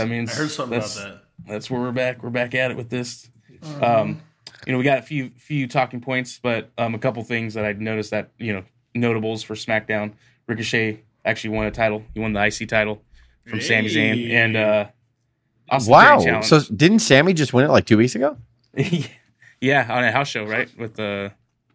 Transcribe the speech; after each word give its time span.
So 0.00 0.06
that 0.06 0.10
means 0.10 0.32
I 0.32 0.34
heard 0.34 0.50
something 0.50 0.78
that's, 0.78 0.96
about 0.96 1.08
that. 1.08 1.22
That's 1.46 1.70
where 1.70 1.80
we're 1.80 1.92
back. 1.92 2.22
We're 2.22 2.30
back 2.30 2.54
at 2.54 2.70
it 2.70 2.76
with 2.76 2.90
this. 2.90 3.28
Um, 3.82 4.20
you 4.66 4.72
know, 4.72 4.78
we 4.78 4.84
got 4.84 4.98
a 4.98 5.02
few 5.02 5.30
few 5.36 5.66
talking 5.68 6.00
points, 6.00 6.38
but 6.42 6.70
um, 6.78 6.94
a 6.94 6.98
couple 6.98 7.22
things 7.24 7.54
that 7.54 7.64
I 7.64 7.72
noticed 7.72 8.10
that 8.10 8.30
you 8.38 8.52
know 8.52 8.64
notables 8.94 9.42
for 9.42 9.54
SmackDown. 9.54 10.12
Ricochet 10.46 11.00
actually 11.24 11.50
won 11.50 11.66
a 11.66 11.70
title. 11.70 12.04
He 12.14 12.20
won 12.20 12.32
the 12.32 12.44
IC 12.44 12.68
title 12.68 13.02
from 13.46 13.60
Sami 13.60 13.88
Zayn 13.88 14.30
and 14.30 14.56
uh, 14.56 14.86
Austin 15.68 15.92
Wow. 15.92 16.20
Theory 16.20 16.42
So 16.42 16.60
didn't 16.74 17.00
Sami 17.00 17.32
just 17.32 17.52
win 17.52 17.64
it 17.64 17.70
like 17.70 17.84
two 17.86 17.96
weeks 17.98 18.14
ago? 18.14 18.36
yeah, 19.60 19.86
on 19.88 20.04
a 20.04 20.12
house 20.12 20.28
show, 20.28 20.44
right? 20.44 20.68
With 20.78 20.98
uh, 20.98 21.30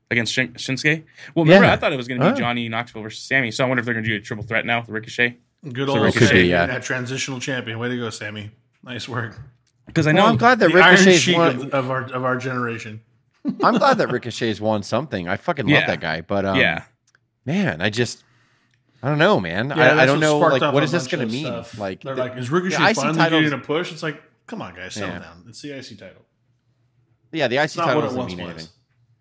against 0.09 0.33
Shin- 0.33 0.53
Shinsuke. 0.53 1.03
Well, 1.35 1.45
remember, 1.45 1.65
Yeah. 1.67 1.73
I 1.73 1.77
thought 1.77 1.93
it 1.93 1.97
was 1.97 2.07
going 2.07 2.19
to 2.19 2.27
be 2.27 2.31
Oh. 2.33 2.35
Johnny 2.35 2.67
Knoxville 2.69 3.01
versus 3.01 3.23
Sami. 3.23 3.51
So 3.51 3.63
I 3.63 3.67
wonder 3.67 3.79
if 3.79 3.85
they're 3.85 3.93
going 3.93 4.03
to 4.03 4.09
do 4.09 4.15
a 4.17 4.21
triple 4.21 4.45
threat 4.45 4.65
now 4.65 4.81
with 4.81 4.89
Ricochet. 4.89 5.37
Good 5.63 5.87
So 5.87 5.93
old 5.95 6.03
Ricochet, 6.05 6.25
Sami, 6.27 6.41
yeah. 6.43 6.65
that 6.65 6.83
transitional 6.83 7.39
champion. 7.39 7.77
Way 7.79 7.89
to 7.89 7.97
go, 7.97 8.09
Sami. 8.09 8.51
Nice 8.83 9.07
work. 9.07 9.39
Because 9.85 10.07
I 10.07 10.13
Well, 10.13 10.23
know 10.23 10.29
I'm 10.29 10.37
glad 10.37 10.59
that 10.59 10.71
The 10.71 10.79
Iron 10.79 10.95
Ricochet's 10.95 11.19
Sheik 11.19 11.37
won. 11.37 11.55
of, 11.55 11.73
of 11.73 11.91
our 11.91 12.01
of 12.11 12.23
our 12.23 12.37
generation. 12.37 13.01
I'm 13.63 13.77
glad 13.77 13.97
that 13.99 14.09
Ricochet's 14.11 14.59
won 14.61 14.81
something. 14.83 15.27
I 15.27 15.37
fucking 15.37 15.65
love 15.65 15.71
Yeah. 15.71 15.87
that 15.87 15.99
guy. 15.99 16.21
But 16.21 16.45
um, 16.45 16.57
yeah, 16.57 16.83
man, 17.45 17.81
I 17.81 17.89
just 17.91 18.23
I 19.03 19.09
don't 19.09 19.17
know, 19.19 19.39
man. 19.39 19.69
Yeah, 19.69 19.93
I, 19.95 20.03
I 20.03 20.05
don't 20.05 20.19
know 20.19 20.39
sparked 20.39 20.53
like 20.53 20.61
off 20.63 20.73
what 20.73 20.81
a 20.83 20.85
is 20.85 20.91
this 20.91 21.07
going 21.07 21.27
to 21.27 21.31
mean? 21.31 21.45
stuff. 21.45 21.77
Like 21.77 22.01
they're 22.01 22.15
the- 22.15 22.21
like, 22.21 22.37
is 22.37 22.49
Ricochet 22.49 22.77
the 22.89 22.93
finally 22.95 23.17
titles- 23.17 23.43
getting 23.43 23.59
a 23.59 23.61
push? 23.61 23.91
It's 23.91 24.03
like, 24.03 24.21
come 24.47 24.61
on, 24.63 24.73
guys, 24.75 24.93
settle 24.95 25.09
Yeah. 25.09 25.19
down. 25.19 25.43
It's 25.47 25.61
the 25.61 25.77
IC 25.77 25.97
title. 25.99 26.23
yeah, 27.31 27.47
the 27.47 27.57
IC 27.57 27.73
title 27.73 28.01
doesn't 28.01 28.25
mean 28.25 28.37
was. 28.39 28.49
anything. 28.49 28.67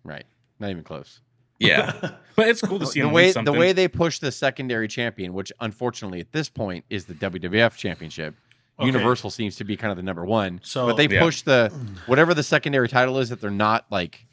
Right. 0.03 0.25
Not 0.59 0.69
even 0.71 0.83
close. 0.83 1.19
Yeah. 1.67 1.91
but 2.35 2.47
it's 2.47 2.61
cool 2.61 2.79
to 2.79 2.85
see 2.85 3.01
the 3.01 3.07
him 3.07 3.13
way 3.13 3.31
win 3.35 3.45
the 3.45 3.53
way 3.53 3.73
they 3.73 3.87
push 3.87 4.19
the 4.19 4.31
secondary 4.31 4.87
champion, 4.87 5.33
which 5.33 5.51
unfortunately 5.59 6.19
at 6.19 6.31
this 6.31 6.49
point 6.49 6.85
is 6.89 7.05
the 7.05 7.13
WWF 7.13 7.75
championship. 7.75 8.35
Okay. 8.79 8.87
Universal 8.87 9.29
seems 9.29 9.55
to 9.57 9.63
be 9.63 9.77
kind 9.77 9.91
of 9.91 9.97
the 9.97 10.03
number 10.03 10.25
one. 10.25 10.59
So- 10.63 10.87
but 10.87 10.97
they 10.97 11.07
Yeah. 11.07 11.21
push 11.21 11.41
the 11.43 11.71
whatever 12.07 12.33
the 12.33 12.43
secondary 12.43 12.87
title 12.89 13.19
is 13.19 13.29
that 13.29 13.39
they're 13.41 13.51
not 13.51 13.85
like 13.91 14.25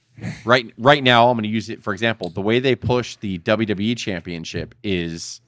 right 0.45 0.73
right 0.79 1.03
now. 1.03 1.29
I'm 1.29 1.37
going 1.37 1.43
to 1.45 1.49
use 1.49 1.69
it 1.69 1.83
for 1.83 1.93
example. 1.93 2.31
The 2.31 2.41
way 2.41 2.59
they 2.59 2.75
push 2.75 3.17
the 3.17 3.39
WWE 3.41 3.97
championship 3.97 4.75
is 4.83 5.41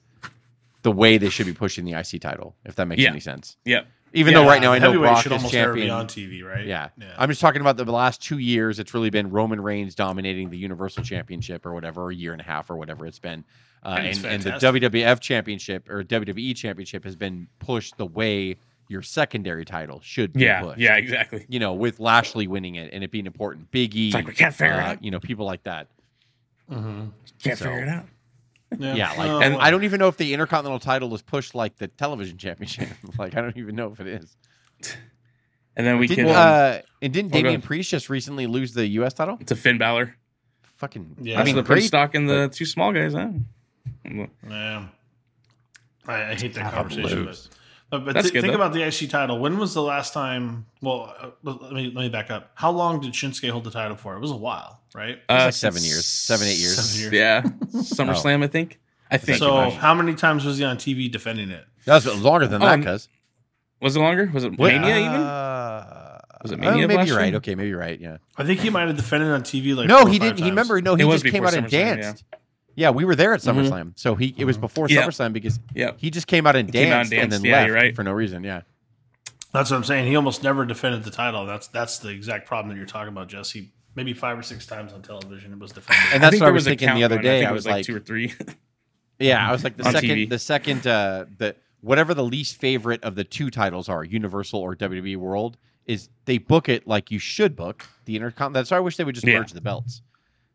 the 0.83 0.91
way 0.91 1.17
they 1.17 1.29
should 1.29 1.45
be 1.45 1.53
pushing 1.53 1.85
the 1.85 1.93
IC 1.93 2.19
title. 2.21 2.55
If 2.65 2.75
that 2.75 2.87
makes 2.87 3.01
Yeah. 3.01 3.09
any 3.09 3.19
sense. 3.19 3.57
yeah, 3.65 3.81
Even 4.13 4.33
though 4.33 4.45
right 4.45 4.61
now 4.61 4.73
I 4.73 4.79
know 4.79 4.97
Brock 4.99 5.23
should 5.23 5.31
is 5.31 5.37
almost 5.37 5.53
never 5.53 5.73
be 5.73 5.81
champion. 5.87 5.95
on 5.97 6.07
TV, 6.07 6.43
right? 6.43 6.65
Yeah. 6.65 6.89
yeah. 6.99 7.13
I'm 7.17 7.29
just 7.29 7.39
talking 7.41 7.61
about 7.61 7.77
the 7.77 7.85
last 7.85 8.21
two 8.21 8.39
years. 8.39 8.77
It's 8.79 8.93
really 8.93 9.09
been 9.09 9.29
Roman 9.29 9.61
Reigns 9.61 9.95
dominating 9.95 10.49
the 10.49 10.57
Universal 10.57 11.03
Championship 11.03 11.65
or 11.65 11.73
whatever, 11.73 12.09
a 12.09 12.13
year 12.15 12.31
and 12.33 12.41
a 12.41 12.43
half 12.43 12.69
or 12.69 12.75
whatever 12.77 13.05
it's 13.05 13.19
been. 13.19 13.43
Uh, 13.83 13.97
And 14.01 14.25
and, 14.25 14.43
the. 14.43 14.51
WWF 14.51 15.19
Championship 15.21 15.89
or 15.89 16.03
WWE 16.03 16.55
Championship 16.55 17.03
has 17.05 17.15
been 17.15 17.47
pushed 17.59 17.97
the 17.97 18.05
way 18.05 18.57
your 18.89 19.01
secondary 19.01 19.63
title 19.63 20.01
should 20.03 20.33
be 20.33 20.41
yeah, 20.41 20.61
pushed. 20.61 20.79
yeah, 20.79 20.97
exactly. 20.97 21.45
You 21.47 21.59
know, 21.59 21.73
with 21.73 21.99
Lashley 22.01 22.47
winning 22.47 22.75
it 22.75 22.91
and 22.93 23.03
it 23.05 23.11
being 23.11 23.25
important. 23.25 23.71
Big 23.71 23.95
E, 23.95 24.07
It's 24.07 24.13
like 24.15 24.27
we 24.27 24.33
can't 24.33 24.53
figure 24.53 24.73
it 24.75 24.79
uh, 24.79 24.87
out. 24.87 25.03
you 25.03 25.09
know, 25.11 25.19
people 25.21 25.45
like 25.45 25.63
that. 25.63 25.87
Mm-hmm. 26.69 27.05
Can't 27.43 27.57
So- 27.57 27.65
figure 27.65 27.83
it 27.83 27.89
out. 27.89 28.05
Yeah, 28.77 29.09
like, 29.09 29.17
well, 29.17 29.41
and 29.41 29.55
I 29.55 29.69
don't 29.69 29.83
even 29.83 29.99
know 29.99 30.07
if 30.07 30.17
the 30.17 30.33
Intercontinental 30.33 30.79
title 30.79 31.13
is 31.13 31.21
pushed 31.21 31.53
like 31.55 31.77
the 31.77 31.87
Television 31.87 32.37
Championship. 32.37 32.87
like, 33.17 33.35
I 33.35 33.41
don't 33.41 33.57
even 33.57 33.75
know 33.75 33.91
if 33.91 33.99
it 33.99 34.07
is. 34.07 34.35
And 35.75 35.85
then 35.87 35.99
we 35.99 36.07
Didn't, 36.07 36.25
can 36.27 36.35
um, 36.35 36.41
uh, 36.41 36.79
and 37.01 37.13
didn't 37.13 37.31
oh, 37.31 37.37
Damian 37.37 37.55
ahead. 37.55 37.63
Priest 37.63 37.89
just 37.91 38.09
recently 38.09 38.47
lose 38.47 38.73
the 38.73 38.85
U.S. 38.87 39.13
title? 39.13 39.37
to 39.45 39.55
Finn 39.55 39.77
Balor. 39.77 40.15
Fucking, 40.77 41.17
Yeah. 41.21 41.35
I 41.35 41.37
That's 41.37 41.45
mean, 41.47 41.55
the 41.57 41.63
pretty 41.63 41.81
great. 41.81 41.87
stock 41.87 42.15
in 42.15 42.25
the 42.25 42.49
two 42.49 42.65
small 42.65 42.91
guys, 42.91 43.13
huh? 43.13 43.29
Yeah. 44.05 44.87
I, 46.07 46.31
I 46.31 46.35
hate 46.35 46.53
that 46.55 46.63
How 46.63 46.71
conversation. 46.71 47.29
Lose. 47.91 47.99
But, 47.99 47.99
but, 47.99 48.05
but 48.05 48.13
That's 48.13 48.27
thi- 48.27 48.33
good, 48.33 48.41
think 48.41 48.53
though. 48.53 48.61
about 48.61 48.73
the 48.73 48.83
IC 48.83 49.09
title. 49.09 49.39
When 49.39 49.57
was 49.57 49.73
the 49.73 49.81
last 49.81 50.13
time? 50.13 50.65
Well, 50.81 51.13
uh, 51.19 51.29
let 51.43 51.73
me 51.73 51.91
let 51.93 52.01
me 52.03 52.09
back 52.09 52.31
up. 52.31 52.51
How 52.55 52.71
long 52.71 52.99
did 53.01 53.13
Shinsuke 53.13 53.49
hold 53.49 53.63
the 53.65 53.71
title 53.71 53.97
for? 53.97 54.15
It 54.15 54.19
was 54.19 54.31
a 54.31 54.35
while, 54.35 54.79
right? 54.95 55.19
Uh, 55.29 55.43
like 55.45 55.53
seven 55.53 55.83
years. 55.83 56.05
Seven, 56.05 56.47
eight 56.47 56.57
years. 56.57 56.75
Seven 56.83 57.01
years. 57.01 57.13
Yeah, 57.13 57.41
SummerSlam, 57.81 58.43
I 58.43 58.47
think. 58.47 58.79
I 59.09 59.17
think. 59.17 59.37
So 59.39 59.69
how 59.69 59.93
many 59.93 60.15
times 60.15 60.45
was 60.45 60.57
he 60.57 60.63
on 60.63 60.77
TV 60.77 61.11
defending 61.11 61.49
it? 61.49 61.65
That 61.85 61.95
was 61.95 62.21
longer 62.21 62.47
than 62.47 62.61
that, 62.61 62.73
Um, 62.73 62.83
cuz. 62.83 63.09
was 63.81 63.95
it 63.95 63.99
longer? 63.99 64.29
Was 64.33 64.43
it 64.45 64.57
Mania 64.57 64.97
even? 64.97 65.11
Uh, 65.11 66.19
Was 66.43 66.51
it 66.51 66.59
oh, 66.59 66.61
Mania 66.61 66.85
of 66.85 66.89
maybe 66.89 67.03
you're 67.09 67.17
right. 67.17 67.35
Okay, 67.35 67.55
maybe 67.55 67.69
you're 67.69 67.79
right. 67.79 67.99
Yeah. 67.99 68.17
I 68.37 68.43
think 68.45 68.59
he 68.61 68.69
might 68.69 68.87
have 68.87 68.95
defended 68.95 69.29
on 69.31 69.41
TV 69.43 69.75
like 69.75 69.87
no, 69.87 69.99
four 69.99 70.07
or 70.07 70.11
he 70.11 70.19
five 70.19 70.27
didn't. 70.29 70.37
He 70.37 70.41
times. 70.43 70.49
remember. 70.51 70.81
No, 70.81 70.95
he 70.95 71.03
It 71.03 71.09
just 71.11 71.25
came 71.25 71.45
out 71.45 71.53
and 71.55 71.65
SummerSlam, 71.67 71.71
yeah. 71.71 71.95
Danced. 71.95 72.23
Yeah. 72.31 72.37
We 72.75 73.05
were 73.05 73.15
there 73.15 73.33
at 73.33 73.41
SummerSlam, 73.41 73.93
so 73.95 74.15
he 74.15 74.33
it 74.37 74.45
was 74.45 74.57
before 74.57 74.87
Yeah. 74.89 75.03
SummerSlam 75.05 75.33
because 75.33 75.59
Yeah. 75.73 75.91
he 75.97 76.09
just 76.09 76.27
came 76.27 76.47
out 76.47 76.55
and 76.55 76.67
He 76.69 76.73
came 76.73 76.91
out 76.93 77.01
and 77.01 77.09
danced 77.09 77.23
and, 77.23 77.31
then 77.31 77.43
Yeah, 77.43 77.61
left 77.63 77.71
right. 77.73 77.95
for 77.95 78.03
no 78.03 78.11
reason. 78.11 78.43
Yeah. 78.43 78.61
That's 79.53 79.69
what 79.69 79.77
I'm 79.77 79.83
saying. 79.83 80.07
He 80.07 80.15
almost 80.15 80.43
never 80.43 80.65
defended 80.65 81.03
the 81.03 81.11
title. 81.11 81.45
That's 81.45 81.67
that's 81.67 81.99
the 81.99 82.09
exact 82.09 82.47
problem 82.47 82.69
that 82.69 82.77
you're 82.77 82.85
talking 82.87 83.09
about, 83.09 83.27
Jesse. 83.27 83.71
Maybe 83.95 84.13
five 84.13 84.39
or 84.39 84.43
six 84.43 84.65
times 84.65 84.93
on 84.93 85.01
television 85.01 85.51
it 85.51 85.59
was 85.59 85.73
defended. 85.73 86.13
And 86.13 86.23
that's 86.23 86.31
think 86.31 86.41
what 86.41 86.45
I 86.47 86.49
there 86.49 86.53
was 86.53 86.63
thinking 86.63 86.93
the 86.95 87.03
other 87.03 87.15
going. 87.17 87.27
I 87.27 87.29
day. 87.29 87.39
think 87.39 87.47
I 87.47 87.51
it 87.51 87.53
was 87.53 87.65
like, 87.65 87.73
like, 87.73 87.85
two 87.85 87.95
or 87.97 87.99
three. 87.99 88.33
yeah, 89.19 89.45
I 89.47 89.51
was 89.51 89.63
like 89.65 89.75
the 89.75 89.83
second, 89.91 90.09
TV. 90.09 90.29
the 90.29 90.39
second, 90.39 90.87
uh, 90.87 91.25
the 91.37 91.55
whatever 91.81 92.13
the 92.13 92.23
least 92.23 92.57
favorite 92.61 93.03
of 93.03 93.15
the 93.15 93.23
two 93.25 93.49
titles 93.49 93.89
are, 93.89 94.03
Universal 94.05 94.59
or 94.61 94.75
WWE 94.75 95.17
World, 95.17 95.57
is 95.85 96.07
they 96.25 96.37
book 96.37 96.69
it 96.69 96.87
like 96.87 97.11
you 97.11 97.19
should 97.19 97.55
book 97.57 97.85
the 98.05 98.15
Intercontinental. 98.15 98.73
why 98.73 98.77
I 98.77 98.79
wish 98.81 98.95
they 98.95 99.03
would 99.03 99.15
just 99.15 99.27
Yeah. 99.27 99.39
merge 99.39 99.51
the 99.51 99.59
belts. 99.61 100.01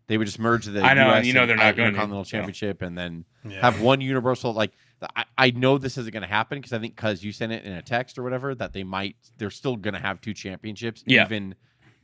They 0.08 0.18
would 0.18 0.26
just 0.26 0.38
merge 0.38 0.66
the 0.66 0.80
I 0.82 0.94
know, 0.94 1.08
US 1.14 1.26
you 1.26 1.32
know 1.32 1.46
they're 1.46 1.56
not 1.56 1.66
I- 1.66 1.72
going 1.72 1.86
to, 1.86 1.88
Intercontinental 1.88 2.24
so. 2.24 2.30
Championship 2.30 2.82
and 2.82 2.96
then 2.96 3.24
Yeah. 3.48 3.60
have 3.60 3.80
one 3.80 4.00
Universal. 4.00 4.52
Like 4.52 4.72
I, 5.14 5.24
I 5.36 5.50
know 5.50 5.78
this 5.78 5.98
isn't 5.98 6.12
going 6.12 6.22
to 6.22 6.28
happen 6.28 6.58
because 6.58 6.72
I 6.72 6.78
think 6.78 6.94
because 6.96 7.22
you 7.24 7.32
sent 7.32 7.52
it 7.52 7.64
in 7.64 7.72
a 7.72 7.82
text 7.82 8.18
or 8.18 8.22
whatever 8.22 8.54
that 8.54 8.72
they 8.72 8.84
might 8.84 9.16
they're 9.36 9.50
still 9.50 9.76
going 9.76 9.94
to 9.94 10.00
have 10.00 10.20
two 10.20 10.32
championships. 10.34 11.02
Yeah. 11.06 11.24
Even 11.24 11.54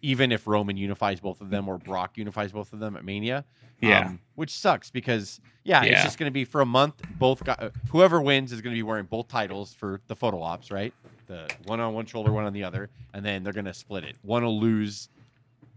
even 0.02 0.32
if 0.32 0.46
Roman 0.48 0.76
unifies 0.76 1.20
both 1.20 1.40
of 1.40 1.48
them 1.50 1.68
or 1.68 1.78
Brock 1.78 2.18
unifies 2.18 2.50
both 2.52 2.72
of 2.72 2.80
them 2.80 2.96
at 2.96 3.04
Mania. 3.04 3.44
Yeah. 3.80 4.06
Um, 4.06 4.20
which 4.36 4.50
sucks 4.50 4.90
because 4.90 5.40
yeah, 5.64 5.82
it's 5.84 6.02
just 6.02 6.18
going 6.18 6.28
to 6.28 6.32
be 6.32 6.44
for 6.44 6.60
a 6.60 6.66
month. 6.66 6.94
Both 7.18 7.42
got, 7.44 7.72
whoever 7.90 8.20
wins 8.20 8.52
is 8.52 8.60
going 8.60 8.72
to 8.74 8.78
be 8.78 8.82
wearing 8.82 9.06
both 9.06 9.26
titles 9.28 9.74
for 9.74 10.00
the 10.08 10.14
photo 10.16 10.40
ops, 10.42 10.70
right? 10.70 10.92
The 11.26 11.48
one 11.64 11.78
on 11.80 11.92
one 11.94 12.06
shoulder, 12.06 12.32
one 12.32 12.44
on 12.44 12.52
the 12.52 12.62
other, 12.64 12.90
and 13.14 13.24
then 13.24 13.42
they're 13.42 13.52
going 13.52 13.64
to 13.64 13.74
split 13.74 14.04
it. 14.04 14.16
One 14.22 14.44
will 14.44 14.60
lose. 14.60 15.08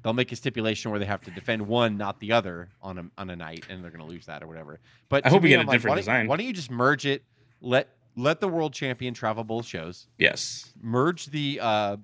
They'll 0.05 0.13
make 0.13 0.31
a 0.31 0.35
stipulation 0.35 0.91
where 0.91 0.99
they 0.99 1.05
have 1.07 1.21
to 1.23 1.31
defend 1.31 1.65
one, 1.65 1.97
not 1.97 2.19
the 2.19 2.31
other, 2.31 2.69
on 2.79 2.99
a 2.99 3.05
on 3.17 3.31
a 3.31 3.35
night, 3.35 3.65
and 3.71 3.83
they're 3.83 3.89
going 3.89 4.05
to 4.05 4.11
lose 4.13 4.27
that 4.27 4.43
or 4.43 4.47
whatever. 4.47 4.79
But 5.09 5.25
I 5.25 5.29
hope 5.29 5.41
we 5.41 5.49
get 5.49 5.57
a 5.57 5.61
I'm 5.61 5.65
like, 5.65 5.73
different 5.77 5.89
why 5.93 5.95
don't- 5.95 6.01
design. 6.01 6.27
Why 6.27 6.37
don't 6.37 6.45
you 6.45 6.53
just 6.53 6.69
merge 6.69 7.07
it? 7.07 7.23
Let 7.59 7.89
let 8.15 8.39
the 8.39 8.47
world 8.47 8.71
champion 8.71 9.15
travel 9.15 9.43
both 9.43 9.65
shows. 9.65 10.05
Yes. 10.19 10.71
Merge 10.79 11.25
the 11.25 11.59
uh, 11.59 11.97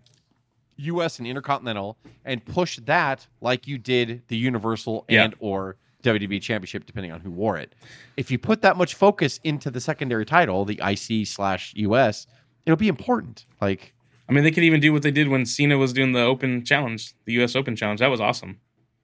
U.S. 0.78 1.20
and 1.20 1.28
Intercontinental 1.28 1.96
and 2.26 2.44
push 2.44 2.80
that 2.86 3.28
like 3.40 3.68
you 3.68 3.78
did 3.78 4.24
the 4.30 4.36
Universal 4.36 5.06
Yeah. 5.08 5.26
and 5.26 5.36
or 5.40 5.76
WWE 6.02 6.42
Championship, 6.42 6.88
depending 6.88 7.12
on 7.12 7.20
who 7.22 7.30
wore 7.30 7.58
it. 7.58 7.76
If 8.18 8.32
you 8.32 8.40
put 8.40 8.64
that 8.64 8.78
much 8.78 8.96
focus 8.96 9.40
into 9.44 9.70
the 9.70 9.80
secondary 9.80 10.26
title, 10.26 10.66
the 10.66 10.82
IC 10.84 11.28
slash 11.28 11.72
US, 11.76 12.26
it'll 12.66 12.78
be 12.78 12.88
important. 12.88 13.46
Like, 13.62 13.94
I 14.32 14.34
mean, 14.34 14.46
they 14.46 14.52
could 14.52 14.64
even 14.64 14.80
do 14.80 14.94
what 14.94 15.02
they 15.04 15.12
did 15.12 15.28
when 15.28 15.46
Cena 15.46 15.78
was 15.78 15.92
doing 15.92 16.14
the 16.14 16.22
Open 16.22 16.64
Challenge, 16.64 17.14
the 17.26 17.34
U.S. 17.34 17.54
Open 17.54 17.76
Challenge. 17.76 18.00
That 18.00 18.08
was 18.08 18.22
awesome. 18.22 18.62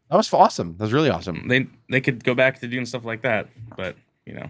that 0.09 0.15
was 0.15 0.31
awesome. 0.31 0.77
That 0.77 0.85
was 0.85 0.93
really 0.93 1.09
awesome. 1.09 1.49
They 1.49 1.67
they 1.89 1.99
could 1.99 2.23
go 2.23 2.33
back 2.33 2.61
to 2.61 2.67
doing 2.67 2.85
stuff 2.85 3.03
like 3.03 3.23
that, 3.23 3.49
but 3.75 3.97
you 4.25 4.35
know, 4.35 4.47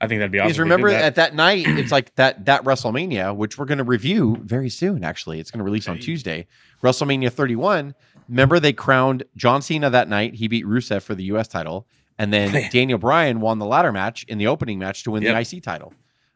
I 0.00 0.06
think 0.06 0.20
that'd 0.20 0.30
be 0.30 0.38
awesome. 0.38 0.46
Because 0.50 0.60
remember 0.60 0.90
that. 0.92 1.02
at 1.02 1.14
that 1.16 1.34
night, 1.34 1.64
it's 1.66 1.90
like 1.90 2.14
that 2.14 2.44
that 2.44 2.62
WrestleMania, 2.62 3.34
which 3.34 3.58
we're 3.58 3.64
going 3.64 3.78
to 3.78 3.84
review 3.84 4.36
very 4.44 4.70
soon. 4.70 5.02
Actually, 5.02 5.40
it's 5.40 5.50
going 5.50 5.58
to 5.58 5.64
release 5.64 5.88
on 5.88 5.98
Tuesday. 5.98 6.46
WrestleMania 6.84 7.32
31. 7.32 7.92
Remember 8.28 8.60
they 8.60 8.72
crowned 8.72 9.24
John 9.36 9.62
Cena 9.62 9.90
that 9.90 10.08
night. 10.08 10.34
He 10.34 10.46
beat 10.46 10.64
Rusev 10.64 11.02
for 11.02 11.16
the 11.16 11.24
U.S. 11.24 11.48
title, 11.48 11.88
and 12.20 12.32
then 12.32 12.68
Daniel 12.70 12.98
Bryan 12.98 13.40
won 13.40 13.58
the 13.58 13.66
ladder 13.66 13.90
match 13.90 14.22
in 14.28 14.38
the 14.38 14.46
opening 14.46 14.78
match 14.78 15.02
to 15.02 15.10
win 15.10 15.24
Yep. 15.24 15.44
the 15.48 15.56
IC 15.56 15.62
title. 15.64 15.92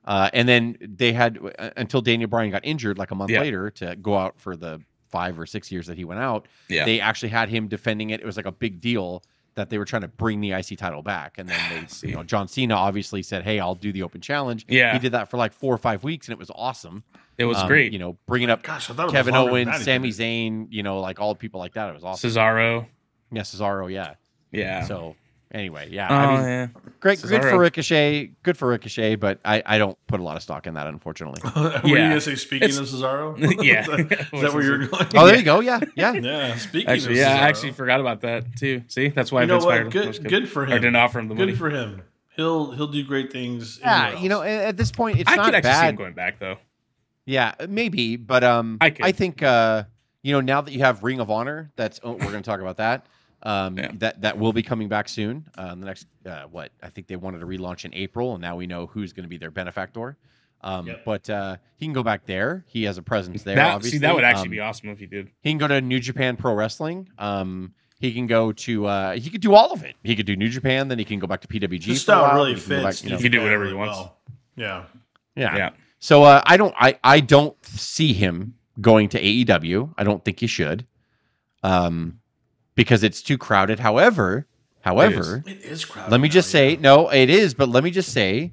Uh, 0.07 0.31
and 0.33 0.49
then 0.49 0.77
they 0.81 1.13
had 1.13 1.39
uh, 1.59 1.71
until 1.77 2.01
Daniel 2.01 2.29
Bryan 2.29 2.51
got 2.51 2.65
injured 2.65 2.97
like 2.99 3.11
a 3.11 3.15
month 3.15 3.31
Yeah. 3.31 3.41
later 3.41 3.71
to 3.73 3.97
go 3.97 4.17
out 4.17 4.39
for 4.39 4.57
the 4.57 4.81
five 5.09 5.39
or 5.39 5.47
six 5.47 5.71
years 5.73 5.87
that 5.87 5.97
he 5.97 6.05
went 6.05 6.21
out. 6.21 6.47
Yeah. 6.69 6.85
They 6.85 7.01
actually 7.01 7.29
had 7.31 7.49
him 7.49 7.69
defending 7.69 8.11
it. 8.11 8.21
It 8.21 8.27
was 8.27 8.37
like 8.37 8.47
a 8.47 8.53
big 8.53 8.81
deal 8.81 9.23
that 9.55 9.71
they 9.71 9.79
were 9.79 9.85
trying 9.87 10.03
to 10.03 10.09
bring 10.09 10.41
the 10.41 10.53
IC 10.53 10.77
title 10.79 11.03
back. 11.03 11.39
And 11.39 11.49
then 11.49 11.59
they, 11.81 11.87
See. 11.87 12.09
you 12.09 12.15
know, 12.15 12.23
John 12.23 12.47
Cena 12.47 12.75
obviously 12.75 13.23
said, 13.23 13.43
"Hey, 13.43 13.59
I'll 13.59 13.75
do 13.75 13.91
the 13.93 14.03
Open 14.03 14.21
Challenge." 14.21 14.65
Yeah. 14.69 14.93
he 14.93 14.99
did 14.99 15.13
that 15.13 15.31
for 15.31 15.39
like 15.39 15.53
four 15.53 15.73
or 15.75 15.79
five 15.79 16.05
weeks, 16.05 16.29
and 16.29 16.33
it 16.33 16.39
was 16.39 16.51
awesome. 16.55 17.03
it 17.39 17.45
was 17.47 17.59
Um, 17.59 17.67
great. 17.67 17.93
You 17.93 17.99
know, 17.99 18.17
bringing 18.27 18.51
up 18.51 18.63
Gosh, 18.63 18.91
I 18.91 18.95
thought 18.95 19.05
it 19.05 19.07
was 19.07 19.13
Kevin 19.13 19.35
Owens, 19.35 19.83
Sami. 19.85 20.11
Zayn, 20.11 20.67
you 20.71 20.83
know, 20.83 21.01
like 21.01 21.19
all 21.21 21.35
people 21.35 21.59
like 21.61 21.73
that. 21.75 21.89
It 21.89 21.95
was 21.95 22.05
awesome. 22.05 22.31
Cesaro. 22.31 22.87
yeah, 23.33 23.43
Cesaro, 23.43 23.91
yeah. 23.93 24.15
Yeah. 24.53 24.85
So 24.85 25.17
anyway, 25.57 25.89
yeah. 25.91 26.07
oh 26.11 26.15
I 26.15 26.37
mean, 26.37 26.45
yeah. 26.47 26.67
great, 27.01 27.21
good 27.23 27.43
for 27.43 27.59
Ricochet. 27.59 28.31
Good 28.43 28.57
for 28.57 28.69
Ricochet, 28.69 29.17
but 29.17 29.41
I, 29.45 29.63
I 29.65 29.79
don't 29.79 29.97
put 30.07 30.21
a 30.21 30.23
lot 30.23 30.37
of 30.37 30.43
stock 30.43 30.67
in 30.67 30.75
that, 30.75 30.87
unfortunately. 30.87 31.41
Were 31.57 31.89
you 31.89 31.97
Yeah. 31.97 32.09
gonna 32.11 32.21
say 32.21 32.35
speaking 32.37 32.69
It's- 32.69 32.79
of 32.79 32.87
Cesaro? 32.89 33.37
Yeah. 33.65 33.81
is, 33.81 33.87
that, 33.87 34.29
is 34.33 34.41
that 34.43 34.53
where 34.55 34.63
you're 34.63 34.79
going? 34.87 35.07
oh, 35.17 35.27
there 35.27 35.37
you 35.37 35.43
go. 35.43 35.61
Yeah, 35.61 35.81
yeah. 35.97 36.13
Yeah, 36.13 36.57
speaking 36.57 36.89
Actually, 36.89 37.13
of 37.15 37.19
yeah, 37.19 37.37
Cesaro. 37.39 37.43
I 37.43 37.49
actually 37.49 37.73
forgot 37.73 38.01
about 38.01 38.21
that 38.21 38.57
too. 38.57 38.83
See, 38.89 39.09
that's 39.09 39.33
why 39.33 39.41
you 39.43 39.47
know 39.49 39.55
Vince 39.55 39.65
what? 39.65 39.73
fired 39.73 39.95
him. 39.95 40.13
Good, 40.13 40.29
good 40.29 40.49
for 40.49 40.65
him. 40.67 40.73
Or 40.73 40.79
didn't 40.79 40.97
offer 40.97 41.19
him 41.19 41.29
the 41.29 41.35
Good 41.35 41.47
money. 41.49 41.57
for 41.57 41.71
him. 41.71 42.03
He'll 42.37 42.73
he'll 42.73 42.89
do 42.89 43.03
great 43.03 43.33
things. 43.33 43.79
Yeah, 43.81 44.07
anywhere 44.09 44.23
you 44.23 44.29
know, 44.29 44.43
at 44.43 44.61
at 44.69 44.77
this 44.77 44.93
point, 44.93 45.19
it's 45.19 45.31
I 45.31 45.37
not 45.37 45.47
could 45.47 45.55
actually 45.55 45.73
see 45.73 45.79
him 45.79 45.83
bad. 45.87 45.97
going 45.97 46.13
back 46.13 46.39
though. 46.39 46.57
Yeah, 47.25 47.55
maybe, 47.69 48.17
but 48.17 48.45
um, 48.45 48.77
I 48.81 48.95
I, 49.01 49.13
think 49.13 49.43
uh, 49.43 49.85
you 50.23 50.33
know, 50.33 50.41
now 50.41 50.61
that 50.61 50.73
you 50.73 50.81
have 50.81 51.03
Ring 51.03 51.19
of 51.19 51.31
Honor, 51.31 51.73
that's 51.77 51.99
oh, 52.05 52.13
we're 52.13 52.19
going 52.19 52.35
to 52.35 52.43
talk 52.43 52.61
about 52.61 52.77
that. 52.77 53.07
Um, 53.47 53.79
Yeah. 53.79 53.91
that 53.99 54.21
that 54.23 54.37
will 54.39 54.53
be 54.53 54.63
coming 54.63 54.89
back 54.89 55.09
soon. 55.09 55.47
Uh, 55.57 55.69
the 55.77 55.87
next 55.87 56.07
uh, 56.27 56.43
what 56.51 56.73
I 56.83 56.91
think 56.91 57.07
they 57.07 57.17
wanted 57.17 57.39
to 57.41 57.47
relaunch 57.47 57.85
in 57.85 57.95
April, 57.95 58.33
and 58.35 58.41
now 58.43 58.57
we 58.57 58.67
know 58.67 58.87
who's 58.87 59.13
going 59.13 59.23
to 59.25 59.29
be 59.29 59.39
their 59.39 59.51
benefactor. 59.53 60.17
Um, 60.63 60.87
Yep. 60.89 61.05
but 61.05 61.31
uh, 61.31 61.57
he 61.77 61.87
can 61.87 61.93
go 61.93 62.03
back 62.03 62.27
there. 62.27 62.65
He 62.67 62.83
has 62.85 62.99
a 62.99 63.03
presence 63.03 63.43
there. 63.45 63.55
That, 63.57 63.75
obviously. 63.75 63.99
see, 63.99 64.03
that 64.03 64.15
would 64.15 64.25
actually 64.25 64.47
Um, 64.49 64.51
be 64.51 64.61
awesome 64.61 64.89
if 64.89 64.99
he 64.99 65.07
did. 65.07 65.31
He 65.43 65.51
can 65.51 65.59
go 65.59 65.69
to 65.69 65.81
New 65.81 66.01
Japan 66.01 66.37
Pro 66.37 66.55
Wrestling. 66.55 67.09
Um, 67.19 67.73
he 68.01 68.13
can 68.13 68.27
go 68.27 68.51
to 68.53 68.87
uh, 68.87 69.13
he 69.13 69.31
could 69.31 69.43
do 69.43 69.55
all 69.55 69.73
of 69.73 69.85
it. 69.85 69.95
He 70.03 70.17
could 70.17 70.27
do 70.27 70.35
New 70.35 70.49
Japan, 70.49 70.89
then 70.89 70.99
he 70.99 71.05
can 71.05 71.19
go 71.21 71.27
back 71.29 71.41
to 71.43 71.47
PWG. 71.49 71.85
His 71.85 72.03
style 72.03 72.35
really 72.35 72.55
he 72.55 72.61
can 72.61 72.83
fits. 72.83 72.83
back, 73.01 73.05
you 73.05 73.11
know. 73.11 73.17
He 73.19 73.23
can 73.23 73.33
do 73.33 73.43
whatever 73.43 73.67
he 73.67 73.75
wants. 73.75 73.97
well. 73.97 74.17
Yeah. 74.57 74.85
yeah. 75.37 75.57
Yeah. 75.57 75.71
So 76.01 76.25
uh, 76.25 76.43
I 76.45 76.57
don't 76.57 76.75
I 76.79 76.99
I 77.05 77.21
don't 77.21 77.55
see 77.65 78.13
him 78.13 78.55
going 78.81 79.09
to 79.11 79.23
AEW. 79.23 79.95
I 79.97 80.03
don't 80.05 80.25
think 80.25 80.41
he 80.41 80.47
should. 80.49 80.85
Um 81.63 82.19
because 82.77 83.03
it's 83.03 83.21
too 83.21 83.37
crowded. 83.37 83.81
However, 83.81 84.47
however, 84.83 85.43
It 85.47 85.63
is 85.65 85.85
crowded. 85.85 86.13
let 86.13 86.21
me 86.21 86.29
now, 86.29 86.33
just 86.33 86.51
say 86.51 86.71
yeah. 86.75 86.81
no, 86.81 87.09
it 87.09 87.29
is, 87.29 87.53
but 87.55 87.69
let 87.69 87.83
me 87.83 87.91
just 87.91 88.13
say 88.13 88.53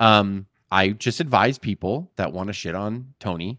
um 0.00 0.46
I 0.72 0.90
just 0.90 1.20
advise 1.20 1.58
people 1.58 2.10
that 2.16 2.32
want 2.32 2.48
to 2.48 2.52
shit 2.54 2.74
on 2.74 3.12
Tony 3.20 3.58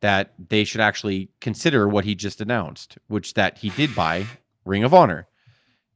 that 0.00 0.32
they 0.48 0.64
should 0.64 0.80
actually 0.80 1.28
consider 1.42 1.86
what 1.86 2.04
he 2.06 2.14
just 2.14 2.40
announced, 2.40 2.96
which 3.08 3.34
that 3.34 3.58
he 3.58 3.68
did 3.70 3.94
buy 3.94 4.24
Ring 4.64 4.84
of 4.84 4.94
Honor. 4.94 5.26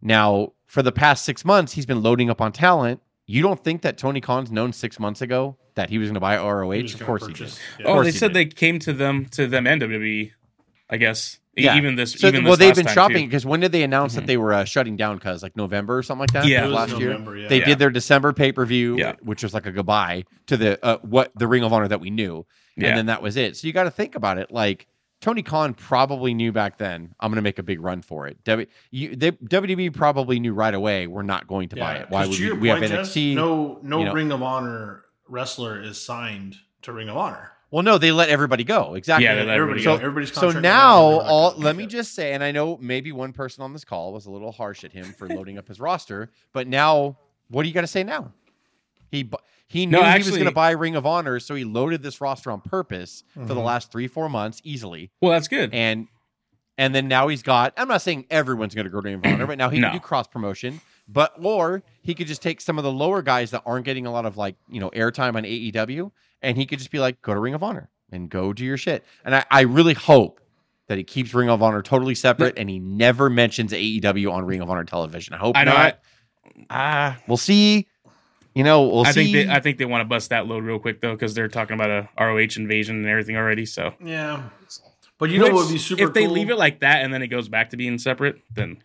Now, 0.03 0.53
for 0.67 0.83
the 0.83 0.93
past 0.93 1.25
6 1.25 1.45
months 1.47 1.73
he's 1.73 1.87
been 1.87 2.03
loading 2.03 2.29
up 2.29 2.41
on 2.41 2.53
talent. 2.53 3.01
You 3.27 3.41
don't 3.41 3.63
think 3.65 3.81
that 3.83 3.97
Tony 3.97 4.21
Khan's 4.21 4.51
known 4.53 4.71
6 4.75 5.01
months 5.01 5.23
ago 5.23 5.57
that 5.77 5.89
he 5.89 5.97
was 5.97 6.09
going 6.09 6.15
to 6.15 6.21
buy 6.21 6.37
ROH? 6.37 6.73
Of 6.73 7.01
course 7.07 7.27
he 7.27 7.33
did. 7.33 7.59
yeah. 7.79 7.87
Oh, 7.87 7.95
course 7.95 8.07
they 8.07 8.13
said 8.13 8.35
did. 8.35 8.35
they 8.35 8.45
came 8.55 8.79
to 8.81 8.93
them 8.93 9.25
to 9.31 9.47
them 9.47 9.67
and 9.67 9.81
WWE. 9.81 10.31
I 10.95 10.97
guess 10.97 11.39
Yeah. 11.57 11.77
even 11.77 11.97
this. 11.97 12.13
So, 12.13 12.29
even 12.29 12.45
well, 12.45 12.57
they've 12.57 12.75
been 12.75 12.87
shopping 12.87 13.27
because 13.27 13.45
when 13.45 13.59
did 13.61 13.73
they 13.73 13.83
announce 13.83 14.13
Mhm. 14.13 14.17
that 14.17 14.27
they 14.27 14.37
were 14.37 14.53
uh, 14.53 14.65
shutting 14.65 14.97
down? 14.97 15.17
Because 15.17 15.43
like 15.43 15.57
November 15.57 15.99
or 15.99 16.03
something 16.05 16.21
like 16.21 16.33
that. 16.33 16.47
Yeah. 16.47 16.63
It 16.63 16.67
was 16.69 16.75
last 16.75 16.99
year 17.01 17.19
yeah. 17.37 17.49
they 17.49 17.59
Yeah. 17.59 17.65
did 17.65 17.79
their 17.81 17.91
December 17.91 18.33
pay 18.33 18.53
per 18.53 18.65
view, 18.65 18.97
Yeah. 18.97 19.15
which 19.23 19.43
was 19.43 19.53
like 19.55 19.67
a 19.67 19.73
goodbye 19.73 20.25
to 20.47 20.57
the 20.57 20.85
uh, 20.85 20.99
what 21.03 21.33
the 21.37 21.47
Ring 21.49 21.65
of 21.65 21.73
Honor 21.73 21.89
that 21.89 22.01
we 22.01 22.11
knew, 22.11 22.47
Yeah. 22.77 22.89
and 22.91 22.99
then 22.99 23.07
that 23.07 23.23
was 23.23 23.37
it. 23.37 23.57
So 23.57 23.67
you 23.67 23.73
got 23.73 23.85
to 23.85 23.91
think 23.91 24.15
about 24.15 24.39
it. 24.39 24.51
Like 24.53 24.87
Tony 25.21 25.43
Khan 25.43 25.75
probably 25.75 26.35
knew 26.35 26.53
back 26.53 26.77
then, 26.79 27.15
I'm 27.19 27.31
going 27.31 27.37
to 27.37 27.43
make 27.43 27.59
a 27.59 27.63
big 27.63 27.81
run 27.81 28.03
for 28.03 28.27
it. 28.27 28.45
W, 28.45 28.67
you, 28.91 29.17
they, 29.17 29.33
WWE 29.33 29.91
probably 29.93 30.39
knew 30.39 30.53
right 30.53 30.75
away 30.75 31.07
we're 31.07 31.23
not 31.23 31.47
going 31.47 31.71
to 31.71 31.77
buy 31.77 31.95
it. 31.97 32.11
Why 32.11 32.27
would 32.27 32.37
to 32.37 32.53
we? 32.53 32.59
We 32.59 32.69
have 32.69 32.81
point, 32.81 32.91
Jess, 32.93 33.15
NXT. 33.17 33.35
no, 33.35 33.79
no 33.83 33.99
you 34.01 34.05
know. 34.07 34.13
Ring 34.13 34.31
of 34.33 34.43
Honor 34.43 35.03
wrestler 35.27 35.81
is 35.81 35.99
signed 35.99 36.57
to 36.83 36.93
Ring 36.93 37.09
of 37.09 37.17
Honor. 37.17 37.53
Well, 37.75 37.83
no, 37.83 37.99
they 37.99 38.13
let 38.13 38.29
everybody 38.29 38.63
go. 38.63 38.95
Exactly. 38.95 39.25
Yeah, 39.25 39.35
they 39.35 39.41
let 39.45 39.57
everybody, 39.57 39.81
everybody 39.81 39.99
go. 39.99 40.07
everybody's 40.07 40.33
So 40.33 40.61
now, 40.61 41.03
right 41.03 41.09
they're 41.11 41.17
not 41.25 41.27
all 41.29 41.55
let 41.57 41.71
keep 41.73 41.77
me 41.79 41.85
it. 41.85 41.87
just 41.89 42.15
say, 42.15 42.33
and 42.33 42.45
I 42.45 42.53
know 42.53 42.79
maybe 42.81 43.11
one 43.11 43.33
person 43.33 43.65
on 43.65 43.73
this 43.73 43.85
call 43.85 44.13
was 44.13 44.27
a 44.27 44.31
little 44.31 44.53
harsh 44.53 44.85
at 44.85 44.93
him 44.93 45.13
for 45.19 45.29
loading 45.29 45.59
up 45.59 45.67
his 45.67 45.81
roster, 45.81 46.31
but 46.53 46.69
now, 46.69 47.19
what 47.49 47.65
do 47.65 47.69
you 47.69 47.75
got 47.75 47.81
to 47.81 47.89
say 47.89 48.05
now? 48.05 48.31
He 49.11 49.29
he 49.67 49.87
knew 49.87 49.99
No, 49.99 50.05
he 50.05 50.19
was 50.19 50.31
going 50.31 50.45
to 50.45 50.53
buy 50.53 50.71
Ring 50.71 50.95
of 50.95 51.05
Honor, 51.05 51.41
so 51.41 51.57
he 51.57 51.65
loaded 51.65 52.01
this 52.01 52.21
roster 52.21 52.53
on 52.53 52.61
purpose 52.61 53.25
for 53.35 53.41
the 53.45 53.55
Mhm. 53.57 53.65
last 53.65 53.91
three 53.91 54.07
four 54.07 54.29
months 54.29 54.61
easily, 54.63 55.11
well, 55.21 55.33
that's 55.33 55.49
good. 55.49 55.75
and 55.75 56.07
and 56.79 56.95
then 56.95 57.09
now 57.09 57.27
he's 57.27 57.43
got. 57.43 57.73
I'm 57.77 57.89
not 57.89 58.03
saying 58.03 58.27
everyone's 58.31 58.77
going 58.77 58.85
to 58.85 58.91
go 58.91 59.01
to 59.01 59.05
Ring 59.05 59.15
of 59.17 59.25
Honor, 59.25 59.47
but 59.49 59.59
now 59.59 59.69
he 59.71 59.81
No. 59.81 59.89
can 59.91 59.97
do 59.97 60.01
cross 60.01 60.29
promotion. 60.29 60.81
But 61.07 61.35
or 61.43 61.83
he 62.03 62.15
could 62.15 62.27
just 62.27 62.41
take 62.43 62.61
some 62.61 62.79
of 62.79 62.85
the 62.85 62.93
lower 62.93 63.21
guys 63.23 63.51
that 63.51 63.63
aren't 63.67 63.85
getting 63.85 64.07
a 64.07 64.11
lot 64.13 64.25
of 64.27 64.37
like 64.37 64.57
you 64.69 64.81
know 64.81 64.91
airtime 64.91 65.37
on 65.37 65.43
AEW, 65.45 66.11
and 66.43 66.57
he 66.57 66.65
could 66.67 66.79
just 66.79 66.91
be 66.91 66.99
like, 66.99 67.21
go 67.23 67.35
to 67.35 67.41
Ring 67.41 67.55
of 67.55 67.63
Honor 67.63 67.91
and 68.11 68.29
go 68.31 68.53
do 68.53 68.65
your 68.65 68.77
shit. 68.77 69.05
And 69.25 69.35
I, 69.35 69.45
I 69.51 69.61
really 69.63 69.95
hope 69.95 70.41
that 70.87 70.99
he 70.99 71.05
keeps 71.05 71.33
Ring 71.35 71.49
of 71.51 71.63
Honor 71.63 71.83
totally 71.83 72.15
separate 72.15 72.59
and 72.59 72.69
he 72.69 72.79
never 72.79 73.29
mentions 73.31 73.73
AEW 73.73 74.31
on 74.33 74.45
Ring 74.45 74.61
of 74.61 74.69
Honor 74.71 74.85
television. 74.85 75.35
I 75.35 75.39
hope 75.39 75.57
I 75.57 75.65
know. 75.65 75.73
not. 75.73 75.99
Ah, 76.71 77.19
we'll 77.27 77.37
see. 77.39 77.87
You 78.55 78.63
know, 78.63 78.83
we'll 78.83 79.07
I 79.07 79.11
see. 79.11 79.33
think 79.33 79.49
they, 79.49 79.55
I 79.55 79.61
think 79.61 79.79
they 79.79 79.85
want 79.87 80.03
to 80.03 80.05
bust 80.05 80.31
that 80.31 80.47
load 80.47 80.63
real 80.63 80.79
quick 80.79 81.01
though, 81.01 81.13
because 81.15 81.35
they're 81.35 81.49
talking 81.49 81.75
about 81.75 81.91
a 81.91 82.09
ROH 82.23 82.57
invasion 82.57 82.97
and 82.97 83.07
everything 83.09 83.37
already. 83.37 83.67
So 83.67 83.95
Yeah, 84.03 84.43
but 85.19 85.31
you 85.31 85.39
know 85.39 85.47
what 85.47 85.55
would 85.67 85.73
be 85.73 85.79
super 85.79 86.05
if 86.05 86.13
they 86.13 86.25
cool? 86.27 86.35
leave 86.35 86.51
it 86.51 86.59
like 86.59 86.81
that 86.81 87.03
and 87.03 87.13
then 87.13 87.23
it 87.23 87.29
goes 87.29 87.49
back 87.49 87.71
to 87.71 87.77
being 87.77 87.99
separate, 87.99 88.37
then 88.55 88.83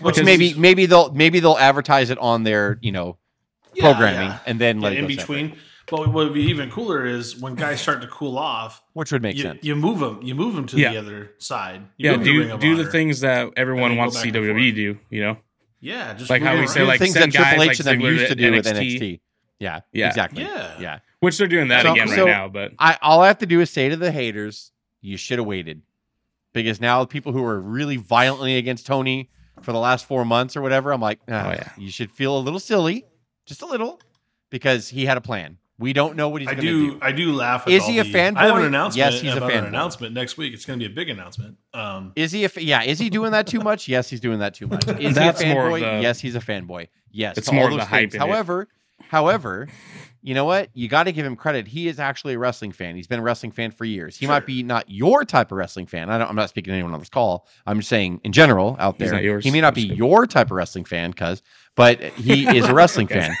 Which 0.00 0.16
Because- 0.16 0.24
maybe 0.24 0.54
maybe 0.54 0.86
they'll 0.86 1.12
maybe 1.12 1.40
they'll 1.40 1.58
advertise 1.58 2.10
it 2.10 2.18
on 2.18 2.42
their 2.44 2.78
you 2.82 2.92
know 2.92 3.18
Yeah, 3.74 3.92
programming 3.92 4.28
yeah. 4.30 4.38
and 4.46 4.60
then 4.60 4.78
Yeah, 4.78 4.82
let 4.84 4.92
it 4.94 4.98
in 4.98 5.04
go 5.06 5.10
separate, 5.10 5.26
between. 5.26 5.58
But 5.90 6.00
what 6.08 6.14
would 6.24 6.34
be 6.34 6.42
even 6.44 6.70
cooler 6.70 7.04
is 7.04 7.36
when 7.36 7.54
guys 7.54 7.80
start 7.80 8.00
to 8.02 8.06
cool 8.08 8.38
off, 8.38 8.82
which 8.94 9.12
would 9.12 9.20
make 9.20 9.36
you, 9.36 9.42
sense. 9.42 9.58
you 9.62 9.74
move 9.76 9.98
them. 9.98 10.20
You 10.22 10.34
move 10.34 10.54
them 10.54 10.66
to 10.68 10.78
Yeah. 10.78 10.92
the 10.92 10.98
other 10.98 11.32
side. 11.38 11.82
You 11.98 12.10
yeah, 12.10 12.16
move 12.16 12.24
to 12.26 12.38
Ring 12.38 12.48
do 12.48 12.76
do 12.76 12.82
the 12.84 12.90
things 12.90 13.20
that 13.20 13.50
everyone 13.56 13.90
then 13.90 13.96
go 13.96 14.00
wants 14.00 14.16
to 14.16 14.22
see 14.22 14.30
WWE 14.30 14.46
forth. 14.70 14.74
do. 14.74 14.98
You 15.10 15.20
know, 15.22 15.36
Yeah, 15.80 16.14
just 16.14 16.30
Like 16.30 16.42
how 16.42 16.54
we 16.54 16.62
it 16.62 16.68
say, 16.68 16.84
like, 16.84 17.00
things 17.00 17.12
send 17.14 17.32
that 17.32 17.36
Triple 17.36 17.50
guys 17.58 17.62
H 17.62 17.84
like 17.84 17.94
and 17.94 18.00
them 18.02 18.08
used 18.12 18.22
to 18.28 18.28
to 18.28 18.34
do 18.36 18.52
with 18.52 18.66
NXT. 18.66 18.98
NXT. 19.00 19.20
Yeah, 19.58 19.80
Yeah. 19.92 20.08
exactly. 20.08 20.42
Yeah. 20.44 20.70
yeah. 20.80 20.98
which 21.20 21.36
they're 21.38 21.46
doing 21.48 21.68
that 21.68 21.82
So- 21.82 21.92
again 21.92 22.08
so- 22.08 22.24
right 22.24 22.30
now. 22.30 22.48
But 22.48 22.72
I 22.78 22.96
all 23.02 23.20
I 23.20 23.26
have 23.28 23.38
to 23.38 23.46
do 23.46 23.60
is 23.60 23.68
say 23.70 23.88
to 23.88 23.96
the 23.96 24.10
haters, 24.12 24.70
you 25.02 25.16
should 25.16 25.38
have 25.38 25.46
waited, 25.46 25.82
because 26.52 26.80
now 26.80 27.04
people 27.04 27.32
who 27.32 27.44
are 27.44 27.60
really 27.60 27.96
violently 27.96 28.56
against 28.56 28.86
Tony 28.86 29.28
for 29.60 29.72
the 29.72 29.78
last 29.78 30.06
four 30.06 30.24
months 30.24 30.56
or 30.56 30.62
whatever, 30.62 30.92
I'm 30.92 31.00
like, 31.00 31.20
ah, 31.28 31.48
Oh, 31.48 31.50
yeah. 31.52 31.68
you 31.76 31.90
should 31.90 32.10
feel 32.10 32.36
a 32.36 32.40
little 32.40 32.58
silly, 32.60 33.04
just 33.46 33.62
a 33.62 33.66
little, 33.66 34.00
because 34.50 34.88
he 34.88 35.04
had 35.04 35.16
a 35.16 35.20
plan. 35.20 35.58
We 35.78 35.92
don't 35.92 36.14
know 36.16 36.28
what 36.28 36.42
he's 36.42 36.48
I 36.48 36.54
going 36.54 36.66
to 36.66 36.70
do, 36.72 36.90
do. 36.92 36.98
I 37.02 37.10
do 37.12 37.32
laugh. 37.32 37.66
At 37.66 37.72
Is 37.72 37.82
all 37.82 37.90
he 37.90 37.98
a 37.98 38.04
the- 38.04 38.12
fanboy? 38.12 38.36
I 38.36 38.46
have 38.46 38.56
an 38.56 38.64
announcement. 38.64 38.96
Yes, 39.12 39.20
he's 39.20 39.34
a 39.34 39.38
about 39.38 39.52
an 39.52 39.64
fanboy. 39.64 39.68
announcement 39.68 40.14
next 40.14 40.36
week. 40.36 40.54
It's 40.54 40.64
going 40.64 40.78
to 40.78 40.86
be 40.86 40.92
a 40.92 40.94
big 40.94 41.08
announcement. 41.08 41.56
Um, 41.74 42.12
Is 42.14 42.30
he 42.30 42.44
a 42.44 42.48
fa- 42.48 42.62
yeah? 42.62 42.82
Is 42.84 42.98
he 43.00 43.10
doing 43.10 43.32
that 43.32 43.46
too 43.48 43.58
much? 43.60 43.88
Yes, 43.88 44.08
he's 44.08 44.20
doing 44.20 44.38
that 44.38 44.54
too 44.54 44.68
much. 44.68 44.86
Is 45.00 45.14
That's 45.16 45.40
he 45.40 45.50
a 45.50 45.54
fanboy? 45.54 45.80
the- 45.80 46.02
yes, 46.02 46.20
he's 46.20 46.36
a 46.36 46.40
fanboy. 46.40 46.88
Yes, 47.10 47.36
It's 47.38 47.48
to 47.48 47.54
more 47.54 47.64
all 47.64 47.72
of 47.72 47.78
the 47.80 47.84
hype 47.84 48.12
things. 48.12 48.14
in 48.14 48.22
it. 48.22 48.26
However, 48.26 48.68
however, 49.08 49.68
you 50.22 50.34
know 50.34 50.44
what? 50.44 50.68
You 50.74 50.88
got 50.88 51.04
to 51.04 51.12
give 51.12 51.26
him 51.26 51.34
credit. 51.36 51.66
He 51.66 51.88
is 51.88 51.98
actually 51.98 52.34
a 52.34 52.38
wrestling 52.38 52.72
fan. 52.72 52.94
He's 52.96 53.06
been 53.06 53.18
a 53.18 53.22
wrestling 53.22 53.52
fan 53.52 53.70
for 53.72 53.84
years. 53.84 54.16
He 54.16 54.26
Sure. 54.26 54.34
might 54.34 54.46
be 54.46 54.62
not 54.62 54.88
your 54.88 55.24
type 55.24 55.50
of 55.52 55.58
wrestling 55.58 55.86
fan. 55.86 56.08
I 56.10 56.18
don't, 56.18 56.28
I'm 56.28 56.36
not 56.36 56.48
speaking 56.48 56.70
to 56.70 56.74
anyone 56.74 56.94
on 56.94 57.00
this 57.00 57.08
call. 57.08 57.46
I'm 57.66 57.78
just 57.78 57.88
saying 57.88 58.20
in 58.24 58.32
general 58.32 58.76
out 58.78 58.98
there. 58.98 59.40
He 59.40 59.50
may 59.50 59.60
not 59.60 59.74
be 59.74 59.82
your 59.82 60.26
type 60.26 60.46
of 60.46 60.52
wrestling 60.52 60.84
fan, 60.84 61.12
cuz, 61.12 61.42
but 61.74 62.00
he 62.00 62.56
is 62.56 62.68
a 62.68 62.74
wrestling 62.74 63.06
fan. 63.08 63.36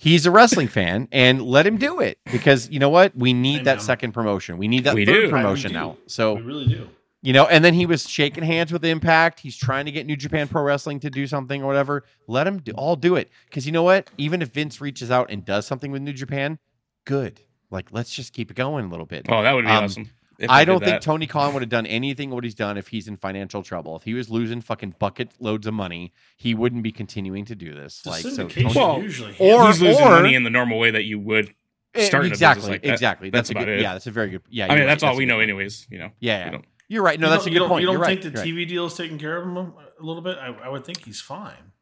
He's 0.00 0.26
a 0.26 0.30
wrestling 0.30 0.68
fan, 0.68 1.08
and 1.10 1.42
let 1.42 1.66
him 1.66 1.76
do 1.76 1.98
it 2.00 2.18
because 2.30 2.70
you 2.70 2.78
know 2.78 2.88
what? 2.88 3.16
We 3.16 3.32
need 3.32 3.64
that 3.64 3.72
Amen. 3.78 3.84
second 3.84 4.12
promotion. 4.12 4.56
We 4.56 4.68
need 4.68 4.84
that 4.84 4.94
We 4.94 5.04
third 5.04 5.24
do. 5.24 5.30
promotion 5.30 5.72
now. 5.72 5.96
So 6.06 6.34
we 6.34 6.42
really 6.42 6.66
do. 6.68 6.88
You 7.22 7.32
know, 7.32 7.46
and 7.46 7.64
then 7.64 7.74
he 7.74 7.84
was 7.86 8.08
shaking 8.08 8.44
hands 8.44 8.72
with 8.72 8.84
Impact. 8.84 9.40
He's 9.40 9.56
trying 9.56 9.86
to 9.86 9.90
get 9.92 10.06
New 10.06 10.16
Japan 10.16 10.46
Pro 10.48 10.62
Wrestling 10.62 11.00
to 11.00 11.10
do 11.10 11.26
something 11.26 11.62
or 11.62 11.66
whatever. 11.66 12.04
Let 12.26 12.46
him 12.46 12.58
do, 12.58 12.72
all 12.72 12.94
do 12.96 13.16
it. 13.16 13.30
Because 13.46 13.66
you 13.66 13.72
know 13.72 13.82
what? 13.82 14.08
Even 14.18 14.40
if 14.42 14.50
Vince 14.52 14.80
reaches 14.80 15.10
out 15.10 15.30
and 15.30 15.44
does 15.44 15.66
something 15.66 15.90
with 15.90 16.02
New 16.02 16.12
Japan, 16.12 16.58
good. 17.04 17.40
Like, 17.70 17.88
let's 17.92 18.14
just 18.14 18.32
keep 18.32 18.50
it 18.50 18.56
going 18.56 18.86
a 18.86 18.88
little 18.88 19.04
bit. 19.06 19.26
oh, 19.28 19.42
that 19.42 19.52
would 19.52 19.64
be 19.64 19.70
Um, 19.70 19.84
awesome. 19.84 20.10
I 20.48 20.64
don't 20.64 20.82
think. 20.82 21.02
Tony 21.02 21.26
Khan 21.26 21.52
would 21.52 21.62
have 21.62 21.68
done 21.68 21.84
anything 21.86 22.30
what 22.30 22.44
he's 22.44 22.54
done 22.54 22.78
if 22.78 22.86
he's 22.86 23.08
in 23.08 23.16
financial 23.16 23.60
trouble. 23.64 23.96
If 23.96 24.04
he 24.04 24.14
was 24.14 24.30
losing 24.30 24.60
fucking 24.60 24.94
bucket 25.00 25.32
loads 25.40 25.66
of 25.66 25.74
money, 25.74 26.12
he 26.36 26.54
wouldn't 26.54 26.84
be 26.84 26.92
continuing 26.92 27.44
to 27.46 27.56
do 27.56 27.74
this. 27.74 28.00
It's 28.04 28.06
like, 28.06 28.22
so 28.34 28.46
Tony, 28.48 28.72
Well, 28.72 29.02
usually. 29.02 29.34
or- 29.40 29.66
he's 29.66 29.82
losing 29.82 30.06
or- 30.06 30.10
money 30.10 30.36
in 30.36 30.44
the 30.44 30.50
normal 30.50 30.78
way 30.78 30.92
that 30.92 31.02
you 31.04 31.18
would. 31.18 31.52
start 31.94 32.06
starting 32.06 32.30
a 32.30 32.34
exactly, 32.34 32.70
like 32.70 32.82
that. 32.82 32.92
exactly. 32.92 33.30
That's, 33.30 33.48
That's 33.48 33.50
a 33.50 33.54
good. 33.54 33.62
about 33.64 33.68
it. 33.78 33.82
Yeah, 33.82 33.92
that's 33.94 34.06
a 34.06 34.10
very 34.12 34.30
good. 34.30 34.42
Yeah, 34.48 34.66
I 34.66 34.68
mean, 34.68 34.78
you're 34.78 34.86
that's 34.86 35.02
right. 35.02 35.08
all 35.08 35.16
we 35.16 35.24
a 35.24 35.26
know, 35.26 35.40
anyways. 35.40 35.88
You 35.90 35.98
know. 35.98 36.10
Yeah, 36.20 36.46
You 36.46 36.52
yeah. 36.52 36.58
Don't- 36.88 36.94
you're 36.94 37.02
right. 37.02 37.20
No, 37.20 37.26
you 37.28 37.32
that's 37.32 37.46
a 37.46 37.50
good 37.50 37.58
don't, 37.60 37.68
point. 37.68 37.82
You 37.82 37.86
don't 37.88 37.96
You're 37.96 38.04
think 38.06 38.24
right. 38.24 38.32
the 38.34 38.46
You're 38.48 38.56
right. 38.56 38.66
TV 38.66 38.68
deal 38.68 38.86
is 38.86 38.94
taking 38.94 39.18
care 39.18 39.36
of 39.36 39.46
him 39.46 39.56
a 39.56 39.72
little 40.00 40.22
bit? 40.22 40.38
I, 40.38 40.46
I 40.64 40.68
would 40.68 40.84
think 40.84 41.04
he's 41.04 41.20
fine. 41.20 41.72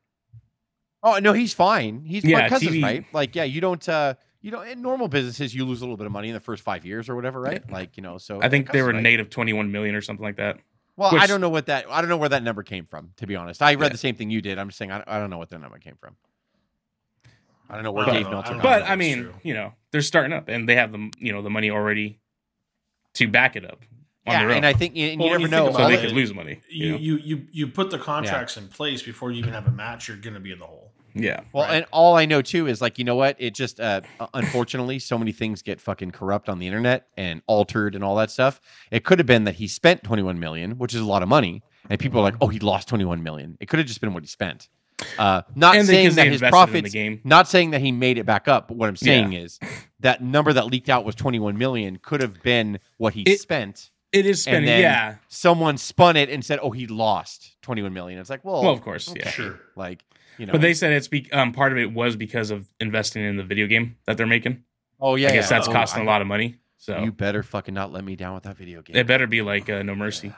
Oh 1.03 1.19
no, 1.19 1.33
he's 1.33 1.55
fine. 1.55 2.05
He's 2.05 2.25
Yeah, 2.25 2.41
my 2.41 2.49
cousin's 2.49 2.73
TV 2.73 2.83
right. 2.83 3.05
Like, 3.13 3.35
yeah, 3.37 3.45
you 3.45 3.61
don't. 3.61 3.87
uh 3.89 4.15
You 4.41 4.51
know, 4.51 4.63
in 4.63 4.83
normal 4.83 5.09
businesses, 5.09 5.55
you 5.55 5.65
lose 5.65 5.81
a 5.81 5.85
little 5.85 5.97
bit 5.97 6.07
of 6.07 6.13
money 6.13 6.29
in 6.29 6.35
the 6.35 6.41
first 6.41 6.63
five 6.65 6.85
years 6.85 7.09
or 7.09 7.15
whatever, 7.15 7.41
right? 7.41 7.69
Like, 7.71 7.97
you 7.97 8.03
know, 8.03 8.19
so 8.19 8.41
I 8.43 8.49
think 8.49 8.73
they 8.73 8.83
were 8.83 8.89
cousin's 8.89 8.95
right. 8.97 9.03
native 9.11 9.31
21 9.31 9.71
million 9.71 9.95
or 9.95 10.01
something 10.01 10.25
like 10.25 10.37
that. 10.37 10.59
Well, 10.97 11.15
I 11.15 11.27
don't 11.27 11.41
know 11.43 11.51
what 11.51 11.67
that. 11.67 11.85
I 11.91 12.01
don't 12.01 12.09
know 12.09 12.17
where 12.17 12.31
that 12.31 12.43
number 12.43 12.63
came 12.63 12.87
from. 12.87 13.11
To 13.19 13.27
be 13.27 13.37
honest, 13.37 13.61
I 13.63 13.75
read 13.75 13.87
Yeah. 13.87 13.89
the 13.91 13.99
same 13.99 14.15
thing 14.17 14.31
you 14.31 14.41
did. 14.41 14.59
I'm 14.59 14.69
just 14.69 14.79
saying 14.79 14.91
I, 14.91 15.05
I 15.07 15.19
don't 15.19 15.31
know 15.31 15.39
what 15.39 15.51
that 15.51 15.61
number 15.61 15.79
came 15.79 15.97
from. 16.01 16.17
I 17.69 17.75
don't 17.75 17.85
know 17.85 17.93
where 17.93 18.07
Well, 18.07 18.15
I 18.15 18.19
Dave 18.19 18.31
don't 18.31 18.33
know. 18.33 18.39
I 18.39 18.51
Meltzer. 18.51 18.63
But 18.63 18.83
I 18.85 18.97
mean, 18.97 19.23
true. 19.25 19.35
you 19.43 19.55
know, 19.55 19.73
they're 19.91 20.01
starting 20.01 20.33
up 20.33 20.49
and 20.49 20.69
they 20.69 20.77
have 20.77 20.93
the 20.93 21.11
you 21.19 21.33
know 21.33 21.43
the 21.43 21.51
money 21.51 21.71
already 21.71 22.19
to 23.15 23.29
back 23.29 23.57
it 23.57 23.65
up 23.65 23.81
on 23.83 23.89
yeah, 24.26 24.50
and 24.50 24.66
I 24.66 24.73
think 24.73 24.97
and 24.97 25.18
Well, 25.21 25.28
you 25.28 25.33
when 25.33 25.40
never 25.40 25.42
you 25.42 25.49
think 25.49 25.50
know. 25.64 25.68
about 25.68 25.76
so 25.78 25.88
they 25.88 25.95
it, 25.95 26.04
it- 26.04 26.06
could 26.09 26.16
lose 26.16 26.35
money. 26.35 26.61
You 26.68 26.87
You, 26.87 26.92
know? 26.92 26.99
you 26.99 27.16
you 27.18 27.47
you 27.52 27.66
put 27.68 27.90
the 27.90 27.99
contracts 27.99 28.56
in 28.56 28.68
place 28.68 29.02
before 29.02 29.30
you 29.33 29.38
even 29.38 29.52
have 29.52 29.66
a 29.66 29.71
match. 29.71 30.09
You're 30.09 30.16
going 30.16 30.35
to 30.35 30.40
be 30.40 30.52
in 30.52 30.59
the 30.59 30.66
hole. 30.66 30.92
yeah. 31.14 31.40
Well, 31.52 31.64
Right. 31.64 31.76
and 31.76 31.87
all 31.92 32.16
I 32.16 32.26
know 32.26 32.42
too 32.42 32.66
is 32.66 32.80
like 32.80 32.99
you 32.99 33.04
know 33.04 33.16
what? 33.16 33.37
It 33.38 33.54
just 33.54 33.80
uh, 33.80 34.00
unfortunately 34.35 34.99
so 34.99 35.18
many 35.18 35.33
things 35.33 35.62
get 35.62 35.80
fucking 35.80 36.11
corrupt 36.11 36.49
on 36.49 36.59
the 36.59 36.66
internet 36.66 37.09
and 37.16 37.42
altered 37.47 37.95
and 37.95 38.04
all 38.04 38.16
that 38.16 38.30
stuff. 38.30 38.61
It 38.90 39.04
could 39.04 39.18
have 39.18 39.26
been 39.26 39.45
that 39.45 39.54
he 39.56 39.68
spent 39.68 40.02
21 40.04 40.38
million, 40.38 40.73
which 40.78 40.95
is 40.95 41.00
a 41.00 41.06
lot 41.06 41.23
of 41.23 41.28
money, 41.28 41.62
and 41.88 41.99
people 41.99 42.21
are 42.21 42.25
like, 42.25 42.37
"Oh, 42.40 42.49
he 42.49 42.59
lost 42.59 42.88
21 42.88 43.23
million." 43.23 43.56
It 43.61 43.66
could 43.68 43.78
have 43.78 43.87
just 43.88 44.00
been 44.00 44.12
what 44.14 44.23
he 44.23 44.28
spent. 44.28 44.68
Uh, 45.18 45.42
not 45.54 45.76
And 45.76 45.87
saying 45.87 46.14
that 46.14 46.26
his 46.26 46.40
invested 46.40 46.47
in 46.47 46.50
profits, 46.50 46.83
the 46.92 46.99
game. 46.99 47.21
not 47.23 47.47
saying 47.49 47.73
that 47.73 47.83
he 47.83 47.92
made 47.92 48.16
it 48.16 48.25
back 48.25 48.49
up. 48.49 48.68
But 48.68 48.78
what 48.78 48.88
I'm 48.88 48.97
saying 48.97 49.35
is 49.35 49.59
that 50.00 50.23
number 50.23 50.54
that 50.54 50.66
leaked 50.66 50.88
out 50.88 51.04
was 51.04 51.14
21 51.14 51.59
million. 51.59 51.99
Could 52.00 52.23
have 52.23 52.42
been 52.42 52.78
what 52.97 53.12
he 53.12 53.23
It- 53.23 53.40
spent. 53.40 53.90
It 54.13 54.25
is 54.27 54.43
spending. 54.43 54.67
then- 54.67 54.81
yeah. 54.81 55.17
Someone 55.29 55.77
spun 55.79 56.17
it 56.17 56.31
and 56.31 56.45
said, 56.45 56.59
"Oh, 56.63 56.71
he 56.71 56.87
lost 56.87 57.57
21 57.63 57.93
million." 57.93 58.19
It's 58.19 58.31
like, 58.31 58.45
well, 58.45 58.63
Well, 58.63 58.73
of 58.73 58.81
course. 58.83 59.09
okay. 59.11 59.21
Yeah. 59.25 59.31
Sure. 59.31 59.61
Like, 59.75 60.05
you 60.39 60.47
know, 60.47 60.53
But 60.53 60.61
they 60.61 60.75
said 60.75 60.93
it's 60.93 61.09
be, 61.09 61.31
um, 61.33 61.53
part 61.53 61.73
of 61.73 61.79
it 61.79 61.93
was 61.93 62.17
because 62.17 62.51
of 62.51 62.67
investing 62.81 63.25
in 63.25 63.37
the 63.37 63.43
video 63.43 63.67
game 63.67 63.97
that 64.07 64.17
they're 64.17 64.27
making. 64.27 64.63
oh 65.01 65.17
yeah, 65.17 65.29
I 65.29 65.33
guess 65.33 65.51
yeah. 65.51 65.57
that's 65.59 65.69
Oh, 65.69 65.73
costing 65.73 66.03
I- 66.03 66.05
a 66.05 66.09
lot 66.09 66.21
of 66.23 66.27
money. 66.27 66.57
So 66.79 66.99
You 67.03 67.11
better 67.11 67.43
fucking 67.43 67.73
not 67.75 67.91
let 67.93 68.05
me 68.05 68.17
down 68.17 68.35
with 68.35 68.45
that 68.45 68.57
video 68.57 68.83
game. 68.83 68.97
it 68.97 69.07
better 69.07 69.27
be 69.27 69.43
like 69.43 69.69
uh, 69.71 69.83
No 69.83 69.95
Mercy, 69.95 70.33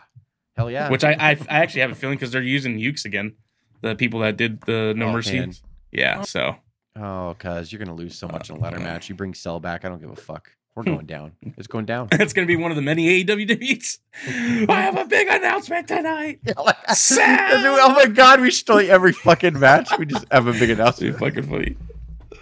Hell 0.56 0.70
yeah. 0.70 0.88
which 0.88 1.02
I, 1.04 1.12
I 1.12 1.30
I 1.48 1.58
actually 1.62 1.80
have 1.82 1.90
a 1.90 1.94
feeling 1.96 2.16
because 2.16 2.30
they're 2.32 2.42
using 2.42 2.78
Yuke's 2.78 3.04
again, 3.04 3.34
the 3.82 3.94
people 3.96 4.20
that 4.20 4.36
did 4.36 4.60
the 4.62 4.94
No 4.96 5.08
Oh, 5.08 5.12
Mercy. 5.12 5.38
man. 5.40 5.52
Yeah. 5.92 6.22
So 6.22 6.56
Oh, 6.96 7.34
cuz 7.38 7.70
you're 7.72 7.78
gonna 7.80 7.94
lose 7.94 8.16
so 8.16 8.26
much 8.28 8.50
in 8.50 8.56
a 8.56 8.58
ladder 8.60 8.78
yeah. 8.78 8.84
match. 8.84 9.08
You 9.08 9.14
bring 9.16 9.34
Cell 9.34 9.58
back. 9.60 9.84
I 9.84 9.88
don't 9.88 10.00
give 10.00 10.10
a 10.10 10.16
fuck. 10.16 10.52
We're 10.78 10.84
going 10.94 11.06
down. 11.06 11.32
It's 11.56 11.66
going 11.66 11.86
down. 11.86 12.08
it's 12.12 12.32
gonna 12.32 12.46
be 12.46 12.54
one 12.54 12.70
of 12.70 12.76
the 12.76 12.82
many 12.82 13.24
AEW 13.24 13.48
debuts. 13.48 13.98
I 14.26 14.80
have 14.80 14.96
a 14.96 15.06
big 15.06 15.26
announcement 15.26 15.88
tonight. 15.88 16.38
Oh 16.56 16.70
Sal! 16.94 17.80
oh 17.80 17.94
my 17.94 18.06
god, 18.06 18.40
we 18.40 18.52
should 18.52 18.68
like 18.68 18.86
every 18.88 19.12
fucking 19.12 19.58
match. 19.58 19.90
We 19.98 20.06
just 20.06 20.24
have 20.30 20.46
a 20.46 20.52
big 20.52 20.70
announcement. 20.70 21.18
fucking 21.18 21.48
funny. 21.48 21.76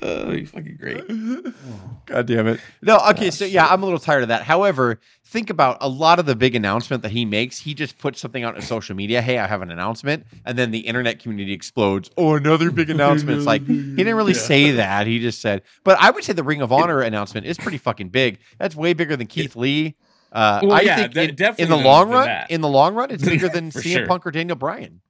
Uh, 0.02 0.30
you 0.32 0.46
fucking 0.46 0.76
great. 0.80 1.06
God 2.06 2.26
damn 2.26 2.46
it. 2.48 2.60
No, 2.82 2.98
okay, 3.10 3.30
so 3.30 3.44
yeah, 3.44 3.66
I'm 3.66 3.82
a 3.82 3.86
little 3.86 4.00
tired 4.00 4.22
of 4.22 4.28
that. 4.28 4.42
However, 4.42 4.98
think 5.24 5.48
about 5.48 5.78
a 5.80 5.88
lot 5.88 6.18
of 6.18 6.26
the 6.26 6.34
big 6.34 6.54
announcement 6.54 7.02
that 7.04 7.12
he 7.12 7.24
makes. 7.24 7.58
He 7.58 7.72
just 7.72 7.96
puts 7.98 8.20
something 8.20 8.42
out 8.42 8.56
on 8.56 8.62
social 8.62 8.96
media. 8.96 9.22
Hey, 9.22 9.38
I 9.38 9.46
have 9.46 9.62
an 9.62 9.70
announcement, 9.70 10.26
and 10.44 10.58
then 10.58 10.70
the 10.72 10.80
internet 10.80 11.20
community 11.20 11.52
explodes. 11.52 12.10
Oh, 12.16 12.34
another 12.34 12.70
big 12.70 12.90
announcement. 12.90 13.36
It's 13.38 13.46
like 13.46 13.64
he 13.66 13.94
didn't 13.94 14.14
really 14.16 14.32
Yeah. 14.32 14.38
say 14.40 14.70
that. 14.72 15.06
He 15.06 15.18
just 15.20 15.40
said. 15.40 15.62
But 15.84 15.98
I 16.00 16.10
would 16.10 16.24
say 16.24 16.32
the 16.32 16.42
Ring 16.44 16.62
of 16.62 16.72
Honor 16.72 17.00
announcement 17.02 17.46
is 17.46 17.56
pretty 17.56 17.78
fucking 17.78 18.08
big. 18.08 18.38
That's 18.58 18.74
way 18.74 18.92
bigger 18.92 19.16
than 19.16 19.28
Keith 19.28 19.54
Lee. 19.56 19.94
Uh, 20.32 20.60
Well, 20.62 20.72
I 20.72 20.80
yeah, 20.80 20.96
think 20.96 21.12
de- 21.14 21.28
in, 21.28 21.34
definitely 21.36 21.62
in 21.74 21.80
the 21.80 21.88
long 21.88 22.10
run, 22.10 22.26
that. 22.26 22.50
in 22.50 22.60
the 22.60 22.68
long 22.68 22.94
run, 22.94 23.10
it's 23.12 23.24
bigger 23.24 23.48
than 23.48 23.70
For 23.72 23.80
CM 23.80 23.92
sure. 23.92 24.06
Punk 24.06 24.26
or 24.26 24.32
Daniel 24.32 24.56
Bryan. 24.56 25.00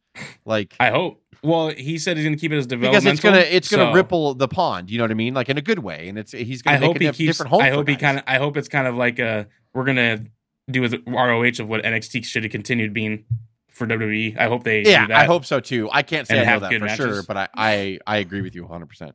Like 0.45 0.75
I 0.80 0.90
hope. 0.90 1.23
Well, 1.43 1.69
he 1.69 1.99
said 1.99 2.16
he's 2.16 2.25
gonna 2.25 2.37
keep 2.37 2.52
it 2.52 2.57
as 2.57 2.66
because 2.66 3.05
it's 3.05 3.21
gonna 3.21 3.38
it's 3.38 3.69
gonna 3.71 3.90
so 3.90 3.93
ripple 3.93 4.35
the 4.35 4.49
pond. 4.49 4.90
You 4.90 4.99
know 4.99 5.05
what 5.05 5.11
I 5.11 5.14
mean? 5.14 5.35
Like 5.35 5.49
in 5.49 5.59
a 5.59 5.62
good 5.62 5.78
way, 5.78 6.09
and 6.09 6.19
it's 6.19 6.33
he's 6.33 6.62
gonna 6.62 6.81
make 6.81 6.87
hope 6.87 6.97
a 6.97 7.12
keeps. 7.12 7.19
different 7.19 7.50
home. 7.50 7.62
I 7.62 7.71
hope 7.71 7.88
he 7.88 7.97
kind 7.97 8.19
of. 8.19 8.25
I 8.26 8.38
hope 8.38 8.57
it's 8.57 8.69
kind 8.69 8.87
of 8.87 8.95
like 8.97 9.19
a. 9.19 9.47
We're 9.75 9.85
gonna 9.85 10.25
do 10.71 10.81
with 10.81 10.95
ROH 11.07 11.61
of 11.61 11.69
what 11.69 11.83
NXT 11.85 12.25
should 12.25 12.43
have 12.45 12.50
continued 12.52 12.93
being 12.93 13.25
for 13.71 13.87
WWE. 13.87 14.38
I 14.38 14.47
hope 14.49 14.64
they. 14.64 14.83
Yeah, 14.83 15.02
do 15.02 15.09
that. 15.09 15.21
I 15.21 15.25
hope 15.26 15.45
so 15.45 15.61
too. 15.61 15.88
I 15.93 16.02
can't 16.02 16.26
say 16.26 16.37
I 16.40 16.45
know 16.45 16.50
have 16.50 16.61
that 16.62 16.78
for 16.81 16.88
sure, 16.88 17.23
but 17.23 17.37
I, 17.37 17.49
I 17.55 17.99
I 18.07 18.16
agree 18.19 18.40
with 18.43 18.55
you 18.55 18.62
100 18.62 18.87
percent 18.87 19.14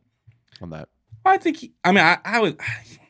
on 0.61 0.69
that. 0.69 0.87
I 1.25 1.37
think. 1.37 1.57
He, 1.57 1.73
I 1.83 1.91
mean, 1.91 2.03
I, 2.03 2.17
I 2.23 2.39
would. 2.39 2.59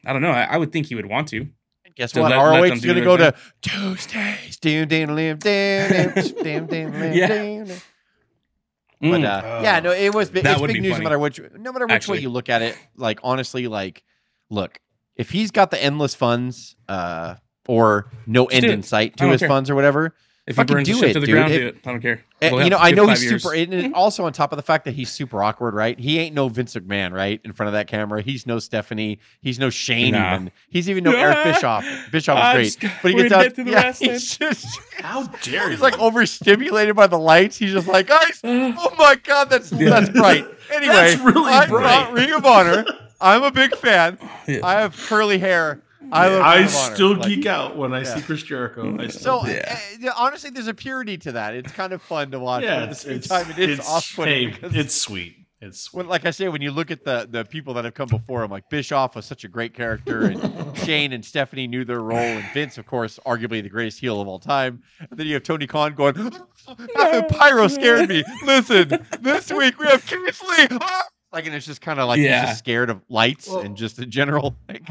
I 0.06 0.13
don't 0.13 0.22
know. 0.22 0.32
I, 0.32 0.44
I 0.44 0.58
would 0.58 0.72
think 0.72 0.88
he 0.88 0.96
would 0.96 1.06
want 1.06 1.27
to. 1.30 1.48
Guess 1.96 2.13
To 2.13 2.22
what? 2.22 2.32
let- 2.32 2.38
let 2.38 2.44
ROH 2.44 2.62
them 2.70 2.77
is 2.77 2.86
gonna 2.86 3.01
go 3.01 3.18
to. 3.18 3.34
Tuesdays. 3.62 4.58
Damn, 4.58 4.88
damn, 4.88 5.13
damn, 5.15 5.38
damn, 5.38 6.13
damn, 6.13 6.13
damn, 6.13 6.68
damn, 6.68 6.68
damn, 6.68 7.65
damn. 7.68 7.77
But 9.01 9.08
Mm. 9.22 9.25
uh, 9.25 9.41
Oh. 9.43 9.63
yeah, 9.63 9.79
no, 9.79 9.91
it 9.91 10.13
was 10.13 10.29
big. 10.29 10.43
That 10.43 10.58
It's 10.58 10.62
big 10.67 10.75
be 10.75 10.79
news 10.81 10.91
funny. 10.93 11.03
no 11.03 11.10
matter 11.10 11.20
which, 11.20 11.39
no 11.58 11.72
matter 11.74 11.86
which 11.86 11.93
Actually. 11.93 12.20
way 12.20 12.22
you 12.22 12.29
look 12.29 12.50
at 12.50 12.62
it. 12.62 12.77
Like 12.96 13.20
honestly, 13.24 13.67
like 13.67 14.03
look, 14.51 14.79
if 15.15 15.31
he's 15.31 15.50
got 15.51 15.72
the 15.72 15.84
endless 15.84 16.13
funds, 16.13 16.75
uh, 16.88 17.36
or 17.67 18.12
no 18.27 18.46
end 18.46 18.65
in 18.65 18.84
sight 18.84 19.17
to 19.17 19.27
his 19.27 19.39
care. 19.39 19.48
funds 19.50 19.70
or 19.70 19.75
whatever, 19.75 20.13
if 20.48 20.56
he 20.56 20.58
fucking 20.62 20.74
burns 20.76 20.88
do 20.88 20.96
shit 20.96 21.10
it, 21.12 21.14
to 21.14 21.20
the 21.20 21.26
dude. 21.28 21.36
ground, 21.36 21.54
It- 21.54 21.60
do 21.60 21.68
it. 21.68 21.78
I 21.86 21.92
don't 21.92 22.02
care. 22.02 22.24
And, 22.44 22.56
We'll 22.56 22.64
you 22.64 22.70
know, 22.72 22.78
I 22.80 22.90
know 22.90 23.08
he's 23.08 23.24
years. 23.24 23.44
super. 23.44 23.54
And 23.56 23.72
and 23.74 23.94
also 23.94 24.26
on 24.26 24.34
top 24.34 24.52
of 24.52 24.58
the 24.58 24.64
fact 24.64 24.86
that 24.86 24.96
he's 24.96 25.12
super 25.12 25.44
awkward, 25.44 25.76
right? 25.76 26.00
He 26.00 26.18
ain't 26.18 26.34
no 26.34 26.50
Vince 26.50 26.74
McMahon, 26.74 27.12
right? 27.14 27.40
In 27.44 27.54
front 27.54 27.68
of 27.68 27.74
that 27.74 27.86
camera, 27.88 28.24
he's 28.24 28.48
no 28.48 28.58
Stephanie. 28.58 29.20
He's 29.42 29.60
no 29.60 29.70
Shane. 29.70 30.14
Nah. 30.14 30.34
Even 30.36 30.52
he's 30.70 30.90
even 30.90 31.04
no 31.04 31.12
Eric 31.16 31.44
Bischoff. 31.44 31.86
Bischoff 32.12 32.56
is 32.58 32.76
great, 32.76 32.92
sc- 32.92 33.02
but 33.04 33.10
he 33.12 33.16
we're 33.16 33.30
gets 33.30 33.34
in 33.36 33.40
out. 33.48 33.56
to 33.56 33.64
the 33.64 33.72
yeah, 33.72 33.82
wrestling. 33.84 34.10
he's 34.12 34.38
just 34.38 34.80
How 34.98 35.24
dare 35.44 35.70
he's 35.70 35.78
you? 35.78 35.84
like 35.84 36.00
overstimulated 36.00 36.96
by 36.96 37.06
the 37.06 37.20
lights. 37.20 37.58
He's 37.58 37.74
just 37.74 37.88
like, 37.88 38.08
guys, 38.08 38.42
oh 38.44 38.96
my 38.98 39.16
god, 39.24 39.52
that's 39.52 39.72
Yeah. 39.72 39.90
that's 39.92 40.10
bright. 40.10 40.46
Anyway, 40.74 40.94
That's 40.94 41.22
really 41.22 41.52
I'm 41.52 41.70
bright. 41.70 41.84
not 41.84 42.14
Ring 42.14 42.32
of 42.32 42.46
Honor. 42.46 42.86
I'm 43.20 43.44
a 43.44 43.52
big 43.52 43.76
fan. 43.76 44.18
Yeah. 44.48 44.62
I 44.64 44.82
have 44.82 44.96
curly 44.98 45.38
hair. 45.38 45.80
I 46.12 46.27
love 46.30 46.41
I 46.41 46.56
Ring 46.58 46.65
of 46.68 46.75
Honor. 46.75 46.96
still 46.96 47.15
Like, 47.18 47.27
geek 47.30 47.46
out 47.46 47.77
when 47.77 47.94
I 47.94 48.00
Yeah. 48.00 48.15
see 48.15 48.22
Chris 48.22 48.44
Jericho. 48.44 48.98
I 49.00 49.08
still 49.08 49.41
So 49.41 49.46
do. 49.46 49.51
Yeah. 49.53 49.74
uh, 49.74 49.98
yeah, 50.00 50.12
honestly, 50.18 50.50
there's 50.50 50.68
a 50.68 50.74
purity 50.74 51.18
to 51.20 51.32
that. 51.34 51.53
It's 51.56 51.72
kind 51.72 51.94
of 51.94 52.01
fun 52.01 52.32
to 52.32 52.39
watch. 52.39 52.63
yeah, 52.63 52.75
but 52.75 52.84
at 52.84 52.86
the 52.86 52.91
it's, 52.91 53.01
same 53.01 53.15
it's, 53.18 53.27
time, 53.27 53.51
it 53.51 53.70
is 53.70 53.80
it's, 53.80 53.89
off-putting 53.89 54.50
hey, 54.51 54.58
it's 54.80 54.96
sweet. 54.96 55.38
It's 55.63 55.80
sweet. 55.82 55.98
when, 56.00 56.08
like 56.08 56.25
I 56.25 56.32
say, 56.32 56.48
when 56.50 56.63
you 56.63 56.72
look 56.72 56.89
at 56.89 57.03
the 57.06 57.27
the 57.30 57.46
people 57.46 57.75
that 57.75 57.86
have 57.86 57.94
come 57.94 58.08
before 58.08 58.44
him, 58.44 58.50
like 58.50 58.68
Bischoff 58.72 59.15
was 59.15 59.25
such 59.27 59.44
a 59.44 59.48
great 59.48 59.75
character, 59.75 60.24
and 60.24 60.75
Shane 60.86 61.13
and 61.13 61.24
Stephanie 61.24 61.68
knew 61.68 61.86
their 61.86 62.00
role, 62.01 62.18
and 62.18 62.44
Vince, 62.51 62.80
of 62.80 62.88
course, 62.88 63.20
arguably 63.27 63.62
the 63.62 63.70
greatest 63.70 64.00
heel 64.00 64.20
of 64.20 64.27
all 64.27 64.39
time. 64.39 64.82
And 65.00 65.20
then 65.20 65.27
you 65.27 65.36
have 65.36 65.44
Tony 65.44 65.68
Khan 65.68 65.94
going, 65.94 66.15
"Pyro 67.30 67.68
scared 67.68 68.10
me." 68.10 68.24
Listen, 68.44 69.06
this 69.22 69.51
week 69.51 69.77
we 69.80 69.86
have 69.86 70.03
Keith 70.06 70.41
Lee. 70.50 70.68
Ah! 70.82 71.03
Like, 71.32 71.46
and 71.46 71.53
it's 71.56 71.65
just 71.68 71.80
kind 71.80 72.00
of 72.00 72.08
like 72.08 72.18
he's 72.20 72.27
just 72.27 72.58
scared 72.58 72.89
of 72.89 73.01
lights 73.08 73.48
Well- 73.48 73.60
and 73.62 73.77
just 73.77 74.00
in 74.00 74.10
general. 74.10 74.56
Like, 74.68 74.82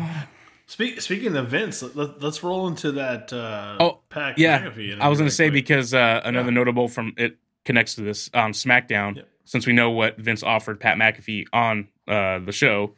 Speak, 0.70 1.00
speaking 1.00 1.36
of 1.36 1.48
Vince, 1.48 1.82
let, 1.82 2.22
us 2.22 2.44
roll 2.44 2.68
into 2.68 2.92
that. 2.92 3.32
Uh, 3.32 3.76
Oh, 3.80 3.98
Pat 4.08 4.38
yeah. 4.38 4.60
McAfee 4.62 5.00
I 5.00 5.08
was 5.08 5.18
going 5.18 5.28
to 5.28 5.34
say 5.34 5.46
quick. 5.46 5.64
because 5.64 5.92
uh, 5.92 6.20
another 6.24 6.50
Yeah. 6.50 6.54
notable 6.54 6.86
from 6.86 7.12
it 7.16 7.38
connects 7.64 7.96
to 7.96 8.02
this 8.02 8.30
um, 8.34 8.52
SmackDown. 8.52 9.16
Yep. 9.16 9.28
Since 9.46 9.66
we 9.66 9.72
know 9.72 9.90
what 9.90 10.16
Vince 10.18 10.44
offered 10.44 10.78
Pat 10.78 10.96
McAfee 10.96 11.46
on 11.52 11.88
uh, 12.06 12.38
the 12.38 12.52
show, 12.52 12.94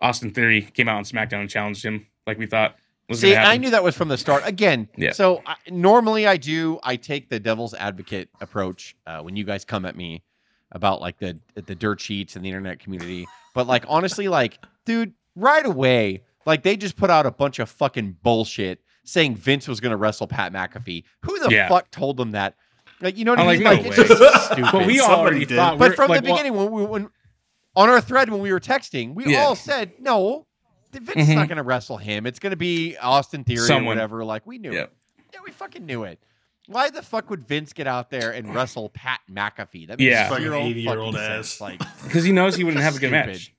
Austin 0.00 0.30
Theory 0.30 0.62
came 0.62 0.88
out 0.88 0.96
on 0.98 1.02
SmackDown 1.02 1.40
and 1.40 1.50
challenged 1.50 1.84
him, 1.84 2.06
like 2.24 2.38
we 2.38 2.46
thought 2.46 2.76
was 3.08 3.18
See, 3.18 3.26
going 3.30 3.34
to 3.34 3.40
happen. 3.40 3.50
I 3.52 3.56
knew 3.56 3.70
that 3.70 3.82
was 3.82 3.96
from 3.96 4.06
the 4.06 4.16
start. 4.16 4.44
Again, 4.46 4.88
Yeah. 4.96 5.10
so 5.10 5.42
I, 5.44 5.56
normally 5.72 6.24
I 6.28 6.36
do. 6.36 6.78
I 6.84 6.94
take 6.94 7.30
the 7.30 7.40
devil's 7.40 7.74
advocate 7.74 8.28
approach 8.40 8.94
uh, 9.08 9.22
when 9.22 9.34
you 9.34 9.42
guys 9.42 9.64
come 9.64 9.84
at 9.86 9.96
me 9.96 10.22
about 10.70 11.00
like 11.00 11.18
the 11.18 11.40
the 11.54 11.74
dirt 11.74 12.00
sheets 12.00 12.36
and 12.36 12.44
the 12.44 12.48
internet 12.48 12.78
community. 12.78 13.26
But 13.54 13.66
like 13.66 13.84
honestly, 13.88 14.28
like 14.28 14.60
dude, 14.84 15.14
right 15.34 15.66
away, 15.66 16.22
like 16.48 16.62
they 16.62 16.76
just 16.76 16.96
put 16.96 17.10
out 17.10 17.26
a 17.26 17.30
bunch 17.30 17.58
of 17.60 17.68
fucking 17.70 18.16
bullshit 18.22 18.80
saying 19.04 19.36
Vince 19.36 19.68
was 19.68 19.80
going 19.80 19.90
to 19.92 19.96
wrestle 19.96 20.26
Pat 20.26 20.52
McAfee. 20.52 21.04
Who 21.22 21.38
the 21.38 21.50
Yeah. 21.54 21.68
fuck 21.68 21.90
told 21.90 22.16
them 22.16 22.32
that? 22.32 22.54
Like 23.00 23.16
you 23.16 23.24
know 23.24 23.32
what 23.32 23.38
I 23.40 23.42
I'm 23.44 23.48
mean? 23.58 23.62
like, 23.64 23.82
no 23.84 23.88
it's 23.90 23.96
just 23.96 24.44
stupid. 24.46 24.68
but 24.72 24.86
we 24.86 25.00
already 25.00 25.44
did. 25.44 25.56
thought. 25.56 25.78
But 25.78 25.94
from 25.94 26.08
like, 26.10 26.22
the 26.24 26.30
well- 26.30 26.36
beginning, 26.38 26.58
when 26.58 26.70
we 26.72 26.84
when 26.84 27.10
on 27.76 27.88
our 27.88 28.00
thread 28.00 28.28
when 28.30 28.40
we 28.40 28.52
were 28.52 28.58
texting, 28.60 29.14
we 29.14 29.26
Yeah. 29.32 29.42
all 29.44 29.54
said 29.54 29.92
no. 30.00 30.46
Vince 30.92 31.10
is 31.16 31.28
Mhm. 31.28 31.34
not 31.36 31.48
going 31.48 31.58
to 31.58 31.62
wrestle 31.62 31.96
him. 31.98 32.26
It's 32.26 32.38
going 32.38 32.50
to 32.50 32.56
be 32.56 32.96
Austin 32.96 33.44
Theory 33.44 33.58
Someone. 33.66 33.84
or 33.84 33.88
whatever. 33.88 34.24
Like 34.24 34.46
we 34.46 34.58
knew 34.58 34.72
Yeah. 34.72 34.84
it. 34.84 34.92
Yeah, 35.34 35.40
we 35.44 35.52
fucking 35.52 35.84
knew 35.86 36.04
it. 36.04 36.18
Why 36.66 36.90
the 36.90 37.02
fuck 37.02 37.30
would 37.30 37.46
Vince 37.46 37.72
get 37.72 37.86
out 37.86 38.10
there 38.10 38.32
and 38.32 38.54
wrestle 38.54 38.88
Pat 38.90 39.20
McAfee? 39.30 39.86
That 39.88 39.98
makes 39.98 40.10
Yeah. 40.10 40.28
Fucking 40.28 40.44
zero 40.44 40.60
80-year-old 40.60 41.16
ass. 41.16 41.50
sense. 41.50 41.60
Like, 41.60 41.78
because 42.04 42.24
he 42.24 42.32
knows 42.32 42.56
he 42.56 42.64
wouldn't 42.64 42.82
have 42.82 42.96
a 42.96 42.98
good 42.98 43.10
Stupid. 43.10 43.26
match. 43.26 43.54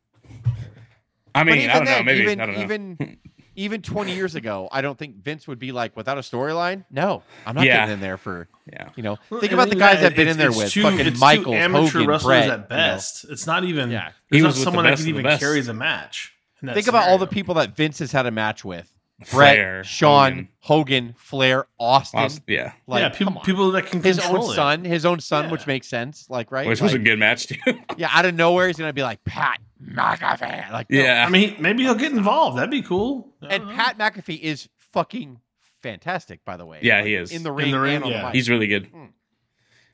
I 1.36 1.44
mean, 1.44 1.58
even 1.58 1.70
I 1.70 1.74
don't 1.76 1.86
know. 1.86 2.04
Maybe 2.04 2.22
even 2.22 2.42
I 2.42 2.46
don't 2.46 2.56
know. 2.56 2.62
even 2.64 3.18
even 3.56 3.82
twenty 3.82 4.14
years 4.16 4.36
ago, 4.36 4.70
I 4.72 4.82
don't 4.82 4.98
think 4.98 5.18
Vince 5.24 5.48
would 5.48 5.60
be 5.60 5.72
like 5.72 5.96
without 5.98 6.18
a 6.18 6.22
storyline. 6.22 6.86
No, 6.92 7.24
I'm 7.46 7.56
not 7.56 7.66
Yeah. 7.66 7.78
getting 7.78 7.94
in 7.96 8.00
there 8.00 8.18
for 8.18 8.48
yeah, 8.72 8.90
you 8.96 9.04
know. 9.04 9.18
Well, 9.30 9.40
Think 9.42 9.54
about 9.54 9.66
the 9.70 9.76
then, 9.76 9.80
guys 9.80 9.96
yeah, 10.02 10.10
that 10.10 10.16
been 10.16 10.28
in 10.28 10.38
there 10.38 10.52
with 10.52 10.72
two- 10.72 10.84
fucking 10.84 11.00
it's 11.00 11.12
two 11.12 11.20
Michael, 11.20 11.54
amateur 11.54 11.86
Hogan, 12.00 12.08
wrestlers 12.08 12.24
Bret. 12.30 12.44
you 12.44 12.48
know. 12.50 12.54
at 12.56 12.70
best. 12.70 13.26
It's 13.30 13.48
not 13.48 13.64
even. 13.64 13.90
Yeah. 13.92 14.10
He 14.32 14.40
There's 14.40 14.44
not 14.44 14.48
was 14.50 14.56
the 14.58 14.64
someone 14.64 14.84
that 14.86 14.92
best 14.92 15.04
can 15.04 15.12
of 15.12 15.16
the 15.24 15.28
even 15.30 15.40
carry 15.40 15.62
the 15.62 15.74
match. 15.74 16.34
in 16.62 16.68
that 16.68 16.76
Think 16.76 16.88
about 16.88 17.08
all 17.10 17.18
the 17.18 17.28
people 17.28 17.56
that 17.56 17.76
Vince 17.76 18.00
has 18.00 18.12
had 18.12 18.26
a 18.26 18.32
match 18.32 18.64
with: 18.66 18.92
Bret, 19.20 19.56
Flair, 19.56 19.84
Shawn, 19.84 20.32
Hogan. 20.32 20.48
Hogan, 20.62 21.16
Flair, 21.18 21.66
Austin. 21.80 22.20
Austin- 22.22 22.44
yeah, 22.48 22.72
Like, 22.88 23.02
yeah, 23.02 23.10
people, 23.10 23.42
people 23.44 23.72
that 23.72 23.86
can 23.88 24.02
his 24.02 24.18
control 24.20 24.46
own 24.46 24.52
it. 24.52 24.56
son, 24.56 24.84
his 24.86 25.06
own 25.06 25.20
son, 25.20 25.46
Yeah. 25.46 25.52
which 25.52 25.68
makes 25.68 25.88
sense. 25.88 26.28
Like, 26.30 26.52
right? 26.52 26.68
which 26.68 26.80
was 26.82 26.94
a 26.94 26.96
Like, 26.96 27.04
good 27.06 27.20
match 27.20 27.48
too. 27.48 27.56
Yeah, 27.98 28.10
out 28.14 28.26
of 28.26 28.34
nowhere, 28.36 28.68
he's 28.68 28.78
gonna 28.78 28.94
be 28.94 29.04
like 29.04 29.24
Pat 29.26 29.60
McAfee. 29.84 30.72
Like, 30.72 30.90
no. 30.90 31.00
yeah, 31.00 31.26
I 31.28 31.30
mean, 31.30 31.56
maybe 31.60 31.84
he'll 31.84 31.96
get 31.96 32.12
involved. 32.12 32.58
That'd 32.58 32.72
be 32.72 32.82
cool. 32.82 33.34
And 33.42 33.66
know. 33.68 33.74
Pat 33.76 33.98
McAfee 33.98 34.40
is 34.40 34.70
fucking 34.94 35.40
fantastic, 35.82 36.44
by 36.46 36.58
the 36.58 36.66
way. 36.66 36.80
Yeah, 36.82 36.98
Like, 36.98 37.06
he 37.06 37.16
is. 37.16 37.32
in 37.32 37.44
the 37.44 37.52
ring. 37.52 37.70
In 37.70 37.74
ring, 37.76 37.80
the 37.80 37.80
ring, 37.82 37.96
and 37.98 38.04
on 38.06 38.12
yeah. 38.12 38.18
the 38.22 38.26
mic. 38.28 38.36
he's 38.36 38.50
really 38.50 38.68
good. 38.68 38.88
Hmm. 38.88 39.06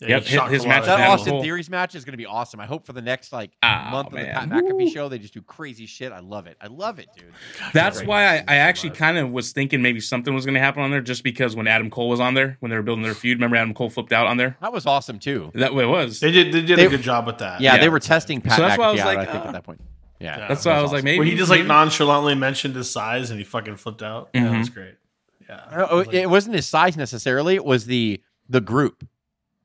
Yeah, 0.02 0.08
Yep, 0.10 0.24
he 0.24 0.38
his- 0.38 0.52
his 0.52 0.66
match 0.66 0.82
of 0.82 0.86
that 0.98 1.10
Austin 1.10 1.32
Cole. 1.34 1.42
Theories 1.44 1.70
match 1.70 1.96
is 1.96 2.04
gonna 2.04 2.18
be 2.18 2.25
awesome. 2.25 2.60
I 2.60 2.66
hope 2.66 2.86
for 2.86 2.92
the 2.92 3.02
next 3.02 3.32
like 3.32 3.52
Ah, 3.64 3.88
month 3.92 4.08
of 4.08 4.14
the 4.14 4.24
man. 4.24 4.36
Pat 4.36 4.50
McAfee 4.50 4.94
show, 4.94 5.08
they 5.08 5.18
just 5.20 5.34
do 5.34 5.42
crazy 5.42 5.86
shit. 5.86 6.12
I 6.12 6.20
love 6.20 6.48
it. 6.48 6.58
I 6.60 6.68
love 6.68 7.00
it, 7.00 7.08
dude. 7.16 7.25
That's 7.74 8.00
Great. 8.00 8.08
why 8.10 8.25
I, 8.25 8.44
I 8.48 8.56
actually 8.58 8.90
kind 8.90 9.18
of 9.18 9.32
was 9.32 9.54
thinking 9.54 9.82
maybe 9.82 10.02
something 10.02 10.34
was 10.34 10.46
going 10.46 10.56
to 10.56 10.60
happen 10.60 10.84
on 10.84 10.92
there, 10.92 11.00
just 11.02 11.24
because 11.24 11.56
when 11.56 11.66
Adam 11.68 11.90
Cole 11.90 12.10
was 12.10 12.20
on 12.20 12.34
there, 12.34 12.58
when 12.60 12.70
they 12.70 12.75
were 12.75 12.84
building 12.84 13.04
their 13.04 13.14
feud, 13.14 13.38
remember 13.38 13.56
Adam 13.56 13.74
Cole 13.74 13.90
flipped 13.90 14.12
out 14.12 14.28
on 14.28 14.36
there. 14.38 14.58
That 14.62 14.74
was 14.74 14.86
awesome 14.86 15.18
too. 15.18 15.52
That 15.56 15.74
way 15.74 15.86
it 15.86 15.88
was. 15.88 16.20
They 16.20 16.32
did. 16.32 16.52
They 16.54 16.62
did 16.62 16.78
They- 16.78 16.86
a 16.88 16.90
good 16.90 17.02
job 17.02 17.25
with 17.25 17.38
that. 17.38 17.62
Yeah, 17.62 17.75
Yeah. 17.75 17.82
they 17.82 17.90
were 17.90 18.00
testing 18.00 18.42
Pat 18.42 18.58
So 18.58 18.62
that's 18.64 18.75
McAfee 18.75 18.80
why 18.80 18.86
I 18.88 18.92
was 18.92 19.00
out. 19.02 19.06
like, 19.08 19.18
I 19.20 19.32
think 19.32 19.46
uh, 19.46 19.48
at 19.48 19.54
that 19.54 19.64
point. 19.64 19.82
Yeah, 20.20 20.38
Yeah. 20.40 20.48
That's 20.50 20.66
why 20.66 20.74
I 20.74 20.82
was 20.82 20.86
awesome. 20.90 20.96
like, 20.96 21.04
maybe 21.06 21.20
Where 21.20 21.28
he 21.28 21.36
just 21.36 21.50
like 21.50 21.66
nonchalantly 21.66 22.36
mentioned 22.36 22.75
his 22.75 22.90
size 22.92 23.30
and 23.32 23.40
he 23.40 23.46
fucking 23.46 23.78
flipped 23.78 24.04
out. 24.04 24.30
Yeah, 24.34 24.42
Mhm. 24.42 24.52
that 24.52 24.58
was 24.60 24.70
great. 24.70 24.96
Yeah, 25.48 25.62
I 25.68 25.70
don't 25.70 25.80
know, 25.80 25.86
I 25.86 25.94
was 25.94 26.08
like- 26.08 26.16
it 26.16 26.30
wasn't 26.30 26.56
his 26.56 26.66
size 26.68 26.98
necessarily. 26.98 27.56
It 27.56 27.64
was 27.66 27.86
the 27.86 28.22
the 28.50 28.62
group. 28.62 29.04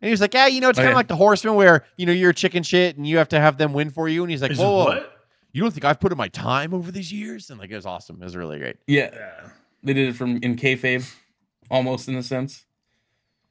And 0.02 0.08
he 0.08 0.10
was 0.10 0.20
like, 0.20 0.32
"Yeah, 0.34 0.46
you 0.46 0.60
know, 0.60 0.68
it's 0.70 0.78
Oh, 0.78 0.82
kind 0.82 0.88
of 0.88 0.92
yeah. 0.92 0.96
like 0.96 1.08
the 1.08 1.16
Horseman, 1.16 1.54
where 1.56 1.84
you 1.96 2.06
know 2.06 2.12
you're 2.12 2.30
a 2.30 2.34
chicken 2.34 2.62
shit 2.62 2.96
and 2.96 3.06
you 3.06 3.18
have 3.18 3.28
to 3.30 3.40
have 3.40 3.58
them 3.58 3.72
win 3.72 3.90
for 3.90 4.08
you." 4.08 4.22
And 4.22 4.30
he's 4.30 4.40
like, 4.42 4.52
He 4.52 4.56
"Whoa, 4.58 4.70
whoa, 4.70 4.84
what? 4.86 5.12
you 5.52 5.60
don't 5.62 5.70
think 5.72 5.84
I've 5.84 6.00
put 6.00 6.10
in 6.12 6.18
my 6.18 6.28
time 6.28 6.72
over 6.74 6.90
these 6.90 7.12
years?" 7.12 7.50
And 7.50 7.58
like, 7.60 7.70
it 7.70 7.76
was 7.76 7.86
awesome. 7.86 8.16
It 8.20 8.24
was 8.24 8.36
really 8.36 8.58
great. 8.58 8.76
Yeah, 8.86 9.10
Yeah. 9.12 9.48
they 9.82 9.92
did 9.92 10.08
it 10.08 10.16
from 10.16 10.38
in 10.42 10.56
kayfabe, 10.56 11.04
almost 11.70 12.08
in 12.08 12.14
a 12.16 12.22
sense. 12.22 12.64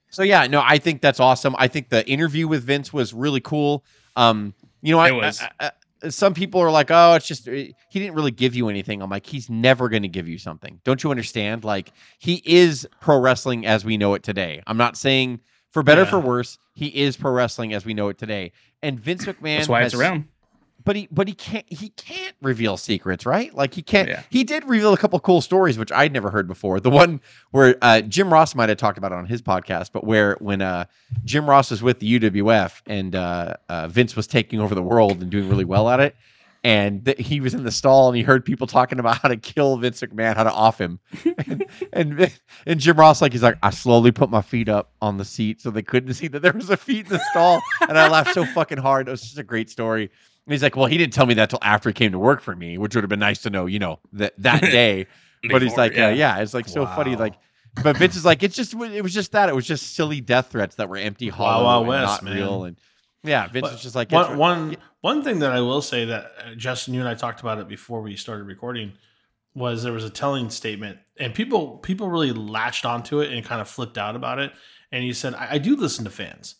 So 0.10 0.24
yeah, 0.24 0.48
no, 0.48 0.62
I 0.65 0.79
think 0.79 1.01
that's 1.01 1.20
awesome. 1.20 1.56
I 1.60 1.68
think 1.68 1.89
the 1.89 2.08
interview 2.10 2.48
with 2.48 2.63
Vince 2.63 2.91
was 2.91 3.13
really 3.13 3.41
cool. 3.41 3.86
Um, 4.15 4.56
you 4.82 4.91
know, 4.91 5.00
I, 5.00 5.10
It 5.10 5.13
was. 5.15 5.41
I- 5.41 5.51
I- 5.68 5.72
some 6.10 6.34
people 6.34 6.62
are 6.62 6.72
like, 6.72 6.89
"Oh, 6.91 7.15
it's 7.15 7.27
just 7.27 7.46
he 7.46 7.74
didn't 7.91 8.15
really 8.15 8.32
give 8.32 8.56
you 8.56 8.70
anything." 8.70 9.01
I'm 9.01 9.10
like, 9.10 9.25
he's 9.25 9.50
never 9.50 9.89
going 9.89 10.03
to 10.03 10.08
give 10.08 10.29
you 10.29 10.38
something. 10.38 10.79
Don't 10.86 11.03
you 11.03 11.12
understand? 11.12 11.65
Like 11.65 11.91
he 12.20 12.41
is 12.46 12.88
pro 13.01 13.20
wrestling 13.20 13.65
as 13.65 13.84
we 13.84 13.98
know 13.98 14.13
it 14.13 14.24
today. 14.24 14.63
I'm 14.65 14.77
not 14.77 14.96
saying 14.96 15.41
for 15.72 15.84
better 15.84 16.02
or 16.02 16.06
Yeah. 16.06 16.10
for 16.12 16.20
worse, 16.20 16.58
he 16.74 16.88
is 16.88 17.18
pro 17.18 17.32
wrestling 17.32 17.74
as 17.74 17.86
we 17.86 17.94
know 17.94 18.10
it 18.10 18.18
today. 18.18 18.52
And 18.82 19.00
Vince 19.00 19.26
McMahon 19.26 19.58
That's 19.58 19.70
why 19.70 19.84
has, 19.84 19.94
it's 19.94 20.02
around. 20.02 20.26
but 20.86 20.96
he 20.96 21.08
but 21.12 21.28
he 21.28 21.34
can't 21.34 21.66
he 21.72 21.90
can't 21.90 22.36
reveal 22.42 22.78
secrets, 22.78 23.26
right? 23.26 23.54
Like 23.54 23.74
he 23.74 23.82
can't. 23.82 24.08
Yeah. 24.08 24.24
He 24.30 24.44
did 24.44 24.64
reveal 24.64 24.94
a 24.94 24.98
couple 24.98 25.20
cool 25.20 25.42
stories 25.42 25.78
which 25.78 25.92
I'd 25.92 26.14
never 26.14 26.30
heard 26.30 26.48
before. 26.48 26.80
The 26.80 26.90
one 26.90 27.20
where 27.52 27.76
uh, 27.82 28.02
Jim 28.02 28.32
Ross 28.32 28.56
might 28.56 28.70
have 28.70 28.78
talked 28.78 28.98
about 28.98 29.12
it 29.12 29.16
on 29.16 29.26
his 29.26 29.42
podcast, 29.42 29.92
but 29.92 30.06
where 30.06 30.38
when 30.40 30.62
uh, 30.62 30.86
Jim 31.26 31.50
Ross 31.50 31.70
was 31.72 31.84
with 31.84 32.00
the 32.00 32.20
UWF 32.20 32.82
and 32.88 33.16
uh, 33.16 33.56
uh, 33.68 33.88
Vince 33.90 34.16
was 34.16 34.26
taking 34.28 34.60
over 34.62 34.74
the 34.74 34.82
world 34.84 35.22
and 35.22 35.30
doing 35.30 35.50
really 35.50 35.66
well 35.66 35.90
at 35.90 36.00
it. 36.00 36.16
And 36.63 37.06
th- 37.06 37.18
he 37.18 37.39
was 37.39 37.54
in 37.54 37.63
the 37.63 37.72
stall 37.72 38.10
and 38.10 38.18
he 38.18 38.24
heard 38.24 38.44
people 38.44 38.68
talking 38.68 39.00
about 39.00 39.18
how 39.20 39.30
to 39.30 39.38
kill 39.38 39.78
Vince 39.78 40.01
McMahon, 40.01 40.36
how 40.36 40.44
to 40.44 40.51
off 40.51 40.80
him. 40.80 41.00
and, 41.46 41.66
and 41.94 42.39
and 42.66 42.80
Jim 42.82 42.98
Ross, 42.98 43.22
like, 43.22 43.32
he's 43.32 43.44
like, 43.44 43.58
I 43.63 43.70
slowly 43.70 44.12
put 44.12 44.30
my 44.30 44.42
feet 44.42 44.68
up 44.68 44.92
on 45.01 45.18
the 45.18 45.24
seat 45.24 45.62
so 45.62 45.72
they 45.72 45.82
couldn't 45.82 46.13
see 46.16 46.28
that 46.28 46.42
there 46.42 46.51
was 46.51 46.70
a 46.70 46.75
feet 46.75 47.06
in 47.06 47.13
the 47.13 47.24
stall. 47.32 47.62
and 47.88 47.98
I 47.98 48.10
laughed 48.10 48.34
so 48.34 48.46
fucking 48.46 48.80
hard. 48.80 49.08
It 49.08 49.12
was 49.12 49.22
just 49.22 49.38
a 49.38 49.44
great 49.44 49.70
story. 49.70 50.04
And 50.04 50.54
he's 50.54 50.62
like, 50.63 50.75
well, 50.75 50.88
he 50.88 50.98
didn't 50.98 51.13
tell 51.13 51.25
me 51.25 51.36
that 51.36 51.50
till 51.50 51.60
after 51.62 51.89
he 51.89 51.94
came 51.94 52.12
to 52.12 52.20
work 52.20 52.42
for 52.42 52.56
me, 52.56 52.78
which 52.78 52.94
would 52.96 53.04
have 53.04 53.10
been 53.10 53.20
nice 53.20 53.42
to 53.44 53.50
know, 53.50 53.66
you 53.66 53.80
know, 53.80 54.00
that 54.13 54.34
that 54.39 54.62
day. 54.62 55.08
but 55.50 55.62
he's 55.62 55.78
like, 55.78 55.94
yeah. 55.96 56.08
Uh, 56.08 56.10
yeah, 56.10 56.39
it's 56.39 56.54
like 56.54 56.68
so 56.68 56.86
funny. 56.86 57.16
Like, 57.16 57.36
but 57.84 57.96
Vince 57.96 58.18
is 58.18 58.25
like, 58.25 58.44
it's 58.44 58.56
just, 58.56 58.74
it 58.74 59.01
was 59.01 59.13
just 59.13 59.32
that. 59.32 59.48
It 59.48 59.56
was 59.56 59.66
just 59.66 59.96
silly 59.96 60.20
death 60.20 60.51
threats 60.51 60.75
that 60.75 60.89
were 60.89 60.98
empty, 60.98 61.30
hollow, 61.30 61.63
Wild 61.63 61.82
and 61.84 61.88
West, 61.89 62.06
not 62.06 62.24
man. 62.24 62.36
real. 62.36 62.63
And 62.66 62.78
yeah, 63.24 63.48
Vince 63.48 63.62
But 63.64 63.72
was 63.74 63.82
just 63.82 63.96
like, 63.96 64.12
one 64.12 64.38
one 64.38 64.78
one 65.02 65.24
thing 65.24 65.40
that 65.40 65.52
I 65.52 65.62
will 65.62 65.82
say 65.82 66.06
that 66.06 66.32
uh, 66.46 66.56
Justin, 66.56 66.94
you 66.94 67.00
and 67.00 67.10
I 67.10 67.16
talked 67.16 67.42
about 67.42 67.58
it 67.60 67.68
before 67.68 68.02
we 68.02 68.16
started 68.16 68.44
recording 68.46 68.94
was 69.56 69.84
there 69.84 69.94
was 69.94 70.04
a 70.06 70.10
telling 70.10 70.50
statement, 70.50 71.00
and 71.18 71.34
people 71.34 71.78
people 71.80 72.10
really 72.10 72.32
latched 72.32 72.86
onto 72.86 73.20
it 73.22 73.32
and 73.34 73.44
kind 73.46 73.60
of 73.62 73.68
flipped 73.70 73.98
out 73.98 74.16
about 74.16 74.40
it. 74.40 74.52
And 74.92 75.04
he 75.04 75.14
said, 75.14 75.34
"I, 75.34 75.48
I 75.52 75.58
do 75.58 75.76
listen 75.76 76.06
to 76.06 76.12
fans. 76.12 76.56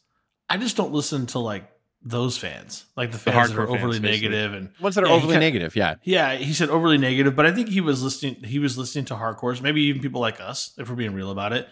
I 0.50 0.58
just 0.58 0.76
don't 0.76 0.92
listen 0.92 1.26
to 1.28 1.40
like 1.40 1.70
those 2.02 2.38
fans, 2.38 2.86
like 2.96 3.12
the 3.12 3.18
fans 3.18 3.50
that 3.50 3.60
are 3.60 3.68
overly 3.68 4.00
fans, 4.00 4.02
negative 4.02 4.54
and 4.54 4.70
ones 4.80 4.96
that 4.96 5.04
are 5.04 5.08
Yeah, 5.08 5.14
overly 5.14 5.34
kinda- 5.34 5.46
negative. 5.46 5.76
Yeah. 5.76 5.96
yeah, 6.04 6.36
he 6.36 6.54
said 6.54 6.70
overly 6.70 6.98
negative, 6.98 7.36
but 7.36 7.46
I 7.46 7.52
think 7.52 7.68
he 7.70 7.82
was 7.82 8.02
listening. 8.02 8.44
He 8.44 8.58
was 8.58 8.78
listening 8.78 9.06
to 9.06 9.16
hardcores, 9.16 9.62
maybe 9.62 9.82
even 9.84 10.02
people 10.02 10.22
like 10.22 10.40
us, 10.40 10.74
if 10.78 10.90
we're 10.90 10.96
being 10.96 11.14
real 11.14 11.30
about 11.32 11.52
it. 11.54 11.68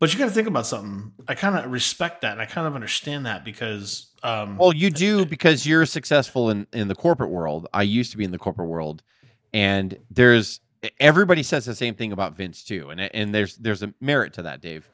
But 0.00 0.12
you 0.12 0.18
got 0.18 0.24
to 0.24 0.30
think 0.32 0.48
about 0.48 0.66
something. 0.66 1.12
I 1.28 1.34
kind 1.34 1.56
of 1.56 1.70
respect 1.70 2.22
that, 2.22 2.32
and 2.32 2.40
I 2.40 2.46
kind 2.46 2.66
of 2.66 2.74
understand 2.74 3.26
that 3.26 3.44
because, 3.44 4.06
um, 4.22 4.56
Well, 4.56 4.72
you 4.74 4.90
do 4.90 5.26
because 5.26 5.66
you're 5.66 5.84
successful 5.86 6.50
in 6.50 6.66
in 6.72 6.88
the 6.88 6.94
corporate 6.94 7.30
world. 7.30 7.68
I 7.74 7.82
used 7.82 8.10
to 8.12 8.16
be 8.16 8.24
in 8.24 8.30
the 8.32 8.38
corporate 8.38 8.68
world, 8.68 9.02
and 9.52 9.96
there's 10.10 10.60
everybody 10.98 11.42
says 11.42 11.66
the 11.66 11.74
same 11.74 11.94
thing 11.94 12.12
about 12.12 12.34
Vince 12.34 12.64
too, 12.64 12.88
and 12.90 12.98
and 13.00 13.34
there's 13.34 13.56
there's 13.56 13.82
a 13.82 13.92
merit 14.00 14.32
to 14.34 14.42
that, 14.42 14.62
Dave. 14.62 14.88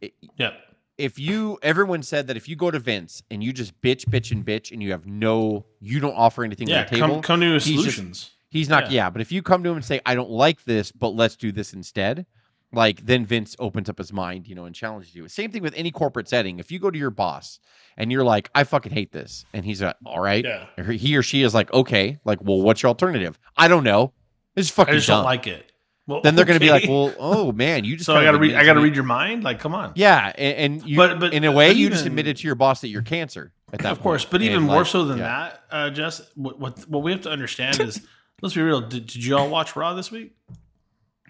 It- 0.00 0.14
yeah, 0.38 0.52
If 0.96 1.18
you 1.18 1.58
everyone 1.62 2.02
said 2.02 2.26
that 2.28 2.36
if 2.38 2.48
you 2.48 2.56
go 2.56 2.70
to 2.70 2.78
Vince 2.78 3.22
and 3.30 3.44
you 3.44 3.52
just 3.52 3.78
bitch, 3.82 4.06
bitch, 4.06 4.32
and 4.32 4.46
bitch, 4.46 4.72
and 4.72 4.82
you 4.82 4.92
have 4.92 5.06
no, 5.06 5.66
you 5.80 6.00
don't 6.00 6.14
offer 6.16 6.42
anything 6.42 6.68
yeah, 6.68 6.78
on 6.80 6.84
the 6.86 6.90
table, 6.96 7.08
come 7.16 7.22
come 7.22 7.40
to 7.40 7.58
just- 7.58 7.66
solutions. 7.66 8.30
He's 8.50 8.70
not, 8.70 8.84
Yeah. 8.84 9.04
yeah. 9.04 9.10
But 9.10 9.20
if 9.20 9.30
you 9.30 9.42
come 9.42 9.62
to 9.62 9.68
him 9.68 9.76
and 9.76 9.84
say, 9.84 10.00
"I 10.06 10.14
don't 10.14 10.30
like 10.30 10.64
this, 10.64 10.90
but 10.90 11.10
let's 11.10 11.36
do 11.36 11.52
this 11.52 11.74
instead," 11.74 12.24
like 12.72 13.04
then 13.06 13.24
Vince 13.24 13.56
opens 13.58 13.88
up 13.88 13.96
his 13.98 14.12
mind, 14.12 14.46
you 14.46 14.54
know, 14.54 14.64
and 14.66 14.74
challenges 14.74 15.14
you. 15.14 15.26
Same 15.28 15.50
thing 15.50 15.62
with 15.62 15.74
any 15.76 15.90
corporate 15.90 16.28
setting. 16.28 16.58
If 16.58 16.70
you 16.70 16.78
go 16.78 16.90
to 16.90 16.98
your 16.98 17.10
boss 17.10 17.60
and 17.96 18.12
you're 18.12 18.24
like, 18.24 18.50
"I 18.54 18.64
fucking 18.64 18.92
hate 18.92 19.10
this," 19.12 19.44
and 19.54 19.64
he's 19.64 19.80
like, 19.82 19.96
"All 20.04 20.20
right," 20.20 20.44
yeah, 20.44 20.66
or 20.76 20.84
he 20.84 21.16
or 21.16 21.22
she 21.22 21.42
is 21.42 21.54
like, 21.54 21.72
"Okay," 21.72 22.18
like, 22.24 22.42
"Well, 22.42 22.60
what's 22.60 22.82
your 22.82 22.88
alternative?" 22.88 23.38
I 23.56 23.68
don't 23.68 23.84
know. 23.84 24.12
This 24.54 24.66
is 24.66 24.72
fucking 24.72 24.92
I 24.92 24.96
just 24.96 25.06
dumb. 25.06 25.18
don't 25.18 25.24
like 25.24 25.46
it. 25.46 25.72
Well, 26.06 26.22
then 26.22 26.34
they're 26.36 26.46
going 26.46 26.58
to 26.58 26.64
be 26.64 26.70
like, 26.70 26.84
"Well, 26.88 27.14
oh 27.18 27.52
man, 27.52 27.84
you 27.84 27.94
just." 27.98 28.06
so 28.06 28.16
I 28.16 28.24
got 28.24 28.32
to 28.32 28.38
read. 28.38 28.54
I 28.54 28.64
got 28.64 28.74
to 28.74 28.80
read 28.80 28.94
your 28.94 29.04
mind. 29.04 29.44
Like, 29.44 29.60
come 29.60 29.74
on. 29.74 29.92
Yeah, 29.94 30.32
and, 30.36 30.74
and 30.80 30.88
you, 30.88 30.96
But- 30.96 31.20
but- 31.20 31.32
in 31.34 31.44
a 31.44 31.52
way, 31.52 31.72
you 31.72 31.88
just 31.90 32.06
admitted 32.06 32.36
to 32.38 32.46
your 32.46 32.54
boss 32.54 32.80
that 32.82 32.88
you're 32.88 33.02
cancer 33.02 33.52
at 33.72 33.80
that 33.80 33.92
of 33.92 34.00
course, 34.00 34.24
point. 34.24 34.30
but 34.32 34.40
And, 34.42 34.50
even 34.50 34.62
more 34.64 34.78
like, 34.78 34.86
so 34.86 35.04
than 35.04 35.18
yeah. 35.18 35.24
that, 35.24 35.62
uh, 35.70 35.90
Jess, 35.90 36.22
what, 36.34 36.58
what 36.58 36.78
what 36.88 37.02
we 37.02 37.12
have 37.12 37.20
to 37.22 37.30
understand 37.30 37.78
is, 37.80 38.00
let's 38.42 38.54
be 38.54 38.62
real. 38.62 38.80
Did, 38.80 39.06
did 39.06 39.22
you 39.24 39.36
all 39.36 39.48
watch 39.50 39.76
Raw 39.76 39.92
this 39.94 40.10
week? 40.10 40.34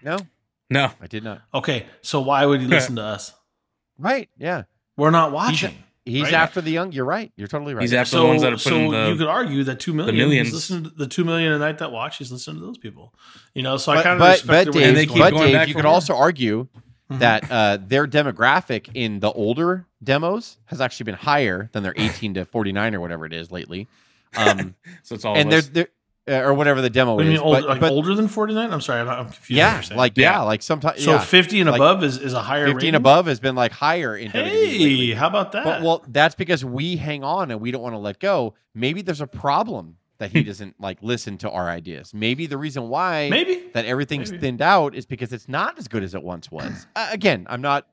No, 0.01 0.17
No, 0.69 0.91
I 1.01 1.07
did 1.07 1.23
not. 1.23 1.41
Okay, 1.53 1.85
so 2.01 2.21
why 2.21 2.45
would 2.45 2.61
he 2.61 2.67
listen 2.67 2.95
to 2.97 3.03
us? 3.03 3.33
Right? 3.97 4.29
Yeah, 4.37 4.63
We're 4.97 5.09
not 5.11 5.31
watching. 5.31 5.75
he's 6.05 6.23
Right. 6.23 6.33
after 6.33 6.61
the 6.61 6.71
young. 6.71 6.91
You're 6.91 7.05
right. 7.05 7.31
You're 7.35 7.47
totally 7.47 7.73
right. 7.73 7.81
he's 7.81 7.93
after 7.93 8.11
so, 8.11 8.19
the 8.21 8.25
ones 8.27 8.41
that 8.43 8.53
are 8.53 8.57
so 8.57 8.69
putting 8.71 8.91
the. 8.91 9.09
you 9.09 9.15
could 9.17 9.27
argue 9.27 9.63
that 9.65 9.79
two 9.79 9.93
million, 9.93 10.15
millions. 10.15 10.47
He's 10.47 10.53
listening 10.55 10.83
to 10.85 10.89
the 10.91 11.07
two 11.07 11.25
million 11.25 11.51
a 11.53 11.59
night 11.59 11.79
that 11.79 11.91
watch. 11.91 12.17
He's 12.17 12.31
listening 12.31 12.59
to 12.61 12.65
those 12.65 12.77
people. 12.77 13.13
You 13.53 13.63
know, 13.63 13.77
so 13.77 13.91
I 13.91 14.01
kind 14.03 14.13
of 14.13 14.19
but, 14.19 14.31
respect 14.37 14.65
but 14.67 14.75
where 14.75 14.81
Dave, 14.83 14.87
And 14.89 14.97
they 14.97 15.05
keep 15.05 15.17
but 15.17 15.31
going. 15.31 15.33
going 15.33 15.47
Dave, 15.47 15.53
back 15.55 15.67
you 15.67 15.73
could 15.75 15.83
more. 15.85 15.93
also 15.93 16.15
argue 16.15 16.67
Mhm. 17.11 17.19
that 17.19 17.51
uh, 17.51 17.77
their 17.85 18.05
demographic 18.07 18.89
in 18.93 19.19
the 19.19 19.31
older 19.31 19.87
demos 20.03 20.57
has 20.65 20.79
actually 20.79 21.05
been 21.05 21.15
higher 21.15 21.67
than 21.73 21.81
their 21.83 21.95
18 21.97 22.35
to 22.35 22.45
49 22.45 22.93
or 22.95 22.99
whatever 23.01 23.25
it 23.25 23.33
is 23.33 23.51
lately. 23.51 23.87
Um, 24.37 24.75
so 25.03 25.15
it's 25.15 25.25
all 25.25 25.35
and 25.35 25.51
of 25.51 25.73
they're, 25.73 25.85
they're 25.85 25.87
or 26.27 26.53
whatever 26.53 26.81
the 26.81 26.89
demo 26.89 27.15
What 27.15 27.23
do 27.23 27.29
you 27.29 27.35
is. 27.35 27.39
mean 27.39 27.45
old, 27.47 27.55
but, 27.61 27.69
like 27.69 27.79
but 27.81 27.91
older 27.91 28.13
than 28.13 28.27
forty 28.27 28.53
nine? 28.53 28.71
I'm 28.71 28.81
sorry, 28.81 29.01
I'm, 29.01 29.09
I'm 29.09 29.25
confused. 29.25 29.49
yeah, 29.51 29.81
like 29.95 30.15
yeah, 30.15 30.31
Yeah. 30.33 30.41
like 30.41 30.61
sometimes 30.61 31.03
so 31.03 31.13
yeah, 31.13 31.19
fifty 31.19 31.59
and 31.61 31.69
Like, 31.69 31.79
above 31.79 32.03
is, 32.03 32.17
is 32.17 32.33
a 32.33 32.41
higher 32.41 32.65
15 32.65 32.75
rating? 32.77 32.95
above 32.95 33.25
has 33.27 33.39
been 33.39 33.55
like 33.55 33.71
higher 33.71 34.15
in 34.15 34.31
WWE. 34.31 35.07
Hey, 35.07 35.11
how 35.11 35.27
about 35.27 35.51
that? 35.53 35.63
But 35.63 35.81
well, 35.81 36.03
that's 36.07 36.35
because 36.35 36.63
we 36.63 36.97
hang 36.97 37.23
on 37.23 37.51
and 37.51 37.59
we 37.61 37.71
don't 37.71 37.81
want 37.81 37.93
to 37.93 37.99
let 37.99 38.19
go. 38.19 38.53
Maybe 38.75 39.01
there's 39.01 39.21
a 39.21 39.27
problem 39.27 39.97
that 40.19 40.31
he 40.31 40.43
doesn't 40.51 40.79
like 40.79 40.97
listen 41.01 41.37
to 41.39 41.49
our 41.49 41.69
ideas. 41.69 42.13
Maybe 42.13 42.45
the 42.45 42.57
reason 42.57 42.89
why 42.89 43.29
maybe 43.29 43.63
that 43.73 43.85
everything's 43.85 44.31
Maybe. 44.31 44.41
thinned 44.41 44.61
out 44.61 44.93
is 44.93 45.05
because 45.05 45.33
it's 45.33 45.47
not 45.49 45.79
as 45.79 45.87
good 45.87 46.03
as 46.03 46.13
it 46.13 46.21
once 46.21 46.51
was. 46.51 46.85
Uh, 46.95 47.07
again, 47.11 47.47
I'm 47.49 47.61
not. 47.61 47.87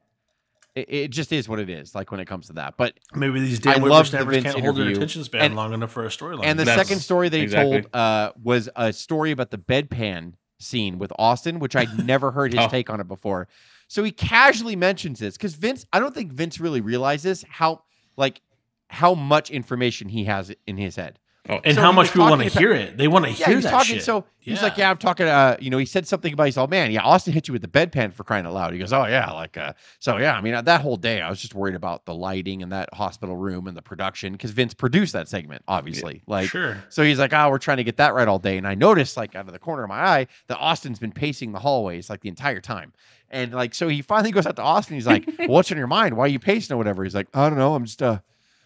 It, 0.77 0.87
it 0.89 1.11
just 1.11 1.33
is 1.33 1.49
what 1.49 1.59
it 1.59 1.69
is. 1.71 1.95
Like 1.95 2.11
when 2.13 2.21
it 2.21 2.27
comes 2.27 2.47
to 2.49 2.53
that, 2.53 2.75
but 2.77 2.95
maybe 3.15 3.41
these 3.41 3.59
I 3.67 3.73
damn 3.75 3.83
love 3.83 4.11
the 4.11 4.19
whippersnappers 4.19 4.35
Vince 4.43 4.55
can't 4.55 4.65
hold 4.65 4.77
their 4.77 4.89
attention 4.91 5.25
span 5.25 5.41
And- 5.47 5.57
long 5.57 5.73
enough 5.73 5.91
for 5.91 6.05
a 6.05 6.09
storyline. 6.09 6.45
and 6.45 6.59
the 6.59 6.65
That's- 6.65 6.87
second 6.87 7.01
story 7.01 7.29
they 7.31 7.41
exactly. 7.41 7.81
told 7.83 7.95
uh, 7.95 8.33
was 8.43 8.69
a 8.77 8.93
story 8.93 9.31
about 9.33 9.51
the 9.51 9.59
bedpan 9.59 10.35
scene 10.59 10.99
with 10.99 11.13
Austin, 11.19 11.59
which 11.59 11.75
I'd 11.75 12.05
never 12.07 12.31
heard 12.31 12.53
his 12.53 12.61
Oh. 12.65 12.69
take 12.69 12.91
on 12.91 13.01
it 13.01 13.09
before. 13.09 13.49
So 13.89 14.05
he 14.05 14.11
casually 14.13 14.77
mentions 14.77 15.19
this 15.19 15.37
because 15.37 15.55
Vince, 15.55 15.87
I 15.93 15.99
don't 16.01 16.15
think 16.15 16.33
Vince 16.33 16.61
really 16.61 16.81
realizes 16.81 17.45
how 17.49 17.83
like 18.17 18.43
how 18.89 19.15
much 19.15 19.51
information 19.51 20.09
he 20.09 20.25
has 20.25 20.53
in 20.67 20.77
his 20.77 20.95
head. 20.97 21.19
Oh, 21.49 21.61
and 21.65 21.77
so 21.77 21.81
how 21.81 21.93
much 21.93 22.09
people 22.09 22.29
want 22.29 22.43
to 22.43 22.49
hear 22.49 22.73
it. 22.73 22.97
They 22.97 23.07
want 23.07 23.25
to 23.25 23.31
Yeah, 23.31 23.47
hear 23.47 23.55
he's 23.55 23.65
that 23.65 23.71
talking. 23.71 23.95
shit. 23.97 24.03
So 24.03 24.25
he's 24.41 24.63
like, 24.63 24.77
Yeah. 24.77 24.85
"Yeah, 24.87 24.91
I'm 24.91 24.97
talking." 24.99 25.27
Uh, 25.29 25.57
you 25.61 25.71
know, 25.71 25.79
he 25.79 25.85
said 25.87 26.07
something 26.07 26.33
about. 26.33 26.45
He's 26.45 26.57
all, 26.57 26.67
"Man, 26.67 26.91
yeah, 26.91 27.03
Austin 27.03 27.33
hit 27.33 27.47
you 27.47 27.53
with 27.53 27.63
the 27.63 27.69
bedpan 27.69 28.13
for 28.13 28.25
crying 28.25 28.47
out 28.47 28.53
loud." 28.53 28.73
He 28.73 28.79
goes, 28.81 28.93
"Oh 28.93 29.05
yeah, 29.07 29.31
like 29.31 29.57
uh." 29.57 29.73
So 30.01 30.17
yeah, 30.19 30.35
I 30.37 30.41
mean, 30.41 30.55
uh, 30.55 30.63
that 30.63 30.81
whole 30.81 30.97
day, 30.97 31.21
I 31.21 31.31
was 31.31 31.41
just 31.41 31.55
worried 31.55 31.77
about 31.77 32.05
the 32.05 32.15
lighting 32.15 32.63
and 32.65 32.73
that 32.73 32.93
hospital 32.93 33.37
room 33.37 33.69
and 33.69 33.77
the 33.77 33.83
production 33.83 34.33
because 34.33 34.51
Vince 34.51 34.75
produced 34.75 35.13
that 35.13 35.29
segment, 35.29 35.63
obviously. 35.69 36.23
Like, 36.27 36.49
sure. 36.49 36.83
so 36.89 37.05
he's 37.05 37.19
like, 37.21 37.33
"Oh, 37.33 37.49
we're 37.51 37.59
trying 37.59 37.77
to 37.79 37.85
get 37.85 37.99
that 37.99 38.13
right 38.15 38.27
all 38.27 38.39
day." 38.41 38.59
And 38.59 38.67
I 38.67 38.75
noticed, 38.75 39.17
like, 39.17 39.37
out 39.37 39.47
of 39.47 39.53
the 39.53 39.59
corner 39.61 39.85
of 39.85 39.89
my 39.89 40.01
eye, 40.05 40.27
that 40.49 40.59
Austin's 40.59 40.99
been 40.99 41.13
pacing 41.13 41.53
the 41.53 41.61
hallways 41.61 42.11
like 42.11 42.21
the 42.23 42.29
entire 42.29 42.61
time. 42.61 42.93
And 43.31 43.53
like, 43.53 43.75
so 43.75 43.87
he 43.89 44.03
finally 44.03 44.31
goes 44.33 44.47
out 44.47 44.57
to 44.57 44.63
Austin. 44.63 44.95
He's 44.95 45.07
like, 45.07 45.27
well, 45.39 45.49
"What's 45.49 45.71
on 45.71 45.79
your 45.79 45.87
mind? 45.87 46.17
Why 46.17 46.25
are 46.25 46.29
you 46.29 46.39
pacing 46.41 46.75
or 46.75 46.77
whatever?" 46.77 47.05
He's 47.05 47.15
like, 47.15 47.29
"I 47.35 47.49
don't 47.49 47.59
know. 47.59 47.75
I'm 47.75 47.85
just 47.85 48.03
uh, 48.03 48.19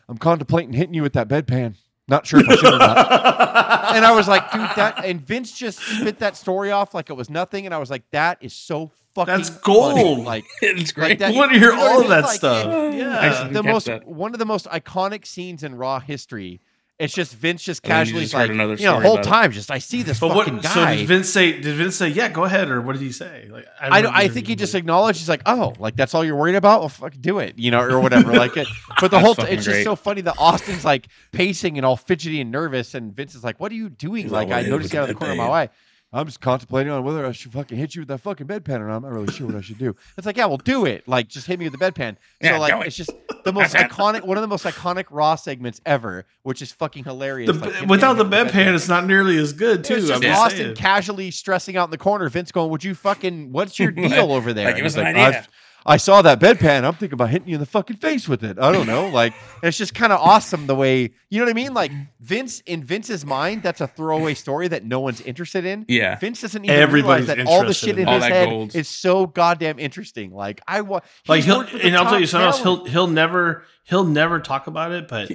I'm 0.08 0.16
contemplating 0.18 0.72
hitting 0.72 0.94
you 0.94 1.02
with 1.02 1.12
that 1.12 1.28
bedpan. 1.28 1.74
Not 2.10 2.26
sure 2.26 2.40
if 2.40 2.48
I 2.50 2.56
should 2.56 2.74
or 2.74 2.78
not." 2.78 2.96
and 3.96 4.04
I 4.04 4.12
was 4.12 4.28
like, 4.28 4.50
dude, 4.52 4.60
that 4.76 5.04
and 5.04 5.20
Vince 5.20 5.52
just 5.52 5.78
spit 5.78 6.18
that 6.18 6.36
story 6.36 6.70
off 6.72 6.92
like 6.92 7.08
it 7.08 7.14
was 7.14 7.30
nothing, 7.30 7.64
and 7.64 7.74
I 7.74 7.78
was 7.78 7.90
like, 7.90 8.02
that 8.10 8.36
is 8.42 8.52
so 8.52 8.90
fucking 9.14 9.34
That's 9.34 9.48
funny. 9.48 10.02
gold. 10.02 10.18
Like 10.26 10.44
it's 10.62 10.90
like 10.90 10.94
great. 10.94 11.18
that- 11.20 11.32
I 11.34 11.36
want 11.36 11.52
to 11.52 11.58
hear 11.58 11.70
you 11.70 11.76
know 11.76 11.82
all 11.88 12.02
of 12.02 12.08
that 12.08 12.24
Like, 12.24 12.36
stuff. 12.36 12.66
it- 12.66 12.98
yeah. 12.98 13.44
I 13.44 13.48
the 13.48 13.62
most 13.62 13.86
that. 13.86 14.06
one 14.06 14.32
of 14.34 14.38
the 14.38 14.44
most 14.46 14.66
iconic 14.66 15.26
scenes 15.26 15.62
in 15.62 15.74
Raw 15.76 15.98
history. 16.00 16.60
It's 17.00 17.14
just 17.14 17.34
Vince 17.34 17.62
just 17.62 17.82
And 17.82 17.90
then 17.90 17.98
you 17.98 18.04
casually 18.04 18.22
just 18.24 18.34
like 18.34 18.50
another 18.50 18.74
you 18.74 18.84
know 18.84 19.00
the 19.00 19.06
whole 19.06 19.14
about 19.14 19.24
it. 19.26 19.28
time 19.28 19.52
just 19.52 19.70
I 19.70 19.78
see 19.78 20.02
this 20.02 20.20
But 20.20 20.36
fucking 20.36 20.56
what? 20.56 20.64
So 20.66 20.84
did 20.84 21.06
Vince 21.08 21.30
say? 21.30 21.58
Did 21.58 21.74
Vince 21.76 21.96
say, 21.96 22.08
"Yeah, 22.08 22.28
go 22.28 22.44
ahead," 22.44 22.68
or 22.68 22.82
what 22.82 22.92
did 22.92 23.00
he 23.00 23.10
say? 23.10 23.48
Like, 23.50 23.66
I 23.80 23.86
remember 23.86 24.08
don't, 24.08 24.16
I 24.16 24.28
the 24.28 24.34
think 24.34 24.46
he 24.48 24.54
just 24.54 24.74
acknowledged. 24.74 25.18
He's 25.18 25.28
like, 25.28 25.40
"Oh, 25.46 25.72
like 25.78 25.96
that's 25.96 26.14
all 26.14 26.22
you're 26.24 26.36
worried 26.36 26.56
about? 26.56 26.80
Well, 26.80 26.90
fuck, 26.90 27.14
do 27.18 27.38
it," 27.38 27.58
you 27.58 27.70
know, 27.70 27.80
or 27.80 28.00
whatever. 28.00 28.34
like 28.34 28.56
it. 28.58 28.68
But 29.00 29.10
the 29.10 29.18
whole, 29.18 29.34
t- 29.34 29.42
fucking 29.42 29.56
it's 29.56 29.64
just 29.64 29.82
so 29.82 29.96
funny 29.96 30.20
that 30.20 30.34
Austin's 30.36 30.84
like 30.84 31.08
pacing 31.32 31.78
and 31.78 31.86
all 31.86 31.96
fidgety 31.96 32.42
and 32.42 32.50
nervous, 32.50 32.94
and 32.94 33.16
Vince 33.16 33.34
is 33.34 33.42
like, 33.42 33.58
"What 33.58 33.72
are 33.72 33.76
you 33.76 33.88
doing?" 33.88 34.24
He's 34.24 34.32
Like 34.32 34.50
I 34.50 34.60
noticed 34.60 34.92
you 34.92 34.98
out 34.98 35.04
of 35.04 35.08
the 35.08 35.14
the 35.14 35.18
corner 35.18 35.32
of 35.32 35.38
my 35.38 35.48
eye. 35.48 35.68
I'm 36.12 36.26
just 36.26 36.40
contemplating 36.40 36.92
on 36.92 37.04
whether 37.04 37.24
I 37.24 37.30
should 37.30 37.52
fucking 37.52 37.78
hit 37.78 37.94
you 37.94 38.00
with 38.02 38.08
that 38.08 38.18
fucking 38.18 38.48
bedpan 38.48 38.80
or 38.80 38.88
not. 38.88 38.96
I'm 38.96 39.02
not 39.02 39.12
really 39.12 39.32
sure 39.32 39.46
what 39.46 39.54
I 39.54 39.60
should 39.60 39.78
do. 39.78 39.94
It's 40.18 40.26
like, 40.26 40.36
yeah, 40.36 40.46
well, 40.46 40.56
do 40.56 40.84
it. 40.84 41.06
Like, 41.06 41.28
just 41.28 41.46
hit 41.46 41.58
me 41.60 41.68
with 41.68 41.78
the 41.78 41.84
bedpan. 41.84 42.16
So, 42.42 42.48
Yeah, 42.48 42.58
like, 42.58 42.74
do 42.74 42.80
it. 42.80 42.88
it's 42.88 42.96
just 42.96 43.12
the 43.44 43.52
most 43.52 43.74
iconic, 43.76 44.24
one 44.26 44.36
of 44.36 44.42
the 44.42 44.48
most 44.48 44.64
iconic 44.64 45.04
Raw 45.10 45.36
segments 45.36 45.80
ever, 45.86 46.26
which 46.42 46.62
is 46.62 46.72
fucking 46.72 47.04
hilarious. 47.04 47.56
The, 47.56 47.64
like, 47.68 47.86
without 47.86 48.14
the 48.14 48.24
with 48.24 48.32
bedpan, 48.32 48.74
it's 48.74 48.88
not 48.88 49.06
nearly 49.06 49.38
as 49.38 49.52
good 49.52 49.84
too. 49.84 49.94
It's 49.94 50.08
just 50.08 50.24
I'm 50.24 50.32
Austin 50.32 50.58
saying. 50.58 50.74
casually 50.76 51.30
stressing 51.30 51.76
out 51.76 51.84
in 51.84 51.90
the 51.92 51.98
corner. 51.98 52.28
Vince 52.28 52.50
going, 52.50 52.70
"Would 52.70 52.82
you 52.82 52.96
fucking? 52.96 53.52
What's 53.52 53.78
your 53.78 53.90
deal 53.92 54.32
over 54.32 54.52
there?" 54.52 54.64
Like, 54.64 54.74
And 54.74 54.76
give 54.78 54.86
us 54.86 54.94
he's 54.94 54.98
an 54.98 55.14
like, 55.14 55.16
idea. 55.16 55.46
I, 55.86 55.94
I 55.94 55.96
saw 55.96 56.22
that 56.22 56.40
bedpan. 56.40 56.84
I'm 56.84 56.94
thinking 56.94 57.14
about 57.14 57.30
hitting 57.30 57.48
you 57.48 57.54
in 57.54 57.60
the 57.60 57.66
fucking 57.66 57.96
face 57.96 58.28
with 58.28 58.44
it. 58.44 58.58
I 58.58 58.72
don't 58.72 58.86
know. 58.86 59.08
Like, 59.08 59.34
it's 59.62 59.78
just 59.78 59.94
kind 59.94 60.12
of 60.12 60.20
awesome 60.20 60.66
the 60.66 60.74
way 60.74 61.10
you 61.30 61.38
know 61.38 61.44
what 61.44 61.50
I 61.50 61.54
mean. 61.54 61.74
Like 61.74 61.92
Vince 62.20 62.60
in 62.66 62.82
Vince's 62.82 63.24
mind, 63.24 63.62
that's 63.62 63.80
a 63.80 63.86
throwaway 63.86 64.34
story 64.34 64.66
that 64.68 64.84
no 64.84 65.00
one's 65.00 65.20
interested 65.20 65.64
in. 65.64 65.84
Yeah. 65.88 66.18
Vince 66.18 66.40
doesn't 66.40 66.64
even 66.64 66.76
Everybody's 66.76 67.28
realize 67.28 67.46
that 67.46 67.46
all 67.46 67.64
the 67.64 67.72
shit 67.72 67.98
in 67.98 68.08
in 68.08 68.14
his 68.14 68.24
head 68.24 68.48
gold. 68.48 68.74
is 68.74 68.88
so 68.88 69.26
goddamn 69.26 69.78
interesting. 69.78 70.32
Like 70.32 70.60
I 70.66 70.80
wa- 70.80 71.00
like 71.28 71.44
he'll 71.44 71.58
worked 71.58 71.72
with 71.72 71.84
and 71.84 71.96
I'll 71.96 72.04
tell 72.04 72.20
you 72.20 72.26
something 72.26 72.46
else. 72.46 72.62
He'll 72.62 72.84
he'll 72.84 73.06
never 73.06 73.64
he'll 73.84 74.04
never 74.04 74.40
talk 74.40 74.66
about 74.66 74.92
it, 74.92 75.06
but 75.08 75.30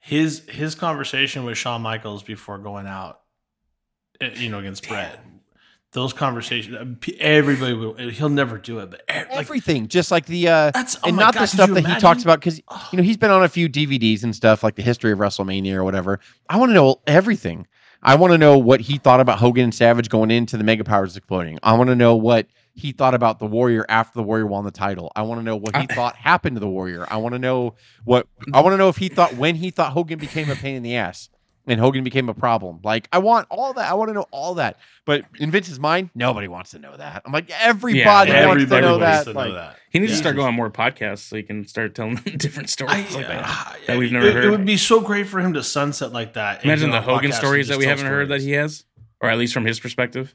his 0.00 0.44
his 0.48 0.74
conversation 0.74 1.44
with 1.44 1.58
Shawn 1.58 1.82
Michaels 1.82 2.22
before 2.22 2.58
going 2.58 2.86
out, 2.86 3.20
eh, 4.20 4.30
you 4.36 4.48
know, 4.48 4.58
against 4.58 4.86
Bret, 4.88 5.20
those 5.92 6.12
conversations, 6.12 6.76
uh, 6.76 7.12
everybody 7.20 7.72
will. 7.72 7.94
He'll 7.94 8.28
never 8.28 8.58
do 8.58 8.80
it, 8.80 8.90
but 8.90 9.02
like 9.08 9.28
everything, 9.30 9.88
just 9.88 10.10
like 10.10 10.26
the 10.26 10.48
uh, 10.48 10.70
that's 10.72 10.96
oh 10.96 11.08
and 11.08 11.16
not 11.16 11.34
God, 11.34 11.42
the 11.42 11.46
stuff 11.46 11.70
that 11.70 11.86
he 11.86 11.94
talks 12.00 12.22
about 12.22 12.40
because 12.40 12.60
Oh. 12.68 12.88
you 12.92 12.98
know 12.98 13.02
he's 13.02 13.16
been 13.16 13.30
on 13.30 13.42
a 13.44 13.48
few 13.48 13.68
DVDs 13.68 14.22
and 14.22 14.34
stuff 14.34 14.62
like 14.62 14.74
the 14.74 14.82
history 14.82 15.12
of 15.12 15.18
WrestleMania 15.18 15.74
or 15.74 15.84
whatever. 15.84 16.20
I 16.48 16.58
want 16.58 16.70
to 16.70 16.74
know 16.74 17.00
everything. 17.06 17.66
I 18.02 18.14
want 18.16 18.32
to 18.32 18.38
know 18.38 18.58
what 18.58 18.80
he 18.80 18.98
thought 18.98 19.20
about 19.20 19.38
Hogan 19.38 19.64
and 19.64 19.74
Savage 19.74 20.08
going 20.10 20.30
into 20.30 20.56
the 20.56 20.64
Mega 20.64 20.84
Powers 20.84 21.16
exploding. 21.16 21.58
I 21.62 21.72
want 21.72 21.88
to 21.88 21.96
know 21.96 22.14
what 22.14 22.46
he 22.74 22.92
thought 22.92 23.14
about 23.14 23.38
the 23.38 23.46
Warrior 23.46 23.86
after 23.88 24.18
the 24.18 24.22
Warrior 24.22 24.46
won 24.46 24.64
the 24.64 24.70
title. 24.70 25.10
I 25.16 25.22
want 25.22 25.40
to 25.40 25.44
know 25.44 25.56
what 25.56 25.74
he 25.74 25.86
I- 25.88 25.94
thought 25.94 26.14
happened 26.14 26.56
to 26.56 26.60
the 26.60 26.68
Warrior. 26.68 27.06
I 27.10 27.16
want 27.16 27.32
to 27.34 27.38
know 27.38 27.74
what 28.04 28.28
I 28.52 28.60
want 28.60 28.74
to 28.74 28.76
know 28.76 28.90
if 28.90 28.98
he 28.98 29.08
thought 29.08 29.34
when 29.36 29.54
he 29.56 29.70
thought 29.70 29.92
Hogan 29.92 30.18
became 30.18 30.50
a 30.50 30.54
pain 30.56 30.76
in 30.76 30.82
the 30.82 30.96
ass 30.96 31.30
and 31.66 31.80
Hogan 31.80 32.04
became 32.04 32.28
a 32.28 32.34
problem. 32.34 32.80
Like 32.84 33.08
I 33.12 33.18
want 33.18 33.46
all 33.50 33.72
that. 33.74 33.90
I 33.90 33.94
want 33.94 34.08
to 34.10 34.14
know 34.14 34.26
all 34.30 34.54
that. 34.54 34.78
But 35.04 35.24
in 35.38 35.50
Vince's 35.50 35.78
mind, 35.80 36.10
nobody 36.14 36.48
wants 36.48 36.70
to 36.72 36.78
know 36.78 36.96
that. 36.96 37.22
I'm 37.24 37.32
like 37.32 37.50
everybody 37.60 38.04
wants 38.04 38.64
to 38.64 38.80
know 38.80 38.98
wants 38.98 39.00
that. 39.00 39.24
to 39.24 39.32
like, 39.32 39.48
know 39.48 39.54
that. 39.54 39.76
He 39.90 39.98
needs 39.98 40.10
Yeah. 40.12 40.16
to 40.16 40.22
start 40.22 40.36
going 40.36 40.48
on 40.48 40.54
more 40.54 40.70
podcasts 40.70 41.20
so 41.28 41.36
he 41.36 41.42
can 41.42 41.66
start 41.66 41.94
telling 41.94 42.14
different 42.36 42.70
stories 42.70 43.14
I- 43.14 43.18
like 43.18 43.28
that. 43.28 43.44
uh, 43.46 43.72
that 43.86 43.98
we've 43.98 44.10
it- 44.10 44.14
never 44.14 44.26
it, 44.28 44.34
heard. 44.34 44.50
would 44.50 44.66
be 44.66 44.76
so 44.76 45.00
great 45.00 45.26
for 45.26 45.40
him 45.40 45.52
to 45.54 45.62
sunset 45.62 46.12
like 46.12 46.34
that. 46.34 46.64
Imagine 46.64 46.90
the 46.90 47.00
Hogan 47.00 47.32
stories 47.32 47.68
that 47.68 47.78
we 47.78 47.86
haven't 47.86 48.06
heard 48.06 48.28
that 48.28 48.40
he 48.40 48.52
has, 48.52 48.84
or 49.20 49.28
at 49.30 49.38
least 49.38 49.54
from 49.54 49.64
his 49.64 49.80
perspective, 49.80 50.34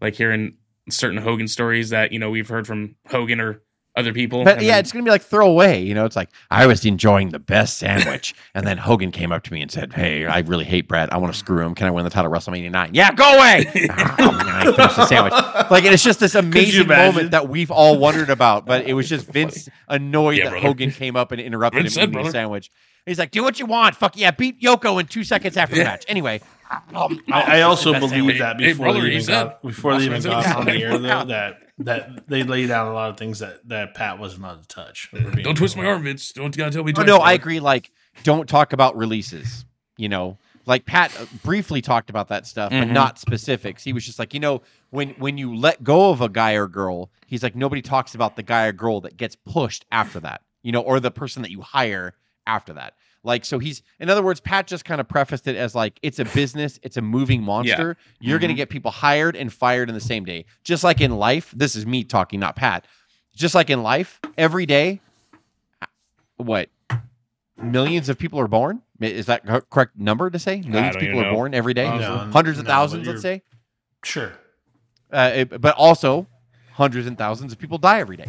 like 0.00 0.14
hearing 0.14 0.56
certain 0.88 1.18
Hogan 1.18 1.48
stories 1.48 1.90
that 1.90 2.12
you 2.12 2.18
know 2.18 2.30
we've 2.30 2.48
heard 2.48 2.66
from 2.66 2.96
Hogan 3.08 3.40
or 3.40 3.62
other 3.96 4.12
people. 4.12 4.44
But 4.44 4.60
yeah, 4.62 4.72
then- 4.72 4.80
it's 4.80 4.92
gonna 4.92 5.04
be 5.04 5.10
like 5.10 5.22
throwaway. 5.22 5.82
You 5.82 5.94
know, 5.94 6.04
it's 6.04 6.16
like 6.16 6.28
I 6.50 6.66
was 6.66 6.84
enjoying 6.84 7.30
the 7.30 7.38
best 7.38 7.78
sandwich, 7.78 8.34
and 8.54 8.66
then 8.66 8.78
Hogan 8.78 9.10
came 9.10 9.32
up 9.32 9.42
to 9.44 9.52
me 9.52 9.62
and 9.62 9.70
said, 9.70 9.92
"Hey, 9.92 10.26
I 10.26 10.40
really 10.40 10.64
hate 10.64 10.86
Bret. 10.88 11.12
I 11.12 11.16
want 11.16 11.32
to 11.32 11.38
screw 11.38 11.64
him. 11.64 11.74
Can 11.74 11.86
I 11.86 11.90
win 11.90 12.04
the 12.04 12.10
title 12.10 12.30
WrestleMania 12.30 12.70
9? 12.70 12.90
Yeah, 12.92 13.12
go 13.12 13.24
away. 13.36 13.64
oh, 14.18 14.38
I 14.42 14.64
finished 14.64 14.96
the 14.96 15.06
sandwich. 15.06 15.32
Like, 15.70 15.84
and 15.84 15.94
it's 15.94 16.04
just 16.04 16.20
this 16.20 16.34
amazing 16.34 16.88
moment 16.88 17.30
that 17.30 17.48
we've 17.48 17.70
all 17.70 17.98
wondered 17.98 18.30
about. 18.30 18.66
But 18.66 18.86
it 18.86 18.92
was 18.92 19.08
just 19.10 19.26
Vince 19.26 19.68
annoyed 19.88 20.38
Yeah, 20.38 20.44
that 20.44 20.50
brother. 20.50 20.66
Hogan 20.66 20.90
came 20.90 21.16
up 21.16 21.32
and 21.32 21.40
interrupted 21.40 21.82
Vince 21.82 21.96
him 21.96 22.10
eating 22.12 22.26
a 22.26 22.30
sandwich. 22.30 22.70
He's 23.06 23.18
like, 23.20 23.30
"Do 23.30 23.42
what 23.44 23.60
you 23.60 23.66
want. 23.66 23.94
Fuck 23.94 24.16
yeah, 24.16 24.32
beat 24.32 24.60
Yoko 24.60 25.00
in 25.00 25.06
two 25.06 25.22
seconds 25.22 25.56
after 25.56 25.76
the 25.76 25.84
match." 25.84 26.04
Anyway, 26.08 26.40
um, 26.94 27.22
I, 27.30 27.58
I 27.58 27.62
also 27.62 27.92
it's 27.92 28.00
believe 28.06 28.38
that 28.38 28.58
before 28.58 28.86
brother, 28.86 29.02
they 29.02 29.10
he 29.10 29.16
even 29.16 29.26
got 29.26 29.62
before 29.62 29.96
they 29.98 30.04
even 30.04 30.20
Bossman 30.22 30.24
got 30.42 30.56
on 30.56 30.64
the 30.66 30.82
air 30.82 30.98
though 30.98 31.24
that 31.26 31.58
that 31.78 32.28
they 32.28 32.42
laid 32.42 32.70
out 32.70 32.88
a 32.88 32.94
lot 32.94 33.10
of 33.10 33.16
things 33.18 33.38
that 33.40 33.66
that 33.68 33.94
Pat 33.94 34.18
wasn't 34.18 34.42
allowed 34.44 34.62
to 34.62 34.68
touch. 34.68 35.10
if 35.12 35.24
we're 35.24 35.30
being 35.30 35.44
Don't 35.44 35.56
twist 35.56 35.76
my 35.76 35.84
arm, 35.84 36.02
Vince. 36.04 36.32
Don't 36.32 36.56
gotta 36.56 36.70
tell 36.70 36.84
me. 36.84 36.92
Oh, 36.96 37.02
no, 37.02 37.18
I 37.18 37.32
agree. 37.34 37.60
Like, 37.60 37.90
don't 38.22 38.48
talk 38.48 38.72
about 38.72 38.96
releases. 38.96 39.64
You 39.98 40.08
know, 40.08 40.36
like 40.66 40.84
Pat 40.86 41.16
uh, 41.18 41.26
briefly 41.42 41.80
talked 41.80 42.10
about 42.10 42.28
that 42.28 42.46
stuff, 42.46 42.70
but 42.70 42.88
Mhm. 42.88 42.92
not 42.92 43.18
specifics. 43.18 43.82
He 43.82 43.92
was 43.92 44.04
just 44.04 44.18
like, 44.18 44.34
you 44.34 44.40
know, 44.40 44.62
when 44.90 45.10
when 45.18 45.38
you 45.38 45.54
let 45.54 45.82
go 45.84 46.10
of 46.10 46.20
a 46.20 46.28
guy 46.28 46.52
or 46.54 46.66
girl, 46.68 47.10
he's 47.26 47.42
like, 47.42 47.54
nobody 47.56 47.82
talks 47.82 48.14
about 48.14 48.36
the 48.36 48.42
guy 48.42 48.66
or 48.66 48.72
girl 48.72 49.00
that 49.02 49.16
gets 49.16 49.36
pushed 49.36 49.84
after 49.92 50.20
that. 50.20 50.42
You 50.62 50.72
know, 50.72 50.80
or 50.80 50.98
the 51.00 51.10
person 51.10 51.42
that 51.42 51.50
you 51.50 51.60
hire 51.60 52.14
after 52.46 52.72
that. 52.74 52.94
Like, 53.26 53.44
so 53.44 53.58
he's, 53.58 53.82
in 53.98 54.08
other 54.08 54.22
words, 54.22 54.38
Pat 54.38 54.68
just 54.68 54.84
kind 54.84 55.00
of 55.00 55.08
prefaced 55.08 55.48
it 55.48 55.56
as 55.56 55.74
like, 55.74 55.98
it's 56.02 56.20
a 56.20 56.24
business, 56.26 56.78
it's 56.84 56.96
a 56.96 57.02
moving 57.02 57.42
monster. 57.42 57.96
You're 58.20 58.38
going 58.38 58.50
to 58.50 58.54
get 58.54 58.70
people 58.70 58.92
hired 58.92 59.34
and 59.34 59.52
fired 59.52 59.88
in 59.88 59.94
the 59.96 60.00
same 60.00 60.24
day. 60.24 60.44
Just 60.62 60.84
like 60.84 61.00
in 61.00 61.10
life, 61.16 61.52
this 61.54 61.74
is 61.74 61.84
me 61.84 62.04
talking, 62.04 62.38
not 62.38 62.54
Pat. 62.54 62.86
Just 63.34 63.54
like 63.56 63.68
in 63.68 63.82
life, 63.82 64.20
every 64.38 64.64
day, 64.64 65.00
what 66.36 66.68
millions 67.60 68.08
of 68.08 68.16
people 68.16 68.38
are 68.38 68.46
born? 68.48 68.80
Is 69.00 69.26
that 69.26 69.44
co- 69.44 69.60
correct 69.62 69.98
number 69.98 70.30
to 70.30 70.38
say? 70.38 70.62
Millions 70.62 70.94
of 70.96 71.00
people 71.00 71.20
are 71.20 71.24
know. 71.24 71.34
born 71.34 71.52
every 71.52 71.74
day. 71.74 71.86
Uh, 71.86 71.98
No, 71.98 72.16
hundreds 72.30 72.58
of 72.58 72.66
thousands, 72.66 73.06
let's 73.08 73.22
say. 73.22 73.42
Sure. 74.04 74.32
Uh, 75.12 75.32
it- 75.34 75.60
but 75.60 75.74
also, 75.76 76.26
hundreds 76.72 77.06
and 77.06 77.18
thousands 77.18 77.52
of 77.52 77.58
people 77.58 77.78
die 77.78 77.98
every 77.98 78.16
day. 78.16 78.28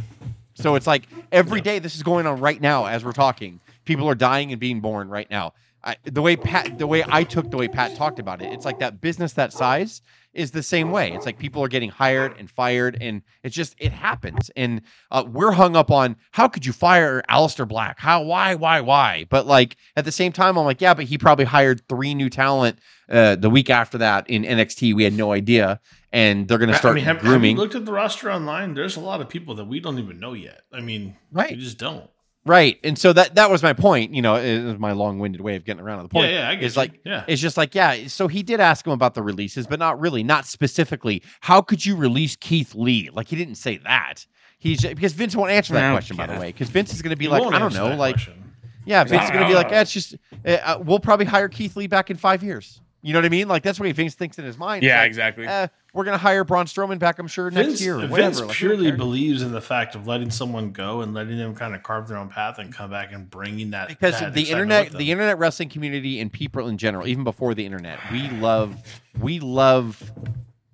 So 0.56 0.74
it's 0.74 0.88
like 0.88 1.08
every 1.32 1.62
day 1.62 1.78
this 1.78 1.96
is 1.96 2.02
going 2.02 2.26
on 2.26 2.40
right 2.40 2.60
now 2.60 2.86
as 2.88 3.06
we're 3.06 3.12
talking. 3.12 3.60
People 3.88 4.08
are 4.08 4.16
dying 4.16 4.52
and 4.52 4.60
being 4.60 4.80
born 4.82 5.10
right 5.10 5.30
now. 5.32 5.54
I, 5.84 5.96
the 6.04 6.22
way 6.22 6.36
Pat, 6.36 6.78
the 6.80 6.88
way 6.88 7.04
I 7.08 7.24
took 7.24 7.50
the 7.50 7.56
way 7.58 7.68
Pat 7.68 7.96
talked 7.96 8.20
about 8.20 8.42
it, 8.42 8.52
it's 8.52 8.66
like 8.66 8.80
that 8.80 9.00
business 9.00 9.34
that 9.34 9.54
size 9.54 10.02
is 10.34 10.52
the 10.52 10.62
same 10.64 10.92
way. 10.92 11.14
It's 11.14 11.26
like 11.26 11.38
people 11.40 11.64
are 11.64 11.68
getting 11.70 11.90
hired 11.90 12.36
and 12.38 12.50
fired, 12.50 12.98
and 13.00 13.22
it's 13.44 13.56
just 13.56 13.76
it 13.78 13.94
happens. 13.94 14.52
And 14.58 14.82
uh, 15.12 15.24
we're 15.28 15.52
hung 15.52 15.76
up 15.78 15.90
on 15.92 16.18
how 16.32 16.48
could 16.48 16.66
you 16.66 16.74
fire 16.74 17.22
Aleister 17.30 17.66
Black? 17.68 18.00
How? 18.00 18.24
Why? 18.24 18.56
Why? 18.56 18.82
Why? 18.82 19.26
But 19.30 19.46
like 19.48 19.78
at 19.96 20.04
the 20.04 20.12
same 20.12 20.34
time, 20.34 20.58
I'm 20.58 20.66
like, 20.66 20.82
yeah, 20.82 20.94
but 20.96 21.06
he 21.06 21.18
probably 21.18 21.46
hired 21.46 21.88
three 21.88 22.14
new 22.16 22.30
talent 22.30 22.80
uh, 23.10 23.36
the 23.36 23.50
week 23.50 23.70
after 23.70 24.00
that 24.00 24.30
in 24.30 24.44
NXT. 24.44 24.94
We 24.96 25.04
had 25.04 25.14
no 25.14 25.32
idea, 25.32 25.80
and 26.12 26.48
they're 26.48 26.58
going 26.58 26.70
to 26.70 26.76
I 26.76 26.80
start 26.80 26.96
mean, 26.96 27.06
have, 27.06 27.18
have 27.18 27.26
grooming. 27.26 27.56
you 27.56 27.62
looked 27.62 27.76
at 27.76 27.86
the 27.86 27.94
roster 27.94 28.30
online? 28.32 28.74
There's 28.74 28.98
a 28.98 29.00
lot 29.02 29.22
of 29.22 29.30
people 29.30 29.56
that 29.56 29.66
we 29.66 29.80
don't 29.80 30.00
even 30.00 30.20
know 30.20 30.34
yet. 30.34 30.62
I 30.74 30.82
mean, 30.82 31.16
Right. 31.32 31.52
we 31.52 31.58
just 31.58 31.78
don't. 31.78 32.10
Right. 32.48 32.80
And 32.84 32.98
so 32.98 33.14
that 33.14 33.36
that 33.36 33.52
was 33.52 33.62
my 33.62 33.74
point, 33.74 34.14
you 34.14 34.22
know, 34.22 34.36
it 34.36 34.64
was 34.64 34.80
my 34.80 34.94
long-winded 34.94 35.42
way 35.42 35.56
of 35.56 35.66
getting 35.66 35.82
around 35.84 35.98
to 35.98 36.04
the 36.04 36.10
point. 36.10 36.30
yeah, 36.32 36.40
yeah, 36.40 36.50
I 36.50 36.56
get 36.56 36.64
It's 36.64 36.78
like 36.78 37.00
yeah. 37.06 37.26
it's 37.28 37.42
just 37.42 37.58
like, 37.58 37.76
yeah, 37.76 38.08
so 38.08 38.28
he 38.28 38.42
did 38.42 38.60
ask 38.60 38.86
him 38.88 38.94
about 38.94 39.14
the 39.14 39.22
releases, 39.22 39.68
but 39.68 39.80
not 39.80 40.00
really, 40.00 40.24
not 40.24 40.46
specifically. 40.46 41.22
How 41.42 41.62
could 41.62 41.86
you 41.86 41.96
release 41.96 42.36
Keith 42.36 42.74
Lee? 42.74 43.10
Like 43.12 43.28
he 43.28 43.36
didn't 43.36 43.56
say 43.56 43.78
that. 43.80 44.26
He's 44.60 44.82
because 44.82 45.14
Vince 45.14 45.36
won't 45.36 45.52
answer 45.52 45.74
that 45.74 45.88
No, 45.88 45.94
question, 45.94 46.18
by 46.18 46.26
the 46.26 46.40
way, 46.40 46.48
because 46.52 46.70
Vince 46.70 46.94
is 46.94 47.02
going 47.02 47.12
to 47.12 47.16
be 47.18 47.26
He 47.26 47.30
like, 47.30 47.44
I 47.54 47.60
don't 47.60 47.74
know, 47.74 47.96
like, 47.96 48.16
question. 48.16 48.54
yeah, 48.86 49.04
Vince 49.04 49.26
is 49.26 49.30
going 49.30 49.44
to 49.44 49.48
be 49.48 49.54
like, 49.54 49.68
know. 49.68 49.74
yeah, 49.76 49.82
it's 49.82 49.92
just, 49.92 50.16
uh, 50.46 50.50
uh, 50.50 50.82
we'll 50.84 51.00
probably 51.00 51.26
hire 51.28 51.48
Keith 51.48 51.76
Lee 51.76 51.86
back 51.88 52.10
in 52.10 52.18
five 52.18 52.42
years. 52.44 52.82
You 53.02 53.14
know 53.14 53.20
what 53.20 53.26
I 53.26 53.30
mean? 53.30 53.48
Like 53.48 53.64
that's 53.64 53.80
what 53.80 53.86
he 53.86 53.92
Vince 53.92 54.16
thinks 54.16 54.40
in 54.40 54.46
his 54.46 54.58
mind. 54.58 54.84
Yeah, 54.84 55.00
like, 55.00 55.08
exactly. 55.08 55.46
eh, 55.48 55.68
we're 55.94 56.04
going 56.04 56.14
to 56.18 56.22
hire 56.22 56.44
Braun 56.44 56.66
Strowman 56.66 57.00
back, 57.00 57.20
I'm 57.20 57.28
sure, 57.28 57.50
next 57.50 57.80
year. 57.82 57.96
Or 57.96 58.00
Vince 58.00 58.12
whatever. 58.12 58.30
Like, 58.30 58.42
we 58.42 58.48
don't 58.48 58.56
purely 58.56 58.92
believes 58.92 59.42
in 59.42 59.52
the 59.52 59.62
fact 59.62 59.96
of 59.96 60.08
letting 60.08 60.30
someone 60.30 60.72
go 60.72 61.02
and 61.02 61.14
letting 61.14 61.38
them 61.38 61.56
kind 61.56 61.74
of 61.74 61.84
carve 61.84 62.08
their 62.08 62.18
own 62.18 62.30
path 62.30 62.60
and 62.60 62.74
come 62.74 62.90
back 62.90 63.14
and 63.14 63.30
bringing 63.30 63.72
that 63.72 63.88
because 63.88 64.20
that 64.20 64.34
the 64.34 64.50
internet 64.50 64.92
the 64.92 65.12
internet 65.12 65.40
wrestling 65.40 65.70
community 65.70 66.20
and 66.20 66.32
people 66.32 66.68
in 66.68 66.78
general 66.78 67.08
even 67.08 67.24
before 67.24 67.54
the 67.54 67.66
internet 67.66 68.00
we 68.12 68.28
love 68.30 68.76
we 69.20 69.40
love 69.40 70.12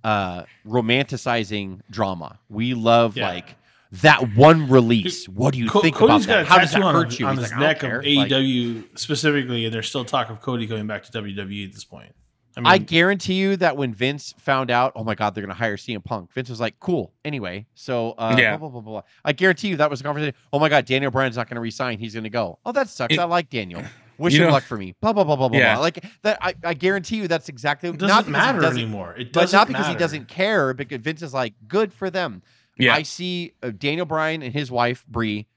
uh 0.04 0.44
romanticizing 0.68 1.80
drama 1.90 2.40
we 2.50 2.74
love 2.74 3.16
Yeah. 3.16 3.30
like 3.30 3.56
that 4.02 4.36
one 4.36 4.68
release 4.70 5.28
what 5.30 5.54
do 5.54 5.60
you 5.60 5.70
Co- 5.70 5.82
think 5.82 5.96
Cody's 5.96 6.26
about 6.26 6.44
that 6.44 6.48
got 6.48 6.52
how 6.52 6.58
does 6.60 6.72
that 6.72 6.78
tattoo 6.80 6.88
on, 6.88 6.96
hurt 6.96 7.20
you 7.20 7.26
on 7.28 7.36
He's 7.38 7.44
his 7.46 7.52
like, 7.52 7.60
neck 7.60 7.84
of 7.84 7.90
care. 7.90 7.98
Like, 8.04 8.30
AEW 8.32 8.98
specifically, 8.98 9.66
and 9.66 9.74
there's 9.74 9.88
still 9.88 10.04
talk 10.06 10.30
of 10.30 10.42
Cody 10.42 10.66
going 10.66 10.88
back 10.88 11.04
to 11.04 11.12
WWE 11.12 11.68
at 11.68 11.74
this 11.74 11.84
point. 11.84 12.14
I 12.56 12.60
mean, 12.60 12.68
I 12.68 12.78
guarantee 12.78 13.34
you 13.34 13.56
that 13.58 13.78
when 13.78 13.94
Vince 13.96 14.34
found 14.38 14.70
out, 14.70 14.92
oh 14.96 15.04
my 15.04 15.16
God, 15.16 15.34
they're 15.34 15.42
going 15.44 15.54
to 15.56 15.58
hire 15.58 15.76
CM 15.76 16.04
Punk, 16.04 16.32
Vince 16.34 16.50
was 16.50 16.60
like, 16.60 16.80
cool. 16.80 17.12
Anyway, 17.26 17.66
so 17.74 18.12
uh, 18.18 18.36
Yeah. 18.38 18.58
blah, 18.58 18.70
blah, 18.70 18.82
blah, 18.82 18.92
blah. 18.92 19.02
I 19.26 19.34
guarantee 19.34 19.70
you 19.70 19.78
that 19.78 19.90
was 19.90 20.02
a 20.02 20.04
conversation. 20.04 20.36
Oh 20.52 20.60
my 20.60 20.70
God, 20.70 20.86
Daniel 20.86 21.10
Bryan's 21.10 21.36
not 21.36 21.48
going 21.50 21.56
to 21.56 21.62
resign. 21.62 21.98
He's 21.98 22.14
going 22.14 22.26
to 22.26 22.30
go. 22.30 22.60
Oh, 22.66 22.72
that 22.72 22.90
sucks. 22.90 23.14
It- 23.14 23.20
I 23.20 23.24
like 23.24 23.50
Daniel. 23.50 23.82
Wish 24.20 24.36
him 24.36 24.44
know- 24.46 24.52
luck 24.52 24.64
for 24.64 24.78
me. 24.78 24.94
Blah, 25.02 25.14
blah, 25.14 25.24
blah, 25.24 25.36
blah, 25.36 25.50
blah, 25.50 25.58
Yeah. 25.58 25.74
blah. 25.74 25.82
Like 25.82 26.06
that, 26.22 26.38
I, 26.42 26.54
I 26.64 26.74
guarantee 26.76 27.16
you 27.18 27.28
that's 27.28 27.50
exactly 27.50 27.90
it 27.90 27.98
doesn't 27.98 28.08
not 28.08 28.28
matter 28.28 28.62
doesn't- 28.62 28.78
anymore. 28.80 29.16
It 29.18 29.34
doesn't 29.34 29.52
but 29.58 29.58
not 29.58 29.68
because 29.68 29.88
he 29.88 29.96
doesn't 29.96 30.28
care, 30.28 30.76
because 30.76 31.00
Vince 31.02 31.24
is 31.24 31.34
like, 31.34 31.54
good 31.68 31.92
for 31.92 32.12
them. 32.12 32.44
Yeah, 32.78 32.94
I 32.96 33.04
see 33.04 33.54
uh, 33.62 33.72
Daniel 33.72 34.06
Bryan 34.06 34.42
and 34.42 34.54
his 34.54 34.72
wife, 34.72 35.06
Brie. 35.08 35.48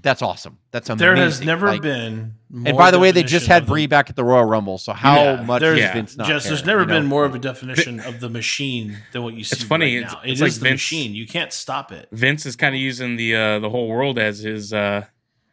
That's 0.00 0.20
awesome. 0.20 0.58
That's 0.72 0.88
amazing. 0.90 0.98
There 1.06 1.16
has 1.16 1.40
never 1.44 1.68
Like- 1.68 1.82
been. 1.82 2.34
And 2.66 2.76
by 2.76 2.90
the 2.90 2.98
way, 2.98 3.12
they 3.12 3.22
just 3.22 3.46
had 3.46 3.62
of 3.62 3.66
the- 3.68 3.72
Brie 3.72 3.86
back 3.86 4.10
at 4.10 4.16
the 4.16 4.24
Royal 4.24 4.44
Rumble. 4.44 4.76
So 4.78 4.92
how 4.92 5.14
Yeah, 5.22 5.42
much 5.42 5.60
there's- 5.60 5.76
does 5.78 5.84
Yeah. 5.84 5.92
Vince 5.92 6.16
not 6.16 6.26
Just, 6.26 6.48
there's 6.48 6.66
never 6.66 6.80
you 6.80 6.86
know? 6.86 6.94
been 6.94 7.06
more 7.06 7.24
of 7.24 7.34
a 7.36 7.38
definition 7.38 8.00
of 8.00 8.18
the 8.18 8.28
machine 8.28 8.98
than 9.12 9.22
what 9.22 9.34
you 9.34 9.44
see. 9.44 9.54
It's 9.54 9.62
funny, 9.62 9.84
Right 9.96 10.02
it's- 10.02 10.12
now. 10.12 10.20
it's 10.24 10.40
It 10.40 10.42
like 10.42 10.48
is 10.48 10.58
the 10.58 10.64
Vince- 10.64 10.72
machine. 10.74 11.14
You 11.14 11.26
can't 11.26 11.52
stop 11.52 11.92
it. 11.92 12.08
Vince 12.10 12.46
is 12.46 12.56
kind 12.56 12.74
of 12.74 12.80
using 12.80 13.14
the 13.16 13.36
uh, 13.36 13.58
the 13.60 13.70
whole 13.70 13.86
world 13.86 14.18
as 14.18 14.40
his 14.40 14.72
uh, 14.72 15.04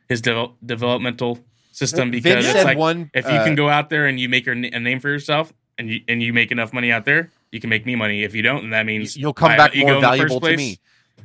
his 0.07 0.21
devel- 0.21 0.53
developmental 0.65 1.39
system 1.71 2.09
because 2.09 2.43
Vince 2.45 2.55
it's 2.55 2.65
like 2.65 2.77
one. 2.77 3.11
if 3.13 3.25
you 3.25 3.31
uh, 3.31 3.45
can 3.45 3.53
go 3.55 3.69
out 3.69 3.89
there 3.91 4.07
and 4.07 4.19
you 4.19 4.27
make 4.29 4.45
your, 4.47 4.55
a 4.55 4.79
name 4.79 4.99
for 4.99 5.09
yourself 5.09 5.53
and 5.77 5.89
you 5.89 6.01
and 6.07 6.23
you 6.23 6.33
make 6.33 6.51
enough 6.51 6.73
money 6.73 6.91
out 6.91 7.05
there, 7.05 7.29
you 7.51 7.59
can 7.59 7.69
make 7.69 7.85
me 7.85 7.95
money. 7.95 8.23
If 8.23 8.33
you 8.33 8.41
don't, 8.41 8.61
then 8.61 8.69
that 8.71 8.85
means 8.87 9.15
You'll 9.15 9.33
come 9.33 9.51
I 9.51 9.57
back 9.57 9.69
let 9.71 9.75
you 9.75 9.83
more 9.83 9.91
go 9.91 9.97
in 9.97 10.01
the 10.01 10.07
first 10.09 10.19
valuable 10.41 10.47
to 10.47 10.57
me. 10.57 10.79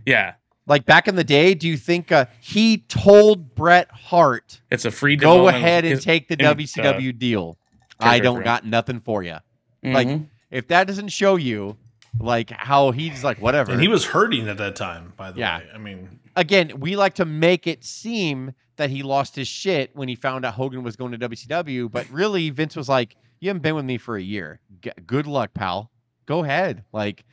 Yeah, 0.07 0.35
Like 0.67 0.85
back 0.87 1.09
in 1.09 1.15
the 1.17 1.25
day, 1.25 1.55
do 1.55 1.69
you 1.69 1.77
think 1.77 2.11
uh, 2.13 2.27
he 2.41 2.79
told 2.89 3.55
Bret 3.55 3.91
Hart, 3.91 4.61
it's 4.71 4.85
a 4.85 4.91
free. 4.91 5.17
go 5.17 5.49
ahead 5.49 5.85
and 5.85 6.01
take 6.01 6.29
the 6.29 6.35
in, 6.39 6.45
uh, 6.47 6.55
WCW 6.55 7.19
deal? 7.19 7.57
I 8.01 8.19
don't 8.19 8.39
him. 8.39 8.45
got 8.45 8.65
nothing 8.67 9.01
for 9.01 9.23
you. 9.23 9.37
Like, 9.83 10.09
Mhm. 10.09 10.27
if 10.51 10.69
that 10.69 10.87
doesn't 10.87 11.09
show 11.09 11.37
you, 11.37 11.77
like 12.19 12.51
how 12.51 12.91
he's 12.93 13.23
like 13.25 13.39
whatever. 13.41 13.73
And 13.73 13.81
he 13.81 13.89
was 13.89 14.05
hurting 14.07 14.49
at 14.49 14.57
that 14.59 14.77
time, 14.77 15.13
by 15.17 15.33
the 15.33 15.41
Yeah. 15.41 15.59
way. 15.59 15.65
I 15.75 15.79
mean, 15.79 16.21
again, 16.37 16.73
we 16.81 16.97
like 16.97 17.15
to 17.15 17.25
make 17.25 17.67
it 17.67 17.85
seem 17.85 18.53
that 18.77 18.89
he 18.91 19.03
lost 19.03 19.37
his 19.37 19.47
shit 19.49 19.91
when 19.95 20.09
he 20.09 20.15
found 20.15 20.45
out 20.45 20.55
Hogan 20.55 20.83
was 20.83 20.97
going 20.97 21.13
to 21.13 21.19
WCW, 21.19 21.89
but 21.89 22.09
really 22.11 22.51
Vince 22.51 22.75
was 22.77 22.89
like, 22.89 23.15
"You 23.41 23.49
haven't 23.49 23.63
been 23.63 23.75
with 23.75 23.85
me 23.85 23.99
for 23.99 24.17
a 24.17 24.23
year. 24.23 24.61
G- 24.83 24.91
good 25.07 25.27
luck, 25.27 25.55
pal. 25.55 25.91
Go 26.27 26.43
ahead." 26.45 26.85
Like 26.93 27.25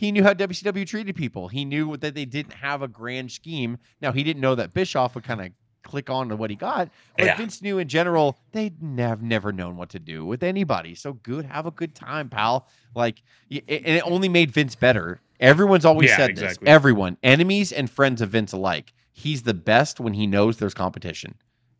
he 0.00 0.10
knew 0.12 0.22
how 0.22 0.32
WCW 0.32 0.86
treated 0.86 1.14
people. 1.14 1.48
He 1.48 1.66
knew 1.66 1.94
that 1.98 2.14
they 2.14 2.24
didn't 2.24 2.54
have 2.54 2.80
a 2.80 2.88
grand 2.88 3.30
scheme. 3.30 3.76
Now 4.00 4.12
he 4.12 4.24
didn't 4.24 4.40
know 4.40 4.54
that 4.54 4.72
Bischoff 4.72 5.14
would 5.14 5.24
kind 5.24 5.42
of 5.42 5.50
click 5.82 6.08
on 6.08 6.30
to 6.30 6.36
what 6.36 6.48
he 6.48 6.56
got, 6.56 6.88
but 7.18 7.26
Yeah. 7.26 7.36
Vince 7.36 7.60
knew 7.60 7.76
in 7.76 7.86
general 7.86 8.38
they 8.52 8.72
have 8.96 9.20
never 9.20 9.52
known 9.52 9.76
what 9.76 9.90
to 9.90 9.98
do 9.98 10.24
with 10.24 10.42
anybody. 10.42 10.94
So 10.94 11.12
good, 11.12 11.44
have 11.44 11.66
a 11.66 11.70
good 11.70 11.94
time, 11.94 12.30
pal. 12.30 12.66
Like, 12.94 13.22
and 13.50 13.60
it 13.68 14.02
only 14.06 14.30
made 14.30 14.50
Vince 14.52 14.74
better. 14.74 15.20
Everyone's 15.38 15.84
always 15.84 16.08
Yeah, 16.08 16.16
said 16.16 16.30
exactly. 16.30 16.64
this. 16.64 16.72
Everyone, 16.72 17.18
enemies 17.22 17.70
and 17.70 17.90
friends 17.90 18.22
of 18.22 18.30
Vince 18.30 18.52
alike. 18.52 18.94
He's 19.12 19.42
the 19.42 19.52
best 19.52 20.00
when 20.00 20.14
he 20.14 20.26
knows 20.26 20.56
there's 20.56 20.72
competition. 20.72 21.34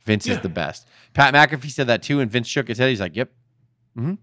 Vince 0.04 0.26
is 0.26 0.40
the 0.40 0.48
best. 0.50 0.86
Pat 1.14 1.32
McAfee 1.32 1.70
said 1.70 1.86
that 1.86 2.02
too, 2.02 2.20
and 2.20 2.30
Vince 2.30 2.48
shook 2.48 2.68
his 2.68 2.76
head. 2.76 2.90
He's 2.90 3.00
like, 3.00 3.16
"Yep." 3.16 3.30
hmm 3.96 4.14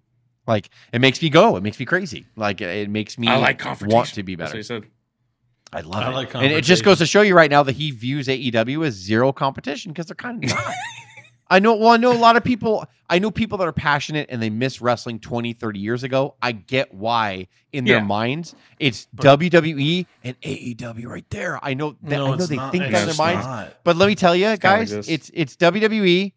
Like 0.47 0.69
it 0.93 0.99
makes 1.01 1.21
me 1.21 1.29
go. 1.29 1.55
It 1.57 1.63
makes 1.63 1.79
me 1.79 1.85
crazy. 1.85 2.25
Like 2.35 2.61
it 2.61 2.89
makes 2.89 3.17
me 3.17 3.27
I 3.27 3.37
like 3.37 3.59
confrontation. 3.59 3.95
want 3.95 4.09
to 4.13 4.23
be 4.23 4.35
That's 4.35 4.51
better. 4.51 4.57
what 4.57 4.81
he 4.81 4.83
said. 4.85 4.91
I 5.73 5.81
love 5.81 6.03
I 6.03 6.09
it. 6.11 6.15
like 6.15 6.33
and 6.35 6.45
it 6.45 6.63
just 6.63 6.83
goes 6.85 6.99
to 6.99 7.05
show 7.05 7.21
you 7.21 7.35
right 7.35 7.51
now 7.51 7.61
that 7.63 7.75
he 7.75 7.91
views 7.91 8.27
AEW 8.27 8.85
as 8.87 8.93
zero 8.93 9.33
competition 9.33 9.91
because 9.91 10.05
they're 10.05 10.15
kind 10.15 10.43
of 10.43 10.49
not. 10.49 10.73
I 11.49 11.59
know, 11.59 11.75
well, 11.75 11.89
I 11.91 11.97
know 11.97 12.11
a 12.11 12.13
lot 12.17 12.35
of 12.35 12.43
people, 12.43 12.85
I 13.09 13.19
know 13.19 13.31
people 13.31 13.57
that 13.59 13.67
are 13.69 13.71
passionate 13.73 14.27
and 14.29 14.41
they 14.41 14.49
miss 14.49 14.81
wrestling 14.81 15.17
20, 15.19 15.53
30 15.53 15.79
years 15.79 16.03
ago. 16.03 16.35
I 16.41 16.51
get 16.51 16.93
why 16.93 17.47
in 17.71 17.85
their 17.85 17.99
Yeah. 17.99 18.03
minds 18.03 18.53
it's 18.79 19.07
But- 19.13 19.39
WWE 19.39 20.05
and 20.25 20.35
AEW 20.41 21.05
right 21.07 21.29
there. 21.29 21.57
I 21.63 21.73
know 21.73 21.95
that, 22.03 22.19
I 22.19 22.25
know 22.25 22.33
it's 22.33 22.47
they 22.47 22.57
not. 22.57 22.73
think 22.73 22.83
It's 22.83 22.91
that 22.91 22.99
in 22.99 23.05
their 23.05 23.07
just 23.07 23.17
minds. 23.19 23.45
not. 23.45 23.77
But 23.85 23.95
let 23.95 24.07
me 24.07 24.15
tell 24.15 24.35
you, 24.35 24.43
kinda 24.45 24.57
guys, 24.57 24.91
it's 24.91 25.31
it's 25.33 25.55
WWE 25.55 26.33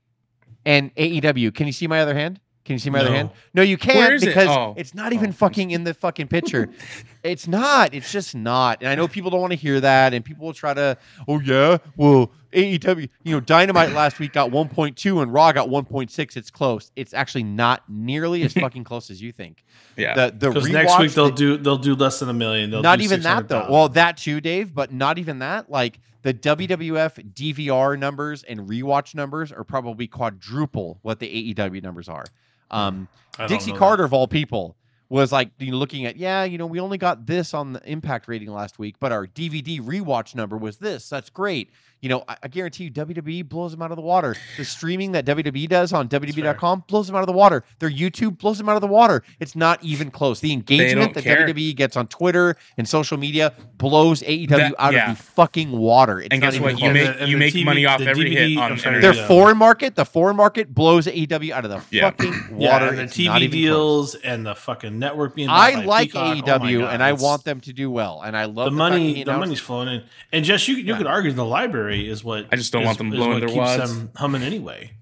and 0.64 0.94
AEW. 0.94 1.50
Can 1.54 1.66
you 1.66 1.72
see 1.72 1.88
my 1.88 2.00
other 2.00 2.14
hand? 2.14 2.38
Can 2.64 2.74
you 2.74 2.78
see 2.78 2.90
my 2.90 3.00
other 3.00 3.12
hand? 3.14 3.30
No, 3.54 3.62
you 3.62 3.78
can't 3.78 4.12
is 4.14 4.22
it? 4.22 4.26
because 4.26 4.48
Oh. 4.48 4.74
it's 4.76 4.94
not 4.94 5.12
even 5.12 5.30
Oh. 5.30 5.32
fucking 5.32 5.70
in 5.70 5.82
the 5.84 5.94
fucking 5.94 6.28
picture. 6.28 6.68
it's 7.24 7.48
not. 7.48 7.94
It's 7.94 8.12
just 8.12 8.34
not. 8.34 8.78
And 8.82 8.88
I 8.90 8.94
know 8.94 9.08
people 9.08 9.30
don't 9.30 9.40
want 9.40 9.52
to 9.52 9.58
hear 9.58 9.80
that, 9.80 10.12
and 10.14 10.22
people 10.24 10.46
will 10.46 10.52
try 10.52 10.74
to, 10.74 10.96
oh 11.26 11.40
yeah, 11.40 11.78
well 11.96 12.30
AEW, 12.52 13.08
you 13.22 13.32
know, 13.34 13.40
Dynamite 13.40 13.92
last 13.92 14.18
week 14.18 14.32
got 14.32 14.50
1.2 14.50 15.22
and 15.22 15.32
Raw 15.32 15.52
got 15.52 15.68
1.6. 15.68 16.36
It's 16.36 16.50
close. 16.50 16.90
It's 16.96 17.14
actually 17.14 17.44
not 17.44 17.82
nearly 17.88 18.42
as 18.42 18.52
fucking 18.64 18.84
close 18.84 19.08
as 19.10 19.22
you 19.22 19.32
think. 19.32 19.64
Yeah, 19.96 20.14
The 20.14 20.30
the 20.36 20.48
Because 20.50 20.68
next 20.68 20.98
week 20.98 21.12
they'll 21.12 21.26
that- 21.26 21.36
do 21.36 21.56
they'll 21.56 21.76
do 21.78 21.94
less 21.94 22.18
than 22.20 22.28
a 22.28 22.34
million. 22.34 22.70
They'll 22.70 22.82
not 22.82 22.98
do 22.98 23.04
even 23.04 23.22
that 23.22 23.48
though. 23.48 23.60
600,000. 23.62 23.72
Well, 23.72 23.88
that 23.90 24.16
too, 24.18 24.40
Dave, 24.40 24.74
but 24.74 24.92
not 24.92 25.18
even 25.18 25.38
that. 25.38 25.70
Like 25.70 25.98
the 26.22 26.34
WWF 26.34 27.32
DVR 27.32 27.98
numbers 27.98 28.42
and 28.42 28.60
rewatch 28.68 29.14
numbers 29.14 29.50
are 29.52 29.64
probably 29.64 30.06
quadruple 30.06 30.98
what 31.02 31.18
the 31.20 31.54
AEW 31.54 31.82
numbers 31.82 32.08
are. 32.08 32.24
Um, 32.70 33.08
Dixie 33.48 33.72
Carter 33.72 34.04
of 34.04 34.12
all 34.12 34.28
people 34.28 34.76
was 35.10 35.32
like 35.32 35.50
you 35.58 35.70
know, 35.72 35.76
looking 35.76 36.06
at 36.06 36.16
yeah, 36.16 36.44
you 36.44 36.56
know, 36.56 36.66
we 36.66 36.80
only 36.80 36.96
got 36.96 37.26
this 37.26 37.52
on 37.52 37.74
the 37.74 37.82
Impact 37.84 38.26
rating 38.28 38.48
last 38.50 38.78
week, 38.78 38.94
but 39.00 39.12
our 39.12 39.26
DVD 39.26 39.80
rewatch 39.80 40.34
number 40.34 40.56
was 40.56 40.78
this. 40.78 41.08
That's 41.10 41.28
great. 41.28 41.70
You 42.02 42.08
know, 42.08 42.24
I, 42.26 42.36
I 42.44 42.48
guarantee 42.48 42.84
you, 42.84 42.90
WWE 42.92 43.46
blows 43.46 43.72
them 43.72 43.82
out 43.82 43.90
of 43.90 43.96
the 43.96 44.02
water. 44.02 44.34
The 44.56 44.64
streaming 44.76 45.12
that 45.12 45.26
WWE 45.26 45.68
does 45.68 45.92
on 45.92 46.08
WWE.com 46.08 46.84
blows 46.88 47.06
them 47.08 47.14
out 47.16 47.20
of 47.20 47.26
the 47.26 47.32
water. 47.34 47.62
Their 47.78 47.90
YouTube 47.90 48.38
blows 48.38 48.56
them 48.56 48.70
out 48.70 48.76
of 48.76 48.80
the 48.80 48.86
water. 48.86 49.22
It's 49.38 49.54
not 49.54 49.84
even 49.84 50.10
close. 50.10 50.40
The 50.40 50.50
engagement 50.52 51.12
that 51.12 51.24
care. 51.24 51.46
WWE 51.46 51.76
gets 51.76 51.98
on 51.98 52.06
Twitter 52.06 52.56
and 52.78 52.88
social 52.88 53.18
media 53.18 53.52
blows 53.76 54.22
AEW 54.22 54.48
That- 54.48 54.74
out 54.78 54.94
yeah. 54.94 55.10
of 55.10 55.18
the 55.18 55.22
fucking 55.22 55.72
water. 55.72 56.20
It's 56.20 56.28
And 56.30 56.40
not 56.40 56.46
guess 56.46 56.54
even 56.54 56.62
what? 56.62 56.72
You 56.80 56.90
close. 56.90 56.94
make 56.94 57.18
the- 57.18 57.28
you 57.28 57.36
make 57.36 57.52
TV 57.54 57.64
money 57.66 57.84
off 57.84 57.98
the 57.98 58.06
every 58.06 58.30
DVD 58.30 58.48
hit 58.54 58.58
on 58.58 58.78
sorry. 58.78 59.00
Their 59.00 59.12
Yeah. 59.14 59.26
foreign 59.26 59.58
market, 59.58 59.96
the 59.96 60.06
foreign 60.06 60.36
market 60.36 60.72
blows 60.74 61.06
AEW 61.06 61.52
out 61.52 61.66
of 61.66 61.70
the 61.70 61.82
Yeah. 61.94 62.10
fucking 62.10 62.32
Yeah, 62.56 62.72
water. 62.72 62.86
and 62.88 62.98
the 62.98 63.02
It's 63.02 63.16
TV 63.16 63.26
not 63.26 63.42
even 63.42 63.50
close. 63.50 63.60
deals 63.60 64.14
and 64.14 64.46
the 64.46 64.54
fucking 64.54 64.98
network 65.00 65.34
being. 65.34 65.48
I 65.50 65.82
like 65.84 66.12
Peacock. 66.12 66.36
Oh 66.38 66.40
AEW 66.60 66.78
God, 66.80 66.94
and 66.94 67.02
I 67.02 67.08
it's- 67.08 67.22
want 67.22 67.42
them 67.44 67.60
to 67.62 67.72
do 67.72 67.90
well. 67.90 68.22
And 68.22 68.36
I 68.36 68.44
love 68.44 68.66
the 68.66 68.70
the, 68.70 68.76
money. 68.76 69.08
he 69.08 69.14
The 69.24 69.30
announced- 69.30 69.40
money's 69.40 69.60
flowing 69.60 69.88
in, 69.88 70.02
and 70.32 70.44
Jess, 70.44 70.68
you, 70.68 70.76
you 70.76 70.84
Yeah. 70.84 70.98
could 70.98 71.06
argue 71.08 71.32
the 71.32 71.44
library 71.44 72.08
is 72.08 72.22
what 72.22 72.46
I 72.52 72.56
just 72.56 72.72
don't 72.72 72.82
is- 72.82 72.86
want 72.86 72.98
them 72.98 73.10
blowing 73.10 73.30
what 73.32 73.40
their 73.40 73.48
keeps 73.48 73.58
wads. 73.58 73.92
them 73.92 74.10
humming 74.14 74.42
anyway. 74.42 74.92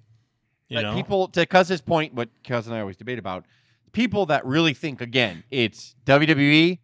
You 0.69 0.77
But 0.79 0.83
know, 0.83 0.95
people 0.95 1.29
to 1.29 1.45
Cuz's 1.47 1.81
point, 1.81 2.15
what 2.15 2.29
Cuz 2.45 2.67
and 2.67 2.75
I 2.77 2.81
always 2.81 2.97
debate 2.97 3.19
about, 3.19 3.45
people 3.93 4.27
that 4.27 4.45
really 4.47 4.75
think 4.75 5.01
again, 5.01 5.43
it's 5.51 5.95
WWE 6.07 6.79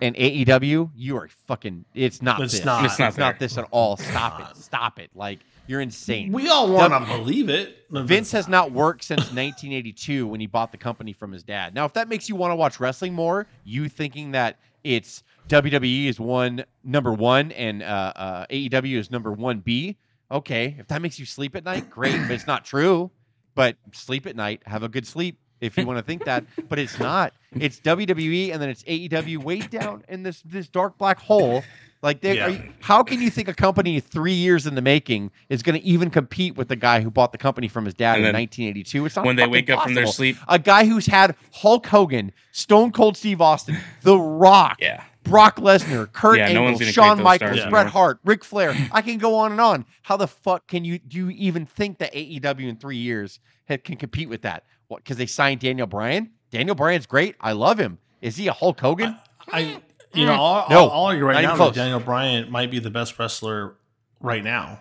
and 0.00 0.14
AEW, 0.16 0.90
you 0.94 1.16
are 1.16 1.28
fucking 1.46 1.84
it's 1.94 2.20
not 2.22 2.40
It's 2.40 2.54
this. 2.54 2.64
not. 2.64 2.84
It's 2.84 2.98
not 2.98 3.08
It's 3.08 3.18
not 3.18 3.38
there. 3.38 3.48
this 3.48 3.58
at 3.58 3.66
all. 3.70 3.96
Stop 3.96 4.40
it. 4.50 4.56
Stop 4.56 4.98
it. 4.98 5.10
Like 5.14 5.40
you're 5.66 5.80
insane. 5.80 6.32
we 6.32 6.48
all 6.48 6.70
want 6.72 6.92
to 6.92 7.16
believe 7.16 7.48
it. 7.48 7.84
Vince 7.90 8.32
has 8.32 8.48
not 8.48 8.72
worked 8.72 9.04
since 9.04 9.20
1982 9.20 10.26
when 10.26 10.40
he 10.40 10.46
bought 10.46 10.72
the 10.72 10.78
company 10.78 11.12
from 11.12 11.32
his 11.32 11.42
dad. 11.42 11.74
Now, 11.74 11.84
if 11.84 11.92
that 11.94 12.08
makes 12.08 12.28
you 12.28 12.36
want 12.36 12.50
to 12.52 12.56
watch 12.56 12.80
wrestling 12.80 13.14
more, 13.14 13.46
you 13.64 13.88
thinking 13.88 14.32
that 14.32 14.58
it's 14.84 15.22
WWE 15.48 16.06
is 16.06 16.18
one 16.18 16.64
number 16.84 17.12
one 17.12 17.52
and 17.52 17.82
uh, 17.82 18.12
uh, 18.16 18.46
AEW 18.50 18.98
is 18.98 19.10
number 19.10 19.32
one 19.32 19.60
B, 19.60 19.96
okay. 20.30 20.76
If 20.78 20.88
that 20.88 21.02
makes 21.02 21.18
you 21.18 21.26
sleep 21.26 21.54
at 21.56 21.64
night, 21.64 21.90
great. 21.90 22.16
but 22.22 22.32
it's 22.32 22.46
not 22.46 22.64
true. 22.64 23.10
But 23.54 23.76
sleep 23.92 24.26
at 24.26 24.36
night, 24.36 24.62
have 24.66 24.82
a 24.82 24.88
good 24.88 25.06
sleep 25.06 25.38
if 25.60 25.78
you 25.78 25.86
want 25.86 25.98
to 25.98 26.02
think 26.02 26.24
that. 26.24 26.44
But 26.68 26.78
it's 26.78 26.98
not. 26.98 27.32
It's 27.52 27.80
WWE 27.80 28.52
and 28.52 28.60
then 28.60 28.68
it's 28.68 28.82
AEW 28.84 29.38
way 29.38 29.60
down 29.60 30.04
in 30.08 30.22
this 30.22 30.42
this 30.42 30.68
dark 30.68 30.98
black 30.98 31.18
hole. 31.18 31.62
Like, 32.02 32.20
they, 32.20 32.36
Yeah. 32.36 32.46
are 32.46 32.50
you, 32.50 32.72
how 32.80 33.02
can 33.02 33.20
you 33.20 33.30
think 33.30 33.48
a 33.48 33.54
company 33.54 33.98
three 34.00 34.32
years 34.34 34.66
in 34.66 34.74
the 34.74 34.82
making 34.82 35.30
is 35.48 35.62
going 35.62 35.78
to 35.80 35.84
even 35.84 36.10
compete 36.10 36.56
with 36.56 36.68
the 36.68 36.76
guy 36.76 37.00
who 37.00 37.10
bought 37.10 37.32
the 37.32 37.38
company 37.38 37.68
from 37.68 37.84
his 37.84 37.94
dad 37.94 38.16
And 38.18 38.26
in 38.26 38.32
1982? 38.34 39.06
It's 39.06 39.16
not 39.16 39.24
when 39.24 39.36
they 39.36 39.42
fucking 39.42 39.52
wake 39.52 39.70
up 39.70 39.82
from 39.82 39.94
their 39.94 40.06
sleep. 40.06 40.36
A 40.48 40.58
guy 40.58 40.84
who's 40.86 41.06
had 41.06 41.34
Hulk 41.52 41.86
Hogan, 41.86 42.32
Stone 42.52 42.92
Cold 42.92 43.16
Steve 43.16 43.40
Austin, 43.40 43.76
The 44.02 44.16
Rock, 44.18 44.76
Yeah, 44.80 45.02
Brock 45.24 45.56
Lesnar, 45.56 46.12
Kurt 46.12 46.38
Yeah, 46.38 46.46
Angle, 46.48 46.78
gonna 46.78 46.92
Shawn 46.92 47.22
Michaels, 47.22 47.58
stars 47.58 47.70
Bret 47.70 47.86
anymore. 47.86 47.90
Hart, 47.90 48.20
Ric 48.24 48.44
Flair. 48.44 48.74
I 48.92 49.02
can 49.02 49.18
go 49.18 49.34
on 49.36 49.52
and 49.52 49.60
on. 49.60 49.84
How 50.02 50.16
the 50.16 50.28
fuck 50.28 50.68
can 50.68 50.84
you 50.84 50.98
do 50.98 51.16
you 51.18 51.30
even 51.30 51.66
think 51.66 51.98
that 51.98 52.12
AEW 52.14 52.68
in 52.68 52.76
three 52.76 52.98
years 52.98 53.40
ha- 53.68 53.78
can 53.82 53.96
compete 53.96 54.28
with 54.28 54.42
that? 54.42 54.64
What? 54.88 55.02
Because 55.02 55.16
they 55.16 55.26
signed 55.26 55.60
Daniel 55.60 55.86
Bryan. 55.88 56.30
Daniel 56.52 56.76
Bryan's 56.76 57.06
great. 57.06 57.34
I 57.40 57.52
love 57.52 57.78
him. 57.78 57.98
Is 58.22 58.36
he 58.36 58.46
a 58.46 58.52
Hulk 58.52 58.78
Hogan? 58.80 59.16
I, 59.52 59.80
you 60.16 60.26
know, 60.26 60.32
I'll, 60.34 60.68
No, 60.70 60.78
I'll, 60.84 60.90
I'll 60.90 61.04
argue 61.06 61.22
not 61.24 61.28
right 61.28 61.44
even 61.44 61.56
now 61.58 61.64
that 61.66 61.74
Daniel 61.74 62.00
Bryan 62.00 62.50
might 62.50 62.70
be 62.70 62.78
the 62.78 62.90
best 62.90 63.18
wrestler 63.18 63.74
right 64.20 64.42
now. 64.44 64.78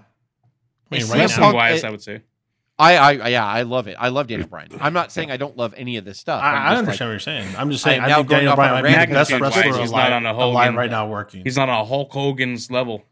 I 0.92 0.96
mean, 0.96 1.02
Is 1.02 1.10
right 1.10 1.18
CM 1.18 1.22
wrestling 1.22 1.42
Punk- 1.44 1.54
now. 1.54 1.58
wise, 1.58 1.84
it- 1.84 1.88
I 1.88 1.90
would 1.92 2.02
say. 2.04 2.22
I, 2.78 2.98
I, 2.98 3.28
yeah, 3.30 3.46
I 3.46 3.62
love 3.62 3.88
it. 3.88 3.96
I 3.98 4.10
love 4.10 4.28
Daniel 4.28 4.50
Bryan. 4.50 4.68
I'm 4.82 4.92
not 4.92 5.10
saying 5.10 5.32
I 5.32 5.38
don't 5.38 5.56
love 5.56 5.74
any 5.78 5.96
of 5.96 6.04
this 6.04 6.20
stuff. 6.20 6.44
I'm 6.44 6.54
I, 6.54 6.58
I 6.58 6.60
just 6.60 6.70
like- 6.72 6.78
understand 6.80 7.08
what 7.08 7.12
you're 7.14 7.20
saying. 7.22 7.56
I'm 7.58 7.72
just 7.72 7.84
saying 7.86 8.00
am 8.00 8.06
I, 8.06 8.08
now 8.10 8.16
think 8.18 8.30
Daniel 8.30 8.52
off 8.52 8.60
on 8.60 8.66
Bryan 8.68 8.84
might 8.84 9.06
be 9.06 9.06
the 9.06 9.14
best 9.14 9.32
magnitude-wise, 9.32 9.66
wrestler 9.66 9.82
he's 9.82 9.92
alive, 9.92 10.10
not 10.10 10.14
on 10.14 10.26
a 10.26 10.32
alive 10.44 10.66
Hogan. 10.66 10.76
right 10.76 10.92
now 10.92 11.08
working. 11.08 11.44
He's 11.44 11.56
not 11.56 11.70
on 11.70 11.80
a 11.82 11.86
Hulk 11.86 12.12
Hogan's 12.12 12.70
level. 12.70 13.06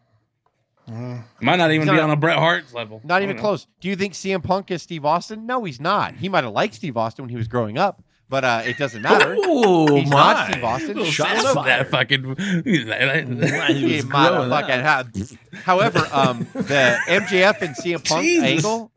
Mhm. 0.89 1.23
Might 1.41 1.55
not 1.55 1.71
even 1.71 1.87
He's 1.87 1.91
be 1.91 1.95
not- 1.95 2.03
on 2.03 2.09
a 2.11 2.15
Bret 2.17 2.37
Hart's 2.37 2.73
level. 2.73 2.99
Not 3.05 3.21
even 3.21 3.37
know. 3.37 3.41
close. 3.41 3.67
Do 3.79 3.87
you 3.87 3.95
think 3.95 4.13
CM 4.15 4.43
Punk 4.43 4.69
is 4.69 4.81
Steve 4.81 5.05
Austin? 5.05 5.45
No, 5.45 5.63
he's 5.63 5.79
not. 5.79 6.15
He 6.15 6.27
might 6.27 6.43
have 6.43 6.51
liked 6.51 6.73
Steve 6.75 6.97
Austin 6.97 7.23
when 7.23 7.29
he 7.29 7.37
was 7.37 7.47
growing 7.47 7.77
up, 7.77 8.03
but 8.33 8.43
uh, 8.43 8.61
it 8.65 8.79
doesn't 8.79 9.03
matter. 9.03 9.35
Oh 9.37 9.95
He's 9.95 10.09
my! 10.09 10.33
not 10.33 10.49
Steve 10.51 10.63
Austin. 10.63 10.87
Little 10.87 11.05
Shots 11.05 11.41
shots 11.43 11.53
That 11.65 11.87
fucking. 11.91 12.35
He 12.65 12.79
He 12.79 12.79
was 13.97 14.05
might 14.05 14.23
have 14.23 14.33
growing 14.33 14.49
fucking 14.49 14.81
up. 14.81 15.07
However, 15.63 15.99
um, 16.11 16.39
the 16.53 16.97
MJF 17.07 17.61
and 17.61 17.75
CM 17.75 18.03
Punk 18.09 18.23
Jesus. 18.23 18.43
angle, 18.43 18.91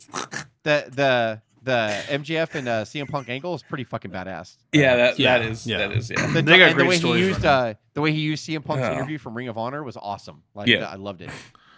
the 0.62 0.86
the 0.90 1.42
the 1.62 2.02
MJF 2.08 2.54
and 2.54 2.66
uh, 2.68 2.84
CM 2.84 3.10
Punk 3.10 3.28
angle 3.28 3.54
is 3.54 3.62
pretty 3.62 3.84
fucking 3.84 4.10
badass. 4.10 4.56
yeah, 4.72 4.96
that 4.96 5.18
Yeah, 5.18 5.38
that 5.38 5.46
is 5.50 5.66
yeah. 5.66 5.78
that 5.78 5.92
is 5.92 6.08
yeah. 6.10 6.26
The, 6.28 6.40
They 6.42 6.58
got 6.58 6.70
and 6.70 6.80
the 6.80 6.86
way 6.86 6.96
he 6.98 7.18
used 7.18 7.44
uh, 7.44 7.74
the 7.92 8.00
way 8.00 8.12
he 8.12 8.20
used 8.20 8.48
CM 8.48 8.64
Punk's 8.64 8.80
Yeah. 8.84 8.94
interview 8.94 9.18
from 9.18 9.36
Ring 9.36 9.48
of 9.48 9.58
Honor 9.58 9.82
was 9.82 9.98
awesome. 9.98 10.42
Like 10.54 10.68
Yeah. 10.68 10.80
the- 10.80 10.90
I 10.90 10.94
loved 10.94 11.20
it. 11.20 11.30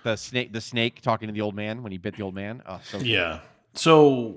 The 0.04 0.14
snake, 0.16 0.52
the 0.52 0.60
snake 0.60 1.02
talking 1.02 1.26
to 1.26 1.32
the 1.34 1.40
old 1.40 1.56
man 1.56 1.82
when 1.82 1.90
he 1.90 1.98
bit 1.98 2.14
the 2.16 2.22
old 2.22 2.34
man. 2.34 2.62
Oh, 2.66 2.78
so 2.84 2.98
good. 2.98 3.06
Yeah. 3.08 3.40
So 3.74 3.96
l- 4.06 4.26
l- 4.28 4.36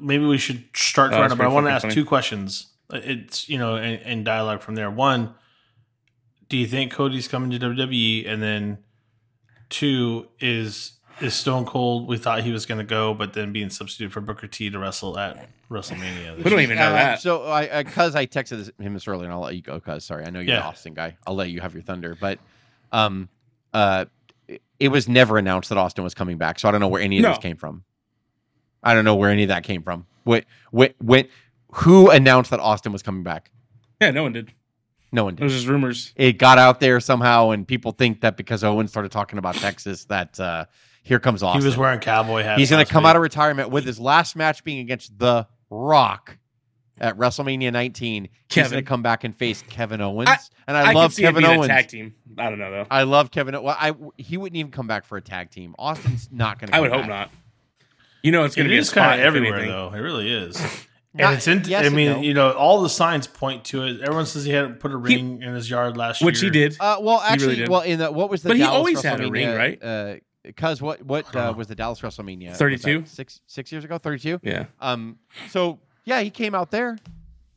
maybe 0.00 0.24
we 0.24 0.38
should 0.38 0.64
start 0.74 1.12
right 1.12 1.20
that's 1.22 1.34
but 1.34 1.44
I 1.44 1.48
want 1.48 1.66
to 1.66 1.72
ask 1.72 1.82
funny. 1.82 1.94
two 1.94 2.04
questions. 2.04 2.68
It's 2.92 3.48
you 3.48 3.58
know, 3.58 3.76
in, 3.76 4.00
in 4.00 4.24
dialogue 4.24 4.62
from 4.62 4.74
there. 4.74 4.90
One, 4.90 5.34
do 6.48 6.56
you 6.56 6.66
think 6.66 6.92
Cody's 6.92 7.28
coming 7.28 7.50
to 7.50 7.58
WWE? 7.58 8.28
And 8.28 8.42
then 8.42 8.78
two 9.68 10.28
is 10.40 10.92
is 11.20 11.34
Stone 11.34 11.66
Cold. 11.66 12.08
We 12.08 12.16
thought 12.16 12.42
he 12.44 12.50
was 12.50 12.64
going 12.66 12.78
to 12.78 12.84
go, 12.84 13.12
but 13.12 13.34
then 13.34 13.52
being 13.52 13.68
substituted 13.70 14.10
for 14.12 14.20
Booker 14.22 14.46
T 14.46 14.70
to 14.70 14.78
wrestle 14.78 15.18
at 15.18 15.48
WrestleMania. 15.70 16.36
We 16.38 16.42
don't 16.44 16.52
year. 16.52 16.60
even 16.62 16.76
know 16.78 16.88
Uh, 16.88 16.92
that. 16.92 17.20
So 17.20 17.46
I, 17.46 17.82
because 17.82 18.16
I, 18.16 18.26
texted 18.26 18.70
him 18.80 18.94
this 18.94 19.06
earlier, 19.06 19.24
and 19.24 19.32
I'll 19.34 19.40
let 19.40 19.54
you 19.54 19.60
go. 19.60 19.78
Cause 19.80 20.04
sorry, 20.04 20.24
I 20.24 20.30
know 20.30 20.40
you're 20.40 20.54
Yeah. 20.54 20.60
the 20.62 20.66
Austin 20.68 20.94
guy. 20.94 21.16
I'll 21.26 21.34
let 21.34 21.50
you 21.50 21.60
have 21.60 21.74
your 21.74 21.82
thunder. 21.82 22.16
But, 22.18 22.38
um, 22.90 23.28
uh, 23.74 24.06
it- 24.48 24.62
it 24.80 24.88
was 24.88 25.08
never 25.08 25.36
announced 25.36 25.68
that 25.68 25.76
Austin 25.78 26.02
was 26.04 26.14
coming 26.14 26.38
back, 26.38 26.58
so 26.58 26.68
I 26.68 26.72
don't 26.72 26.80
know 26.80 26.88
where 26.88 27.02
any 27.02 27.18
of 27.18 27.22
No. 27.24 27.28
this 27.28 27.38
came 27.38 27.56
from. 27.58 27.84
I 28.82 28.94
don't 28.94 29.04
know 29.04 29.14
where 29.16 29.30
any 29.30 29.42
of 29.44 29.48
that 29.48 29.64
came 29.64 29.82
from. 29.82 30.06
What, 30.24 30.44
what, 30.70 30.94
when, 30.98 31.28
who 31.72 32.10
announced 32.10 32.50
that 32.50 32.60
Austin 32.60 32.92
was 32.92 33.02
coming 33.02 33.22
back? 33.22 33.50
Yeah, 34.00 34.10
no 34.10 34.22
one 34.22 34.32
did. 34.32 34.52
No 35.12 35.24
one 35.24 35.34
did. 35.34 35.42
It 35.42 35.44
was 35.44 35.54
just 35.54 35.66
rumors. 35.66 36.12
It 36.16 36.38
got 36.38 36.58
out 36.58 36.80
there 36.80 37.00
somehow, 37.00 37.50
and 37.50 37.66
people 37.66 37.92
think 37.92 38.20
that 38.20 38.36
because 38.36 38.62
Owen 38.64 38.86
started 38.88 39.10
talking 39.10 39.38
about 39.38 39.56
Texas, 39.56 40.04
that 40.06 40.38
uh, 40.38 40.66
here 41.02 41.18
comes 41.18 41.42
Austin. 41.42 41.60
He 41.60 41.66
was 41.66 41.76
wearing 41.76 42.00
cowboy 42.00 42.42
hats. 42.42 42.58
He's 42.58 42.70
going 42.70 42.84
to 42.84 42.90
come 42.90 43.02
week. 43.04 43.10
out 43.10 43.16
of 43.16 43.22
retirement 43.22 43.70
with 43.70 43.84
his 43.84 43.98
last 43.98 44.36
match 44.36 44.62
being 44.62 44.78
against 44.78 45.18
The 45.18 45.46
Rock 45.68 46.38
at 46.98 47.16
WrestleMania 47.16 47.72
19. 47.72 48.22
He's 48.24 48.30
Kevin. 48.48 48.70
going 48.70 48.84
to 48.84 48.88
come 48.88 49.02
back 49.02 49.24
and 49.24 49.34
face 49.36 49.62
Kevin 49.68 50.00
Owens, 50.00 50.28
I- 50.28 50.38
and 50.68 50.76
I, 50.76 50.90
I, 50.90 50.92
love 50.92 51.10
could 51.10 51.16
see 51.16 51.22
Kevin 51.22 51.42
it 51.42 51.48
being 51.48 51.58
Owens. 51.58 51.70
a 51.70 51.74
tag 51.74 51.88
team. 51.88 52.14
I 52.38 52.48
don't 52.48 52.58
know 52.58 52.70
though. 52.70 52.86
I 52.90 53.02
love 53.02 53.30
Kevin. 53.32 53.60
Well, 53.60 53.76
I 53.78 53.94
he 54.16 54.36
wouldn't 54.36 54.56
even 54.56 54.70
come 54.70 54.86
back 54.86 55.04
for 55.04 55.16
a 55.16 55.22
tag 55.22 55.50
team. 55.50 55.74
Austin's 55.78 56.28
not 56.30 56.60
going 56.60 56.68
to. 56.68 56.72
Come. 56.72 56.78
I 56.78 56.80
would 56.80 56.92
hope 56.92 57.08
not. 57.08 57.30
You 58.22 58.32
know, 58.32 58.44
it's 58.44 58.54
going 58.54 58.66
It 58.66 58.68
to 58.68 58.72
be 58.72 58.76
a 58.78 58.80
is 58.80 58.90
kind 58.90 59.06
spot 59.06 59.18
of 59.18 59.24
everywhere, 59.24 59.54
anything. 59.60 59.70
though. 59.70 59.92
It 59.94 59.98
really 60.00 60.32
is. 60.32 60.60
Not- 61.14 61.26
and 61.26 61.36
it's 61.38 61.48
in. 61.48 61.62
yes 61.66 61.82
I 61.82 61.86
and 61.86 61.96
mean, 61.96 62.10
no. 62.12 62.20
you 62.20 62.34
know, 62.34 62.52
all 62.52 62.82
the 62.82 62.88
signs 62.88 63.26
point 63.26 63.64
to 63.66 63.82
it. 63.84 64.00
Everyone 64.00 64.26
says 64.26 64.44
he 64.44 64.52
had 64.52 64.78
put 64.78 64.92
a 64.92 64.94
He- 64.98 65.16
ring 65.16 65.42
in 65.42 65.54
his 65.54 65.68
yard 65.68 65.96
last 65.96 66.22
Which 66.22 66.40
year. 66.42 66.50
Which 66.50 66.56
he 66.56 66.60
did. 66.68 66.76
Uh, 66.78 66.98
well, 67.00 67.16
really 67.18 67.32
actually, 67.32 67.56
did. 67.56 67.68
well, 67.68 67.80
in 67.80 67.98
the 67.98 68.12
what 68.12 68.30
was 68.30 68.42
the 68.42 68.50
But 68.50 68.56
he 68.58 68.62
always 68.62 69.02
had 69.02 69.20
a 69.20 69.28
ring, 69.30 69.48
right? 69.56 69.82
Uh, 69.82 70.14
because 70.44 70.80
what 70.80 71.02
what 71.04 71.34
uh, 71.34 71.52
was 71.56 71.66
the 71.66 71.74
Dallas 71.74 72.00
WrestleMania? 72.00 72.50
Was 72.50 72.58
that 72.58 72.64
32? 72.64 73.04
Six 73.06 73.40
six 73.46 73.72
years 73.72 73.84
ago, 73.84 73.98
thirty 73.98 74.20
two. 74.20 74.38
yeah. 74.42 74.66
Um. 74.80 75.18
So 75.48 75.80
yeah, 76.04 76.20
he 76.20 76.30
came 76.30 76.54
out 76.54 76.70
there. 76.70 76.96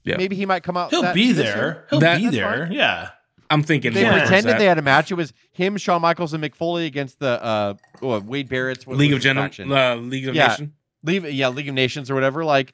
Yeah. 0.04 0.17
Maybe 0.17 0.36
he 0.36 0.45
might 0.45 0.63
come 0.63 0.76
out. 0.76 0.89
He'll 0.89 1.02
that- 1.04 1.13
be 1.15 1.32
there. 1.32 1.56
year. 1.56 1.86
He'll 1.91 1.99
That- 1.99 2.17
be 2.17 2.23
That's 2.26 2.36
there. 2.36 2.69
Yeah. 2.71 3.10
I'm 3.49 3.62
thinking 3.63 3.93
They 3.93 4.03
more 4.03 4.12
towards 4.12 4.23
pretended 4.23 4.53
that. 4.53 4.60
they 4.60 4.65
had 4.65 4.77
a 4.79 4.82
match. 4.82 5.12
It 5.12 5.15
was 5.15 5.34
him, 5.51 5.77
Shawn 5.77 6.01
Michaels, 6.01 6.34
and 6.34 6.43
Mick 6.43 6.56
Foley 6.56 6.86
against 6.86 7.19
the 7.19 7.43
uh, 7.43 7.73
oh, 8.01 8.19
Wade 8.21 8.49
Barrett's 8.49 8.88
what 8.88 8.97
League 8.97 9.12
was 9.12 9.17
of 9.17 9.17
his 9.17 9.23
Gentlemen, 9.23 9.49
faction? 9.51 9.71
uh, 9.71 9.95
League 9.95 10.27
of 10.27 10.36
Yeah. 10.36 10.47
Nation. 10.47 10.73
League, 11.03 11.23
yeah, 11.25 11.49
League 11.49 11.67
of 11.67 11.75
Nations 11.75 12.10
or 12.10 12.15
whatever. 12.15 12.43
Like, 12.45 12.73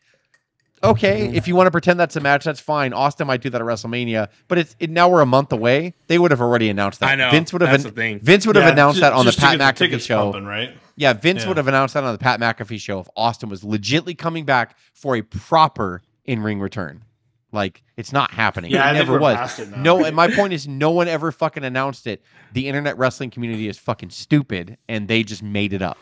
okay, 0.84 1.26
Mm-hmm. 1.28 1.36
if 1.36 1.48
you 1.48 1.56
want 1.56 1.68
to 1.68 1.72
pretend 1.72 2.00
that's 2.00 2.16
a 2.16 2.22
match, 2.22 2.46
that's 2.46 2.60
fine. 2.60 2.94
Austin 2.94 3.28
might 3.28 3.42
do 3.42 3.50
that 3.50 3.60
at 3.60 3.66
WrestleMania, 3.68 4.30
but 4.48 4.58
it's 4.58 4.76
it, 4.80 4.90
now 4.90 5.10
we're 5.10 5.22
a 5.22 5.26
month 5.26 5.52
away. 5.52 5.94
They 6.08 6.18
would 6.20 6.32
have 6.32 6.40
already 6.42 6.70
announced 6.70 7.00
that. 7.02 7.10
I 7.10 7.16
know. 7.16 7.32
Vince 7.32 7.52
would 7.52 7.62
have 7.62 7.72
That's 7.72 7.84
an- 7.86 7.90
the 7.90 7.96
thing. 7.96 8.20
Vince 8.20 8.48
would 8.48 8.56
have 8.56 8.72
announced 8.72 8.98
ju- 8.98 9.02
that 9.02 9.14
on 9.14 9.26
the 9.26 9.32
Pat 9.34 9.58
get 9.58 9.76
the 9.78 9.88
McAfee 9.98 10.02
show. 10.06 10.32
pumping, 10.32 10.46
right? 10.46 10.72
Yeah, 10.96 11.14
Vince 11.14 11.42
Yeah. 11.44 11.48
would 11.50 11.58
have 11.58 11.68
announced 11.68 11.94
that 11.96 12.04
on 12.04 12.14
the 12.14 12.18
Pat 12.20 12.40
McAfee 12.40 12.80
show 12.80 13.00
if 13.00 13.08
Austin 13.18 13.50
was 13.50 13.62
legitly 13.64 14.18
coming 14.18 14.46
back 14.46 14.78
for 14.94 15.16
a 15.16 15.22
proper 15.22 16.02
in 16.26 16.42
ring 16.42 16.60
return. 16.60 17.04
Like 17.52 17.82
it's 17.98 18.14
not 18.14 18.32
happening. 18.32 18.72
Yeah, 18.72 18.84
I 18.86 18.92
it 18.92 18.94
think 18.94 19.06
never 19.08 19.14
we're 19.14 19.20
was. 19.34 19.60
it. 19.60 19.76
No, 19.78 20.04
and 20.06 20.16
my 20.16 20.30
point 20.30 20.54
is, 20.54 20.68
no 20.68 20.92
one 20.92 21.08
ever 21.08 21.32
fucking 21.32 21.64
announced 21.64 22.06
it. 22.08 22.22
The 22.54 22.68
internet 22.68 22.98
wrestling 22.98 23.32
community 23.32 23.68
is 23.68 23.78
fucking 23.78 24.12
stupid, 24.12 24.78
and 24.88 25.08
they 25.08 25.24
just 25.24 25.42
made 25.42 25.74
it 25.74 25.82
up. 25.82 25.98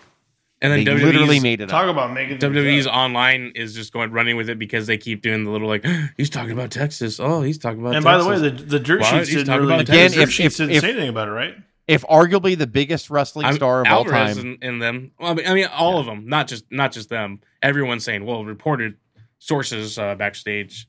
And 0.61 0.73
then 0.73 0.83
They 0.83 0.91
WWE's, 0.91 1.03
literally 1.03 1.39
made 1.39 1.61
it 1.61 1.65
up. 1.65 1.69
Talk 1.69 1.83
up. 1.85 1.91
about 1.91 2.13
making 2.13 2.39
WWE's 2.39 2.87
online 2.87 3.51
is 3.55 3.75
just 3.75 3.93
going 3.93 4.11
running 4.11 4.35
with 4.37 4.49
it 4.49 4.57
because 4.57 4.87
they 4.87 4.97
keep 4.97 5.21
doing 5.21 5.43
the 5.43 5.51
little 5.51 5.67
like 5.67 5.85
he's 6.17 6.29
talking 6.31 6.51
about 6.51 6.71
Texas. 6.71 7.19
Oh, 7.19 7.41
he's 7.43 7.57
talking 7.59 7.79
about. 7.79 7.95
And 7.95 8.03
by 8.03 8.17
the 8.17 8.27
way, 8.27 8.39
the 8.39 8.49
the 8.49 8.79
dirt 8.79 9.01
Why? 9.01 9.19
sheets 9.23 9.29
didn't 9.35 9.59
really. 9.61 9.75
Again, 9.81 10.11
dirt 10.11 10.19
if- 10.23 10.31
sheets 10.31 10.59
if- 10.59 10.67
didn't 10.67 10.75
if- 10.77 10.81
say 10.81 10.89
anything 10.91 11.09
about 11.09 11.27
it, 11.27 11.31
right? 11.31 11.55
If 11.87 12.01
arguably 12.07 12.57
the 12.57 12.67
biggest 12.67 13.09
wrestling 13.09 13.45
I'm- 13.45 13.55
star 13.55 13.81
of 13.81 13.87
Alvarez 13.87 14.35
all 14.37 14.43
time, 14.43 14.57
in, 14.61 14.67
and 14.69 14.81
them. 14.81 15.11
Well, 15.17 15.31
I 15.31 15.33
mean, 15.35 15.47
I 15.47 15.53
mean, 15.53 15.67
all 15.67 15.99
of 15.99 16.05
them, 16.05 16.27
not 16.27 16.47
just 16.49 16.65
not 16.71 16.91
just 16.91 17.07
them. 17.07 17.39
Everyone's 17.61 18.03
saying, 18.03 18.25
well, 18.25 18.43
reported 18.43 18.95
sources 19.39 19.97
uh, 19.99 20.15
backstage 20.15 20.87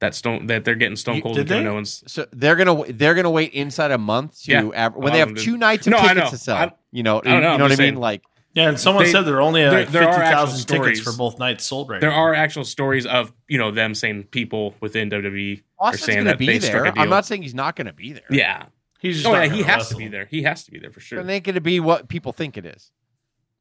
that 0.00 0.14
Stone 0.14 0.46
that 0.46 0.64
they're 0.64 0.74
getting 0.74 0.96
Stone 0.96 1.22
Cold 1.22 1.36
did 1.36 1.42
and 1.42 1.48
Kevin 1.48 1.64
they? 1.64 1.70
Owens. 1.70 2.04
so 2.06 2.26
they're 2.32 2.56
gonna 2.56 2.92
they're 2.92 3.14
gonna 3.14 3.30
wait 3.30 3.52
inside 3.52 3.90
a 3.90 3.98
month 3.98 4.42
to 4.42 4.50
Yeah, 4.52 4.62
av- 4.86 4.96
when 4.96 5.12
they 5.12 5.22
um, 5.22 5.30
have 5.34 5.38
two 5.38 5.56
nights 5.56 5.86
of 5.86 5.92
No, 5.92 6.06
tickets 6.06 6.30
to 6.30 6.38
sell. 6.38 6.56
I- 6.56 6.72
you 6.92 7.02
know, 7.02 7.18
I 7.18 7.22
don't 7.22 7.24
know, 7.24 7.48
you 7.48 7.52
I'm 7.54 7.58
know 7.58 7.64
what 7.64 7.66
I 7.66 7.68
mean? 7.70 7.76
saying. 7.76 7.96
Like 7.96 8.22
Yeah, 8.54 8.68
and 8.68 8.78
someone 8.78 9.04
They- 9.04 9.10
said 9.12 9.22
there 9.22 9.36
are 9.36 9.40
only 9.40 9.62
there- 9.62 9.72
like 9.72 9.88
there 9.90 10.06
are 10.08 10.12
fifty 10.12 10.26
actual 10.26 10.58
tickets 10.84 11.00
for 11.00 11.12
both 11.16 11.38
nights 11.38 11.64
sold 11.64 11.88
right 11.90 12.00
There 12.00 12.10
now. 12.10 12.16
are 12.16 12.34
actual 12.34 12.64
stories 12.64 13.04
of 13.06 13.32
you 13.48 13.58
know 13.58 13.70
them 13.70 13.94
saying 13.94 14.24
people 14.24 14.74
within 14.80 15.08
WWE 15.10 15.62
are 15.78 15.96
saying 15.96 16.24
that 16.24 16.38
be 16.38 16.46
they 16.46 16.60
struck 16.60 16.82
there. 16.84 16.92
a 16.92 16.94
deal. 16.94 17.02
I'm 17.02 17.08
not 17.10 17.24
saying 17.26 17.42
he's 17.42 17.54
not 17.54 17.74
gonna 17.76 17.92
be 17.92 18.12
there. 18.12 18.22
Yeah. 18.30 18.66
He's 19.00 19.16
just 19.16 19.26
Oh 19.26 19.32
not 19.32 19.48
yeah, 19.48 19.54
he 19.54 19.62
has 19.62 19.76
wrestle. 19.76 19.98
to 19.98 20.04
be 20.04 20.08
there. 20.08 20.26
He 20.26 20.42
has 20.44 20.64
to 20.64 20.70
be 20.70 20.78
there 20.78 20.90
for 20.90 21.00
sure. 21.00 21.18
It 21.20 21.28
ain't 21.28 21.44
gonna 21.44 21.60
be 21.60 21.78
what 21.80 22.08
people 22.08 22.32
think 22.32 22.56
it 22.56 22.64
is. 22.64 22.90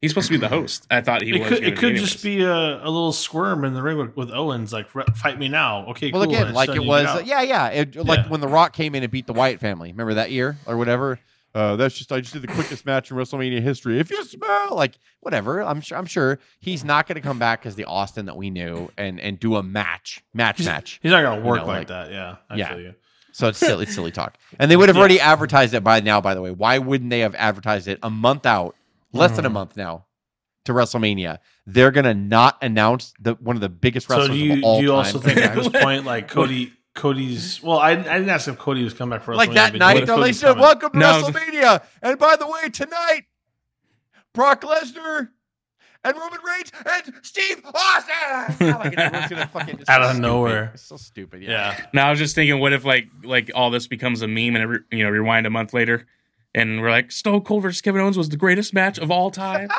He's 0.03 0.11
supposed 0.11 0.27
to 0.27 0.33
be 0.33 0.37
the 0.37 0.49
host. 0.49 0.85
I 0.91 0.99
thought 1.01 1.21
he 1.21 1.29
It 1.35 1.39
was. 1.39 1.47
could, 1.49 1.63
it 1.63 1.77
could 1.77 1.91
anyways. 1.91 2.11
just 2.11 2.23
be 2.23 2.43
a, 2.43 2.51
a 2.83 2.89
little 2.89 3.13
squirm 3.13 3.63
in 3.63 3.73
the 3.73 3.81
ring 3.81 3.97
with, 3.97 4.15
with 4.17 4.31
Owens, 4.31 4.73
like 4.73 4.89
fight 5.15 5.39
me 5.39 5.47
now. 5.47 5.85
Okay, 5.87 6.11
Well, 6.11 6.25
cool. 6.25 6.33
again, 6.35 6.53
like 6.53 6.69
it 6.69 6.83
was, 6.85 7.05
get 7.05 7.25
yeah, 7.25 7.41
yeah. 7.41 7.67
It, 7.69 7.95
like 7.95 8.19
Yeah. 8.19 8.27
when 8.27 8.41
The 8.41 8.49
Rock 8.49 8.73
came 8.73 8.95
in 8.95 9.03
and 9.03 9.11
beat 9.11 9.27
the 9.27 9.33
Wyatt 9.33 9.61
family. 9.61 9.91
Remember 9.91 10.13
that 10.15 10.29
year 10.29 10.57
or 10.65 10.75
whatever? 10.77 11.19
Uh, 11.55 11.75
that's 11.77 11.95
just 11.97 12.11
I 12.11 12.19
just 12.19 12.33
did 12.33 12.41
the 12.41 12.47
quickest 12.47 12.85
match 12.85 13.11
in 13.11 13.17
WrestleMania 13.17 13.61
history. 13.61 13.99
If 13.99 14.09
you 14.11 14.23
smell 14.25 14.75
like 14.75 14.95
whatever, 15.21 15.61
I'm 15.63 15.81
sure 15.81 15.97
I'm 15.97 16.05
sure 16.07 16.39
he's 16.59 16.83
not 16.83 17.07
going 17.07 17.15
to 17.15 17.21
come 17.21 17.39
back 17.39 17.65
as 17.65 17.75
the 17.75 17.85
Austin 17.85 18.25
that 18.25 18.35
we 18.35 18.49
knew 18.49 18.91
and 18.97 19.19
and 19.21 19.39
do 19.39 19.55
a 19.55 19.63
match 19.63 20.23
match 20.33 20.65
match. 20.65 20.99
He's 21.01 21.11
not 21.11 21.21
gonna 21.21 21.41
work 21.41 21.59
know, 21.61 21.65
like, 21.67 21.77
like- 21.77 21.87
that. 21.89 22.11
Yeah, 22.11 22.35
I 22.49 22.55
Yeah. 22.55 22.69
feel 22.69 22.79
you. 22.81 22.93
So 23.33 23.47
it's 23.47 23.57
silly, 23.59 23.83
it's 23.83 23.93
silly 23.95 24.11
talk. 24.11 24.35
And 24.59 24.69
they 24.69 24.75
would 24.75 24.89
have 24.89 24.95
Yeah. 24.95 24.99
already 24.99 25.19
advertised 25.19 25.73
it 25.75 25.83
by 25.83 25.99
now. 26.01 26.19
By 26.21 26.33
the 26.35 26.41
way, 26.41 26.51
why 26.51 26.77
wouldn't 26.79 27.09
they 27.09 27.19
have 27.21 27.35
advertised 27.35 27.87
it 27.87 27.99
a 28.03 28.09
month 28.09 28.45
out, 28.47 28.75
less 29.13 29.32
than 29.36 29.45
a 29.45 29.49
Mhm. 29.49 29.54
month 29.54 29.78
now, 29.78 30.06
to 30.65 30.73
WrestleMania? 30.73 31.39
They're 31.65 31.91
gonna 31.91 32.13
not 32.13 32.58
announce 32.62 33.13
the 33.19 33.34
one 33.36 33.56
of 33.56 33.62
the 33.62 33.69
biggest 33.69 34.08
So 34.08 34.15
wrestlers 34.17 34.38
do 34.38 34.43
you 34.43 34.54
of 34.54 34.63
all 34.63 34.78
do 34.80 34.84
you 34.84 34.89
time. 34.89 34.97
also 34.97 35.19
think 35.19 35.38
at 35.38 35.56
this 35.56 35.69
point, 35.84 36.06
like 36.06 36.28
Cody, 36.28 36.73
Cody's? 36.95 37.62
Well, 37.63 37.80
I, 37.80 37.91
I 37.91 37.95
didn't 37.95 38.30
ask 38.30 38.47
if 38.47 38.58
Cody 38.58 38.84
was 38.84 38.93
coming 38.93 39.17
back 39.17 39.26
for 39.26 39.36
like 39.36 39.54
that 39.54 39.73
night, 39.76 39.95
what 39.95 40.08
no, 40.08 40.21
they 40.21 40.34
said, 40.34 40.49
coming? 40.49 40.62
"Welcome 40.63 40.91
to 40.93 40.97
No. 40.99 41.21
WrestleMania." 41.23 41.84
And 42.02 42.19
by 42.19 42.36
the 42.36 42.47
way, 42.47 42.69
tonight, 42.69 43.23
Brock 44.34 44.62
Lesnar 44.62 45.30
and 46.04 46.17
Roman 46.17 46.39
Reigns 46.45 46.71
and 46.86 47.13
Steve 47.21 47.62
Austin. 47.65 48.13
Like, 48.73 48.95
gonna 48.95 49.47
fucking- 49.54 49.84
Out 49.88 50.02
of 50.02 50.10
stupid. 50.12 50.21
nowhere. 50.21 50.71
It's 50.73 50.84
so 50.84 50.97
stupid. 50.97 51.41
Yeah. 51.43 51.49
Yeah, 51.78 51.86
Now 51.93 52.08
I 52.08 52.10
was 52.10 52.19
just 52.19 52.36
thinking, 52.36 52.60
what 52.60 52.73
if 52.73 52.84
like 52.84 53.08
like 53.23 53.52
all 53.56 53.69
this 53.69 53.88
becomes 53.88 54.21
a 54.21 54.28
meme 54.28 54.56
and 54.56 54.58
every, 54.58 54.80
you 54.91 55.04
know 55.04 55.10
rewind 55.10 55.45
a 55.47 55.49
month 55.49 55.73
later, 55.73 56.06
and 56.55 56.81
we're 56.81 56.89
like 56.91 57.11
Stone 57.11 57.41
Cold 57.41 57.63
versus 57.63 57.81
Kevin 57.81 58.01
Owens 58.01 58.17
was 58.17 58.29
the 58.29 58.37
greatest 58.37 58.73
match 58.73 58.97
of 58.97 59.09
all 59.11 59.31
time. 59.31 59.69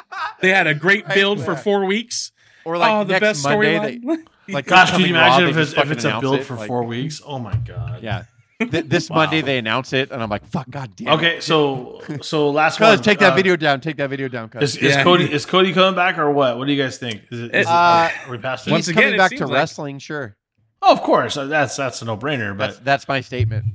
they 0.41 0.51
had 0.51 0.67
a 0.67 0.75
great 0.87 1.05
Right, 1.07 1.15
build 1.15 1.45
for 1.45 1.57
four 1.57 1.85
weeks. 1.85 2.33
Or 2.65 2.79
like 2.79 2.91
oh, 2.93 3.05
the 3.05 3.13
next 3.13 3.21
best 3.21 3.45
Monday, 3.45 3.79
storyline. 4.01 4.25
they, 4.47 4.53
like 4.55 4.67
gosh, 4.75 4.91
can 4.91 5.01
you 5.01 5.07
imagine 5.09 5.49
if 5.51 5.57
it's 5.57 5.73
if 5.75 5.91
it's 5.91 6.05
a 6.05 6.19
build 6.21 6.37
it, 6.41 6.45
for 6.45 6.55
like- 6.57 6.67
four 6.69 6.83
weeks? 6.85 7.21
Oh 7.25 7.39
my 7.39 7.55
god. 7.57 8.03
Yeah. 8.03 8.25
Th- 8.61 8.85
this 8.87 9.11
Wow. 9.11 9.17
Monday 9.17 9.41
they 9.43 9.59
announce 9.59 9.93
it, 9.93 10.11
and 10.13 10.23
I'm 10.23 10.31
like, 10.31 10.47
"Fuck, 10.47 10.71
god 10.71 10.95
damn." 10.97 11.09
it. 11.09 11.13
Okay, 11.17 11.41
so 11.41 12.01
so 12.23 12.49
last 12.51 12.79
one. 12.81 13.03
Take 13.03 13.19
that 13.19 13.33
uh, 13.33 13.37
video 13.37 13.57
down. 13.57 13.81
Take 13.81 13.97
that 13.97 14.09
video 14.09 14.29
down. 14.29 14.49
Is, 14.61 14.77
is 14.77 14.95
Yeah. 14.95 15.03
Cody 15.03 15.31
is 15.31 15.45
Cody 15.45 15.73
coming 15.75 15.97
back 15.97 16.17
or 16.19 16.31
what? 16.31 16.57
What 16.57 16.67
do 16.67 16.73
you 16.73 16.81
guys 16.83 16.97
think? 16.97 17.23
Is 17.33 17.41
it, 17.41 17.45
is 17.55 17.67
it 17.67 17.67
Uh, 17.67 18.09
are 18.27 18.31
we 18.31 18.39
past 18.39 18.67
it? 18.69 18.71
Once 18.71 18.87
again, 18.89 19.03
coming 19.03 19.15
it 19.17 19.19
back 19.19 19.31
to 19.33 19.39
seems 19.39 19.51
like- 19.51 19.57
wrestling, 19.59 19.99
sure. 19.99 20.37
oh, 20.81 20.93
of 20.93 21.03
course, 21.03 21.35
that's 21.35 21.77
that's 21.77 22.01
a 22.01 22.05
no 22.05 22.17
brainer. 22.17 22.57
That's 22.57 22.77
But 22.77 22.85
that's 22.85 23.09
my 23.09 23.21
statement. 23.21 23.67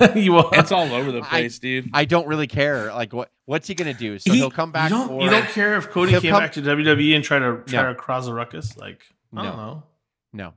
you 0.14 0.32
will. 0.32 0.50
it's 0.52 0.72
all 0.72 0.92
over 0.92 1.12
the 1.12 1.20
I- 1.22 1.28
place, 1.28 1.58
dude. 1.58 1.90
I 1.92 2.04
don't 2.04 2.26
really 2.26 2.46
care. 2.46 2.92
Like, 2.92 3.12
what 3.12 3.30
what's 3.46 3.68
he 3.68 3.74
gonna 3.74 3.94
do? 3.94 4.18
So 4.18 4.30
He- 4.32 4.38
he, 4.38 4.42
will 4.42 4.50
come 4.50 4.72
back. 4.72 4.90
you 4.90 4.96
don't, 4.96 5.10
or, 5.10 5.22
you 5.22 5.30
don't 5.30 5.46
care 5.48 5.76
if 5.76 5.90
Cody 5.90 6.12
came 6.18 6.30
come- 6.32 6.40
back 6.40 6.52
to 6.52 6.62
WWE 6.62 7.14
and 7.14 7.24
try 7.24 7.38
to 7.38 7.62
try 7.66 7.82
No. 7.82 7.88
to 7.90 7.94
cause 7.94 8.26
a 8.28 8.34
ruckus? 8.34 8.76
Like 8.76 9.02
I 9.36 9.42
don't 9.42 9.56
know. 9.56 9.82
no. 10.32 10.54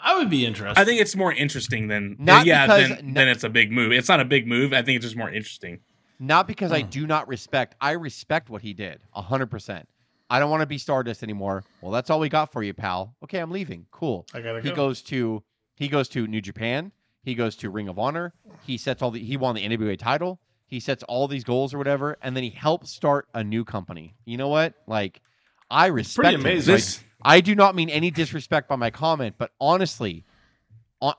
I 0.00 0.16
would 0.16 0.30
be 0.30 0.46
interested. 0.46 0.80
I 0.80 0.84
think 0.84 1.00
it's 1.00 1.16
more 1.16 1.32
interesting 1.32 1.88
than 1.88 2.16
Not 2.18 2.46
yeah. 2.46 2.66
because- 2.66 2.88
Then, 2.88 3.06
no- 3.08 3.20
then 3.20 3.28
it's 3.28 3.44
a 3.44 3.48
big 3.48 3.72
move. 3.72 3.92
It's 3.92 4.08
not 4.08 4.20
a 4.20 4.24
big 4.24 4.46
move. 4.46 4.72
I 4.72 4.82
think 4.82 4.96
it's 4.96 5.04
just 5.04 5.16
more 5.16 5.30
interesting. 5.30 5.80
Not 6.20 6.46
because 6.46 6.72
I 6.72 6.82
Hmm. 6.82 6.88
do 6.90 7.06
not 7.06 7.28
respect. 7.28 7.74
I 7.80 7.92
respect 7.92 8.48
what 8.50 8.62
he 8.62 8.72
did, 8.74 9.00
hundred 9.12 9.46
percent. 9.46 9.88
I 10.30 10.38
don't 10.40 10.50
want 10.50 10.60
to 10.60 10.66
be 10.66 10.76
Stardust 10.78 11.22
anymore. 11.22 11.64
Well, 11.80 11.90
that's 11.90 12.10
all 12.10 12.20
we 12.20 12.28
got 12.28 12.52
for 12.52 12.62
you, 12.62 12.74
pal. 12.74 13.14
Okay, 13.24 13.38
I'm 13.38 13.50
leaving. 13.50 13.86
Cool. 13.90 14.26
I 14.34 14.40
gotta 14.40 14.60
He 14.60 14.68
go. 14.70 14.74
goes 14.76 15.00
to 15.02 15.42
he 15.76 15.86
goes 15.88 16.08
to 16.10 16.26
New 16.26 16.40
Japan. 16.40 16.90
He 17.22 17.34
goes 17.34 17.56
to 17.56 17.70
Ring 17.70 17.88
of 17.88 17.98
Honor. 17.98 18.32
He 18.64 18.76
sets 18.76 19.02
all 19.02 19.10
the 19.10 19.22
he 19.22 19.36
won 19.36 19.54
the 19.54 19.66
NWA 19.66 19.98
title. 19.98 20.38
He 20.66 20.80
sets 20.80 21.02
all 21.04 21.28
these 21.28 21.44
goals 21.44 21.72
or 21.72 21.78
whatever, 21.78 22.18
and 22.22 22.36
then 22.36 22.44
he 22.44 22.50
helps 22.50 22.90
start 22.90 23.26
a 23.34 23.42
new 23.42 23.64
company. 23.64 24.14
You 24.26 24.36
know 24.36 24.48
what? 24.48 24.74
Like, 24.86 25.22
I 25.70 25.86
respect 25.86 26.24
pretty 26.24 26.34
amazing. 26.34 26.74
Like, 26.74 26.84
I 27.22 27.40
do 27.40 27.54
not 27.54 27.74
mean 27.74 27.88
any 27.88 28.10
disrespect 28.10 28.68
by 28.68 28.76
my 28.76 28.90
comment, 28.90 29.36
but 29.38 29.50
honestly, 29.60 30.24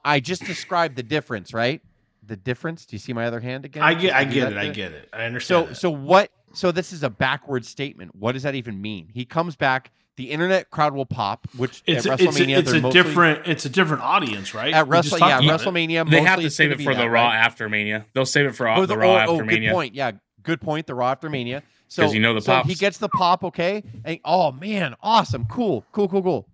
I 0.04 0.20
just 0.20 0.44
described 0.46 0.96
the 0.96 1.04
difference, 1.04 1.54
right? 1.54 1.82
The 2.26 2.36
difference. 2.36 2.86
Do 2.86 2.96
you 2.96 3.00
see 3.00 3.14
my 3.14 3.26
other 3.26 3.40
hand 3.40 3.66
again? 3.66 3.82
I 3.82 3.94
get. 3.96 4.14
I 4.14 4.24
get 4.24 4.52
it. 4.52 4.58
I 4.58 4.70
get 4.70 4.92
it. 4.92 5.10
I 5.12 5.24
understand. 5.24 5.66
So 5.66 5.70
that. 5.70 5.76
so 5.76 5.90
what? 5.90 6.32
So 6.54 6.72
this 6.72 6.94
is 6.94 7.04
a 7.04 7.10
backward 7.10 7.66
statement. 7.66 8.16
What 8.16 8.34
does 8.34 8.44
that 8.44 8.56
even 8.56 8.80
mean? 8.82 9.10
He 9.14 9.26
comes 9.26 9.56
back. 9.56 9.92
The 10.20 10.32
internet 10.32 10.70
crowd 10.70 10.94
will 10.94 11.06
pop, 11.06 11.48
which 11.56 11.82
it's 11.88 12.06
at 12.06 12.20
a, 12.20 12.24
it's 12.26 12.38
a, 12.42 12.50
it's 12.50 12.70
they're 12.72 12.80
a 12.80 12.82
mostly- 12.82 13.02
different 13.02 13.48
it's 13.48 13.64
a 13.64 13.70
different 13.70 14.04
audience, 14.04 14.54
right? 14.54 14.74
at 14.74 14.86
Wrestle, 14.90 15.18
yeah, 15.18 15.40
about. 15.40 15.62
WrestleMania. 15.62 16.10
they 16.10 16.22
have 16.22 16.42
to 16.42 16.50
save 16.50 16.72
it 16.72 16.78
be 16.80 16.84
for 16.84 16.94
that, 16.94 17.02
the 17.02 17.10
Raw 17.10 17.28
right? 17.30 17.36
after 17.38 17.70
Mania. 17.70 18.06
They'll 18.14 18.26
save 18.26 18.48
it 18.48 18.52
for 18.54 18.68
Oh, 18.68 18.86
the, 18.86 18.98
Raw 18.98 19.08
oh, 19.08 19.14
oh 19.14 19.18
after 19.18 19.32
oh, 19.44 19.46
good 19.48 19.72
point. 19.72 19.96
Yeah, 19.96 20.12
good 20.44 20.60
point. 20.60 20.88
The 20.88 20.94
Raw 20.96 21.12
after 21.12 21.30
Mania. 21.30 21.64
So 21.88 22.04
'Cause 22.04 22.14
you 22.14 22.20
know 22.20 22.34
the 22.34 22.42
so 22.42 22.62
he 22.64 22.76
gets 22.76 22.98
the 22.98 23.08
pop, 23.08 23.46
okay? 23.46 23.82
And 24.04 24.20
oh 24.26 24.52
man, 24.52 24.94
awesome, 25.02 25.46
cool, 25.50 25.86
cool, 25.94 26.10
cool, 26.10 26.22
cool. 26.22 26.48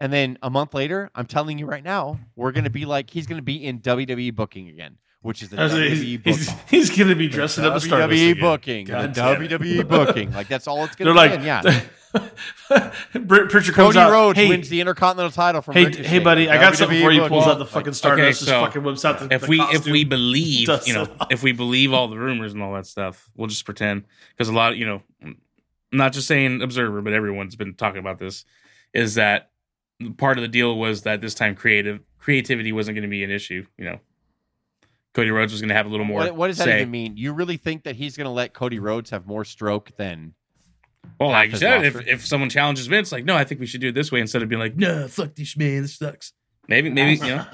And 0.00 0.12
then 0.12 0.36
a 0.42 0.50
month 0.50 0.74
later, 0.74 1.10
I'm 1.14 1.26
telling 1.26 1.60
you 1.60 1.66
right 1.66 1.84
now, 1.84 2.18
we're 2.34 2.50
gonna 2.50 2.70
be 2.70 2.86
like 2.86 3.08
he's 3.08 3.28
gonna 3.28 3.40
be 3.40 3.64
in 3.64 3.78
WWE 3.78 4.34
booking 4.34 4.68
again, 4.68 4.98
which 5.22 5.44
is 5.44 5.50
the 5.50 5.60
I 5.60 5.62
was 5.62 5.74
like, 5.74 5.82
WWE 5.84 5.94
he's, 5.94 6.16
booking. 6.18 6.34
he's, 6.68 6.88
he's 6.88 6.98
gonna 6.98 7.14
be 7.14 7.28
dressing 7.28 7.64
up 7.64 7.76
a 7.76 7.80
Stardust 7.80 8.20
WWE. 8.20 8.40
Booking, 8.40 8.86
God 8.86 9.14
the. 9.14 9.20
WWE 9.20 9.86
booking, 9.88 10.32
like 10.32 10.48
that's 10.48 10.66
all 10.66 10.82
it's 10.84 10.96
gonna 10.96 11.12
be. 11.12 11.16
like, 11.16 11.30
in, 11.32 11.42
yeah. 11.44 11.62
Britt 13.14 13.50
Pritchard 13.50 13.74
comes 13.74 13.94
Cody 13.94 13.98
out. 13.98 14.10
Rhodes 14.10 14.38
hey, 14.38 14.48
wins 14.48 14.68
the 14.68 14.80
Intercontinental 14.80 15.30
title 15.30 15.62
from 15.62 15.74
hey, 15.74 15.84
Ricochet. 15.86 16.04
hey, 16.08 16.18
buddy, 16.18 16.48
I 16.48 16.56
got 16.58 16.76
something 16.76 17.00
for 17.00 17.10
you. 17.10 17.22
He 17.22 17.28
pulls 17.28 17.46
out 17.46 17.58
the 17.58 17.66
fucking 17.66 17.86
Like, 17.88 17.94
Stardust. 17.94 18.42
okay, 18.42 18.50
so 18.50 18.64
fucking 18.64 18.82
whips 18.82 19.04
out 19.04 19.18
the 19.20 19.32
if 19.34 19.42
the 19.42 19.46
we 19.48 19.60
if 19.60 19.84
we 19.86 20.04
believe 20.04 20.68
you 20.86 20.94
know 20.94 21.06
if 21.30 21.42
we 21.42 21.52
believe 21.52 21.92
all 21.92 22.08
the 22.08 22.18
rumors 22.18 22.52
and 22.52 22.62
all 22.62 22.72
that 22.74 22.86
stuff 22.86 23.28
we'll 23.36 23.48
just 23.48 23.64
pretend 23.64 24.04
because 24.36 24.48
a 24.48 24.52
lot 24.52 24.76
you 24.76 24.86
know 24.86 25.02
not 25.92 26.12
just 26.12 26.26
saying 26.26 26.62
observer 26.62 27.00
but 27.02 27.12
everyone's 27.12 27.56
been 27.56 27.74
talking 27.74 27.98
about 28.00 28.18
this 28.18 28.44
is 28.92 29.14
that 29.14 29.50
part 30.16 30.38
of 30.38 30.42
the 30.42 30.48
deal 30.48 30.76
was 30.78 31.02
that 31.02 31.20
this 31.20 31.34
time 31.34 31.54
creative 31.54 32.00
creativity 32.18 32.72
wasn't 32.72 32.94
going 32.94 33.02
to 33.02 33.08
be 33.08 33.22
an 33.24 33.30
issue 33.30 33.64
you 33.76 33.84
know 33.84 33.98
cody 35.14 35.30
rhodes 35.30 35.52
was 35.52 35.60
going 35.60 35.68
to 35.68 35.74
have 35.74 35.86
a 35.86 35.88
little 35.88 36.06
more 36.06 36.20
What, 36.20 36.36
what 36.36 36.46
does 36.48 36.58
that 36.58 36.64
say. 36.64 36.76
even 36.80 36.90
mean? 36.90 37.16
You 37.16 37.32
really 37.32 37.56
think 37.56 37.84
that 37.84 37.96
he's 37.96 38.16
going 38.16 38.26
to 38.26 38.30
let 38.30 38.52
Cody 38.52 38.78
Rhodes 38.78 39.10
have 39.10 39.26
more 39.26 39.44
stroke 39.44 39.90
than? 39.96 40.34
Well 41.18 41.30
half 41.30 41.36
like 41.38 41.50
you 41.52 41.56
said 41.56 41.84
if, 41.84 41.96
if 42.06 42.26
someone 42.26 42.48
challenges 42.50 42.86
vince 42.86 43.12
like 43.12 43.24
no 43.24 43.36
i 43.36 43.44
think 43.44 43.60
we 43.60 43.66
should 43.66 43.80
do 43.80 43.88
it 43.88 43.94
this 43.94 44.10
way 44.12 44.20
instead 44.20 44.42
of 44.42 44.48
being 44.48 44.60
like 44.60 44.76
no 44.76 45.06
fuck 45.08 45.34
this 45.34 45.56
man 45.56 45.82
this 45.82 45.96
sucks 45.96 46.32
maybe 46.68 46.90
maybe 46.90 47.14
you 47.24 47.36
know 47.36 47.46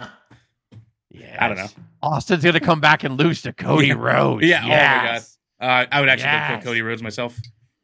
Yeah, 1.10 1.36
I 1.44 1.48
don't 1.48 1.56
know. 1.56 1.68
Austin's 2.02 2.42
going 2.42 2.54
to 2.54 2.60
come 2.60 2.80
back 2.80 3.02
and 3.04 3.18
lose 3.18 3.42
to 3.42 3.52
Cody 3.52 3.86
Yeah. 3.88 3.94
Rhodes. 3.94 4.44
Yeah, 4.46 4.60
oh 4.64 4.68
my 4.68 4.74
Yes. 4.74 5.38
uh, 5.60 5.86
i 5.90 6.00
would 6.00 6.08
actually 6.08 6.26
go 6.26 6.32
Yes. 6.32 6.56
put 6.56 6.64
cody 6.64 6.82
rhodes 6.82 7.02
myself 7.02 7.38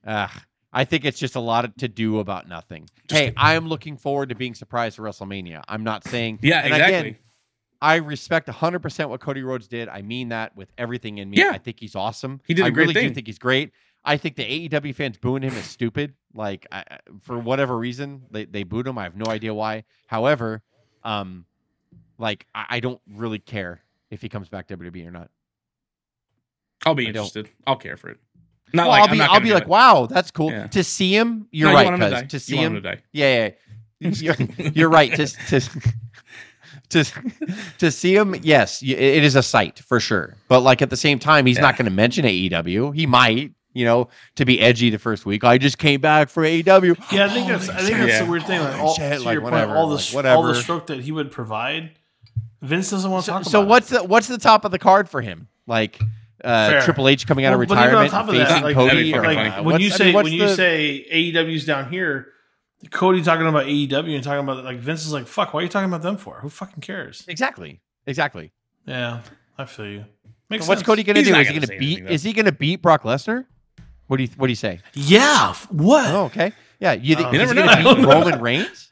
Ugh, 0.07 0.31
I 0.73 0.85
think 0.85 1.05
it's 1.05 1.19
just 1.19 1.37
a 1.37 1.41
lot 1.41 1.79
to 1.79 1.87
do 1.89 2.19
about 2.19 2.49
nothing. 2.49 2.89
Just- 3.09 3.21
hey, 3.23 3.33
I 3.37 3.55
am 3.55 3.69
looking 3.69 3.97
forward 3.97 4.31
to 4.31 4.35
being 4.35 4.55
surprised 4.55 4.99
at 4.99 5.05
WrestleMania. 5.05 5.63
I'm 5.69 5.85
not 5.85 6.03
saying. 6.09 6.41
yeah 6.43 6.59
and 6.65 6.73
exactly 6.73 6.97
Again, 7.11 7.17
I 7.81 7.97
respect 7.97 8.49
100% 8.49 9.09
what 9.09 9.21
Cody 9.21 9.43
Rhodes 9.43 9.69
did. 9.69 9.89
I 9.89 10.03
mean 10.03 10.29
that 10.31 10.57
with 10.57 10.73
everything 10.79 11.19
in 11.19 11.31
me. 11.31 11.37
Yeah. 11.39 11.51
I 11.53 11.59
think 11.59 11.79
he's 11.81 11.95
awesome. 11.95 12.41
He 12.47 12.55
did 12.55 12.63
a 12.63 12.67
I 12.67 12.71
great 12.71 12.89
really 12.89 13.09
do 13.09 13.15
think 13.15 13.27
he's 13.27 13.39
great. 13.39 13.73
I 14.05 14.17
think 14.17 14.37
the 14.37 14.69
AEW 14.69 14.95
fans 14.95 15.17
booing 15.17 15.43
him 15.43 15.55
is 15.55 15.65
stupid. 15.65 16.15
Like, 16.35 16.67
I, 16.73 16.85
for 17.23 17.39
whatever 17.39 17.77
reason, 17.79 18.23
they, 18.31 18.45
they 18.47 18.63
booed 18.65 18.87
him. 18.87 18.99
I 18.99 19.05
have 19.05 19.17
no 19.17 19.31
idea 19.31 19.55
why. 19.55 19.85
However, 20.07 20.63
um, 21.05 21.45
like, 22.19 22.47
I, 22.55 22.67
I 22.71 22.81
don't 22.81 23.01
really 23.09 23.39
care 23.39 23.81
if 24.11 24.23
he 24.23 24.29
comes 24.29 24.49
back 24.49 24.67
to 24.69 24.77
WWE 24.77 25.07
or 25.07 25.11
not. 25.11 25.31
i'll 26.85 26.95
be 26.95 27.05
I 27.09 27.13
don't. 27.13 27.23
interested 27.23 27.49
i'll 27.67 27.77
care 27.77 27.97
for 27.97 28.11
it 28.11 28.19
not 28.75 28.85
well, 28.85 28.91
like 28.91 29.01
I'll 29.03 29.07
I'm 29.07 29.13
be, 29.13 29.19
not 29.19 29.31
I'll 29.31 29.41
be 29.41 29.53
like, 29.53 29.63
it. 29.65 29.69
wow, 29.69 30.07
that's 30.07 30.31
cool. 30.31 30.51
Yeah. 30.51 30.67
To 30.69 30.83
see 30.83 31.15
him, 31.15 31.47
you're 31.51 31.71
No, 31.73 31.81
you 31.81 31.89
right, 31.91 31.95
him 31.95 32.23
to 32.23 32.27
to 32.27 32.41
see 32.41 32.57
you 32.57 32.67
him, 32.67 32.83
to 32.83 32.99
yeah, 33.13 33.51
yeah, 34.01 34.11
you're, 34.11 34.37
you're 34.73 34.89
right. 34.89 35.15
To, 35.15 35.27
to, 35.27 35.61
to, 36.91 37.05
to 37.79 37.91
see 37.91 38.15
him, 38.17 38.35
yes, 38.43 38.83
it 38.83 38.91
is 39.25 39.37
a 39.37 39.43
sight 39.43 39.79
for 39.81 40.01
sure. 40.01 40.37
But 40.49 40.61
like 40.61 40.81
at 40.83 40.91
the 40.91 40.97
same 40.97 41.19
time, 41.19 41.47
he's 41.47 41.59
not 41.59 41.77
going 41.77 41.85
to 41.85 41.91
mention 41.93 42.25
AEW. 42.25 42.95
He 42.95 43.07
might, 43.07 43.53
you 43.75 43.85
know, 43.85 44.09
to 44.37 44.45
be 44.45 44.61
edgy 44.61 44.91
the 44.91 44.99
first 44.99 45.25
week. 45.27 45.45
I 45.45 45.59
just 45.59 45.79
came 45.79 46.01
back 46.01 46.29
for 46.29 46.43
AEW. 46.43 46.97
Yeah, 47.13 47.27
I 47.27 47.29
think 47.29 47.49
that's 47.49 47.69
I 47.69 47.77
think 47.79 47.89
shit. 47.89 47.99
that's 47.99 48.09
Yeah. 48.13 48.25
the 48.25 48.31
weird 48.31 48.45
thing. 48.45 48.61
Like, 48.61 48.79
all, 48.79 48.95
shit, 48.95 49.19
to 49.19 49.25
like, 49.25 49.33
your 49.35 49.43
point, 49.43 49.53
whatever, 49.55 49.75
all 49.77 49.89
the 49.89 49.95
like, 49.97 50.05
sh- 50.05 50.15
all 50.27 50.43
the 50.43 50.55
stroke 50.55 50.87
that 50.89 51.01
he 51.01 51.13
would 51.13 51.31
provide, 51.31 51.91
Vince 52.61 52.91
doesn't 52.91 53.11
want 53.11 53.25
to 53.25 53.27
So, 53.27 53.33
talk 53.33 53.45
so 53.45 53.59
about. 53.61 53.69
what's 53.69 53.89
the 53.89 54.05
what's 54.05 54.27
the 54.29 54.39
top 54.39 54.65
of 54.65 54.71
the 54.71 54.79
card 54.79 55.09
for 55.09 55.21
him? 55.21 55.49
Like 55.67 56.01
uh, 56.45 56.71
Fair. 56.71 56.81
Triple 56.83 57.09
H 57.09 57.27
coming 57.27 57.45
out 57.45 57.51
Well, 57.53 57.63
of 57.63 57.69
but 57.69 57.75
even 57.79 57.85
on 57.97 58.03
retirement, 58.05 58.11
top 58.11 58.29
of 58.29 58.35
facing 58.35 58.47
that, 58.49 58.65
like, 58.65 58.75
Cody. 58.75 59.15
or, 59.15 59.23
like 59.23 59.55
when 59.57 59.65
what's- 59.65 59.85
you 59.85 59.91
I 59.93 59.97
say 59.97 60.05
mean, 60.07 60.15
when 60.15 60.27
you 60.33 60.39
the- 60.49 60.55
say 60.57 61.07
AEW's 61.13 61.65
down 61.65 61.89
here, 61.91 62.29
Cody 62.91 63.23
talking 63.23 63.47
about 63.47 63.67
AEW 63.67 64.15
and 64.17 64.25
talking 64.25 64.41
about 64.43 64.65
like 64.65 64.79
Vince 64.79 65.07
is 65.07 65.13
like, 65.13 65.27
fuck, 65.29 65.55
why 65.55 65.61
are 65.61 65.63
you 65.63 65.69
talking 65.69 65.89
about 65.89 66.03
them 66.03 66.17
for? 66.17 66.41
Who 66.41 66.49
fucking 66.49 66.81
cares? 66.81 67.25
exactly, 67.29 67.81
exactly. 68.07 68.53
Yeah, 68.87 69.21
I 69.57 69.65
feel 69.67 69.87
you. 69.87 70.05
Makes 70.51 70.65
So 70.67 70.71
what's. 70.71 70.83
Cody 70.83 71.03
going 71.05 71.15
to 71.15 71.21
He's 71.21 71.29
do? 71.29 71.35
Is 71.37 71.47
he 71.49 71.55
gonna 71.55 71.67
going 71.67 71.79
to 71.79 71.79
beat? 71.79 71.99
anything. 71.99 72.13
Is 72.15 72.23
he 72.25 72.33
going 72.33 72.45
to 72.47 72.53
beat 72.53 72.83
Brock 72.83 73.05
Lesnar? 73.05 73.45
What 74.13 74.19
do 74.19 74.25
you 74.25 74.29
What 74.37 74.49
do 74.49 74.51
you 74.51 74.57
say? 74.57 74.81
Yeah, 74.93 75.55
what? 75.71 76.05
Oh, 76.13 76.25
okay. 76.27 76.53
Yeah, 76.81 76.93
you 76.93 77.17
think 77.17 77.29
Uh, 77.29 77.31
You 77.31 77.39
never 77.39 77.55
going 77.55 77.67
know. 77.67 77.95
to 77.95 78.01
beat 78.03 78.07
Roman 78.13 78.41
Reigns? 78.43 78.91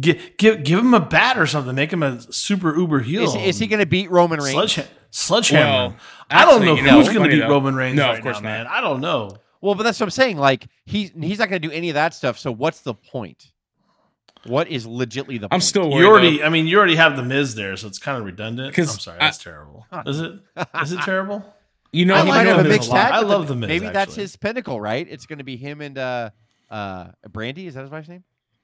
Give, 0.00 0.22
give 0.36 0.62
give 0.62 0.78
him 0.78 0.94
a 0.94 1.00
bat 1.00 1.36
or 1.36 1.48
something. 1.48 1.74
Make 1.74 1.92
him 1.92 2.04
a 2.04 2.20
super 2.32 2.76
uber 2.78 3.00
heel. 3.00 3.24
Is, 3.24 3.34
is 3.34 3.58
he 3.58 3.66
going 3.66 3.80
to 3.80 3.86
beat 3.86 4.12
Roman 4.12 4.38
Reigns? 4.38 4.52
Sledgehammer? 4.52 4.88
Sledgehammer. 5.10 5.88
Well, 5.88 5.96
I 6.30 6.44
don't 6.44 6.64
know 6.64 6.76
you 6.76 6.82
know, 6.82 6.90
who's 6.92 7.08
it's 7.08 7.14
going 7.16 7.24
to 7.28 7.30
funny 7.30 7.40
beat 7.40 7.48
though. 7.48 7.50
Roman 7.52 7.74
Reigns 7.74 7.96
No, 7.96 8.06
right 8.06 8.18
of 8.18 8.22
course 8.22 8.40
now, 8.40 8.48
not. 8.48 8.58
man. 8.58 8.66
I 8.68 8.80
don't 8.80 9.00
know. 9.00 9.36
Well, 9.60 9.74
but 9.74 9.82
that's 9.82 9.98
what 9.98 10.06
I'm 10.06 10.10
saying. 10.10 10.36
Like 10.36 10.68
he's 10.86 11.10
he's 11.20 11.40
not 11.40 11.48
going 11.48 11.60
to 11.60 11.68
do 11.68 11.74
any 11.74 11.88
of 11.90 11.94
that 11.94 12.14
stuff. 12.14 12.38
So 12.38 12.52
what's 12.52 12.82
the 12.82 12.94
point? 12.94 13.50
What 14.46 14.68
is 14.68 14.86
legitly 14.86 15.40
the? 15.40 15.46
I'm 15.46 15.58
point? 15.58 15.62
still 15.64 15.90
worried. 15.90 15.98
You 16.02 16.06
already, 16.08 16.38
though. 16.38 16.44
I 16.44 16.48
mean, 16.48 16.68
you 16.68 16.78
already 16.78 16.94
have 16.96 17.16
the 17.16 17.24
Miz 17.24 17.56
there, 17.56 17.76
so 17.76 17.88
it's 17.88 17.98
kind 17.98 18.16
of 18.18 18.24
redundant. 18.24 18.78
I'm 18.78 18.86
sorry, 18.86 19.18
I- 19.18 19.24
that's 19.26 19.38
terrible. 19.38 19.84
Is 20.06 20.20
it? 20.20 20.32
Is 20.80 20.92
it 20.92 21.00
terrible? 21.00 21.44
You 21.92 22.04
know, 22.04 22.14
I 22.14 22.18
I 22.18 22.22
like 22.22 22.28
might 22.28 22.46
have 22.46 22.56
the 22.56 22.60
a 22.60 22.64
Miz 22.64 22.72
mixed 22.72 22.88
a 22.90 22.92
tag. 22.92 23.12
I 23.12 23.20
love 23.20 23.48
the 23.48 23.56
Miz, 23.56 23.68
Maybe 23.68 23.88
that's 23.88 24.14
his 24.14 24.36
pinnacle, 24.36 24.80
right? 24.80 25.06
It's 25.10 25.26
going 25.26 25.38
to 25.38 25.44
be 25.44 25.56
him 25.56 25.80
and 25.80 25.98
uh 25.98 26.30
uh 26.70 27.08
Brandi. 27.28 27.66
Is 27.66 27.74
that 27.74 27.82
his 27.82 27.90
wife's 27.90 28.08
name? 28.08 28.22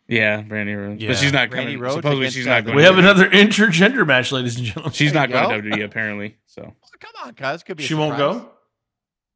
yeah, 0.09 0.41
Brandi 0.43 0.77
Rhodes, 0.77 1.03
Yeah. 1.03 1.09
but 1.11 1.17
she's 1.19 1.33
not 1.33 1.49
Brandi 1.51 1.55
coming. 1.65 1.81
Rhodes 1.81 1.95
supposedly, 1.97 2.31
she's 2.31 2.47
uh, 2.47 2.51
not 2.51 2.65
going. 2.65 2.77
We 2.77 2.83
to 2.83 2.87
have 2.89 2.99
another 2.99 3.29
intergender 3.29 4.07
match, 4.07 4.31
ladies 4.31 4.57
and 4.57 4.65
gentlemen. 4.67 4.93
She's 4.93 5.13
not 5.13 5.29
There 5.31 5.43
you 5.43 5.49
going 5.49 5.63
to 5.65 5.71
WWE 5.77 5.85
apparently. 5.85 6.37
So 6.47 6.63
Oh, 6.63 6.89
come 7.01 7.11
on, 7.27 7.33
guys. 7.35 7.65
Could 7.65 7.77
be. 7.79 7.83
a 7.83 7.87
She 7.87 7.95
won't 7.95 8.17
go. 8.17 8.49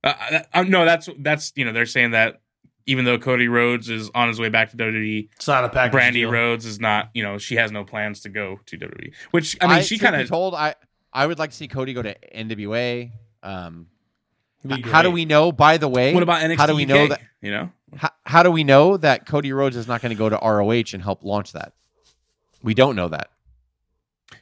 uh, 0.05 0.15
uh, 0.31 0.41
uh, 0.55 0.63
no, 0.63 0.85
that's 0.85 1.09
that's 1.19 1.53
you 1.57 1.65
know 1.65 1.73
they're 1.73 1.87
saying 1.87 2.13
that 2.13 2.41
even 2.87 3.05
though 3.05 3.19
Cody 3.19 3.49
Rhodes 3.49 3.91
is 3.91 4.11
on 4.15 4.29
his 4.29 4.39
way 4.41 4.49
back 4.49 4.71
to 4.71 4.77
WWE, 4.77 5.29
It's 5.35 5.49
not 5.49 5.65
a 5.65 5.69
package. 5.69 5.99
Brandi 6.01 6.13
deal. 6.13 6.31
Rhodes 6.31 6.65
is 6.65 6.79
not. 6.79 7.11
You 7.15 7.25
know, 7.25 7.39
she 7.39 7.57
has 7.57 7.73
no 7.73 7.83
plans 7.85 8.21
to 8.21 8.29
go 8.29 8.61
to 8.67 8.79
WWE. 8.79 9.13
Which 9.33 9.57
I 9.61 9.67
mean, 9.75 9.83
she 9.83 9.99
kind 9.99 10.15
of. 10.15 10.29
told. 10.29 10.55
I 10.55 10.77
I 11.13 11.27
would 11.27 11.41
like 11.41 11.51
to 11.51 11.57
see 11.57 11.67
Cody 11.67 11.93
go 11.93 12.03
to 12.03 12.15
NWA. 12.33 13.11
Um, 13.43 13.87
how 14.85 15.03
do 15.03 15.11
we 15.11 15.25
know? 15.25 15.53
By 15.53 15.77
the 15.79 15.89
way, 15.89 16.13
What 16.15 16.23
about 16.23 16.43
NXT? 16.43 16.57
How 16.57 16.67
do 16.67 16.75
we 16.75 16.85
know 16.85 17.07
that? 17.09 17.21
You 17.41 17.51
know, 17.51 17.71
How, 17.97 18.11
how 18.25 18.43
do 18.43 18.51
we 18.51 18.65
know 18.65 18.97
that 18.99 19.27
Cody 19.27 19.53
Rhodes 19.53 19.77
is 19.77 19.89
not 19.89 20.03
going 20.03 20.11
to 20.11 20.19
go 20.19 20.29
to 20.29 20.37
ROH 20.37 20.93
and 20.93 21.03
help 21.03 21.25
launch 21.25 21.53
that? 21.53 21.73
We 22.63 22.75
don't 22.75 22.95
know 22.97 23.09
that. 23.09 23.31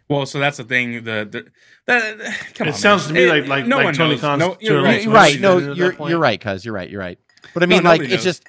well, 0.09 0.27
so 0.27 0.41
that's 0.41 0.57
the 0.57 0.65
thing. 0.65 1.05
The, 1.05 1.29
the 1.31 1.47
that 1.87 2.19
come 2.55 2.67
It 2.69 2.73
on, 2.75 2.77
sounds 2.77 3.07
man. 3.07 3.15
to 3.15 3.21
me 3.21 3.27
It- 3.27 3.31
like- 3.31 3.47
like- 3.49 3.67
no 3.67 3.77
like 3.79 3.95
Tony 3.95 4.11
knows. 4.15 4.21
Khan's 4.21 4.41
No, 4.41 4.57
you're 4.61 4.79
a 4.81 4.83
right. 4.83 5.07
Right. 5.07 5.15
right? 5.15 5.41
No, 5.41 5.59
you're 5.59 5.95
you're 6.09 6.19
right, 6.19 6.41
cuz 6.41 6.65
you're 6.65 6.75
right. 6.75 6.91
You're 6.91 7.01
right. 7.01 7.19
But 7.55 7.63
I 7.63 7.67
No, 7.67 7.77
mean, 7.77 7.85
like, 7.85 8.01
nobody 8.01 8.15
it's 8.15 8.25
knows. 8.25 8.35
just 8.37 8.45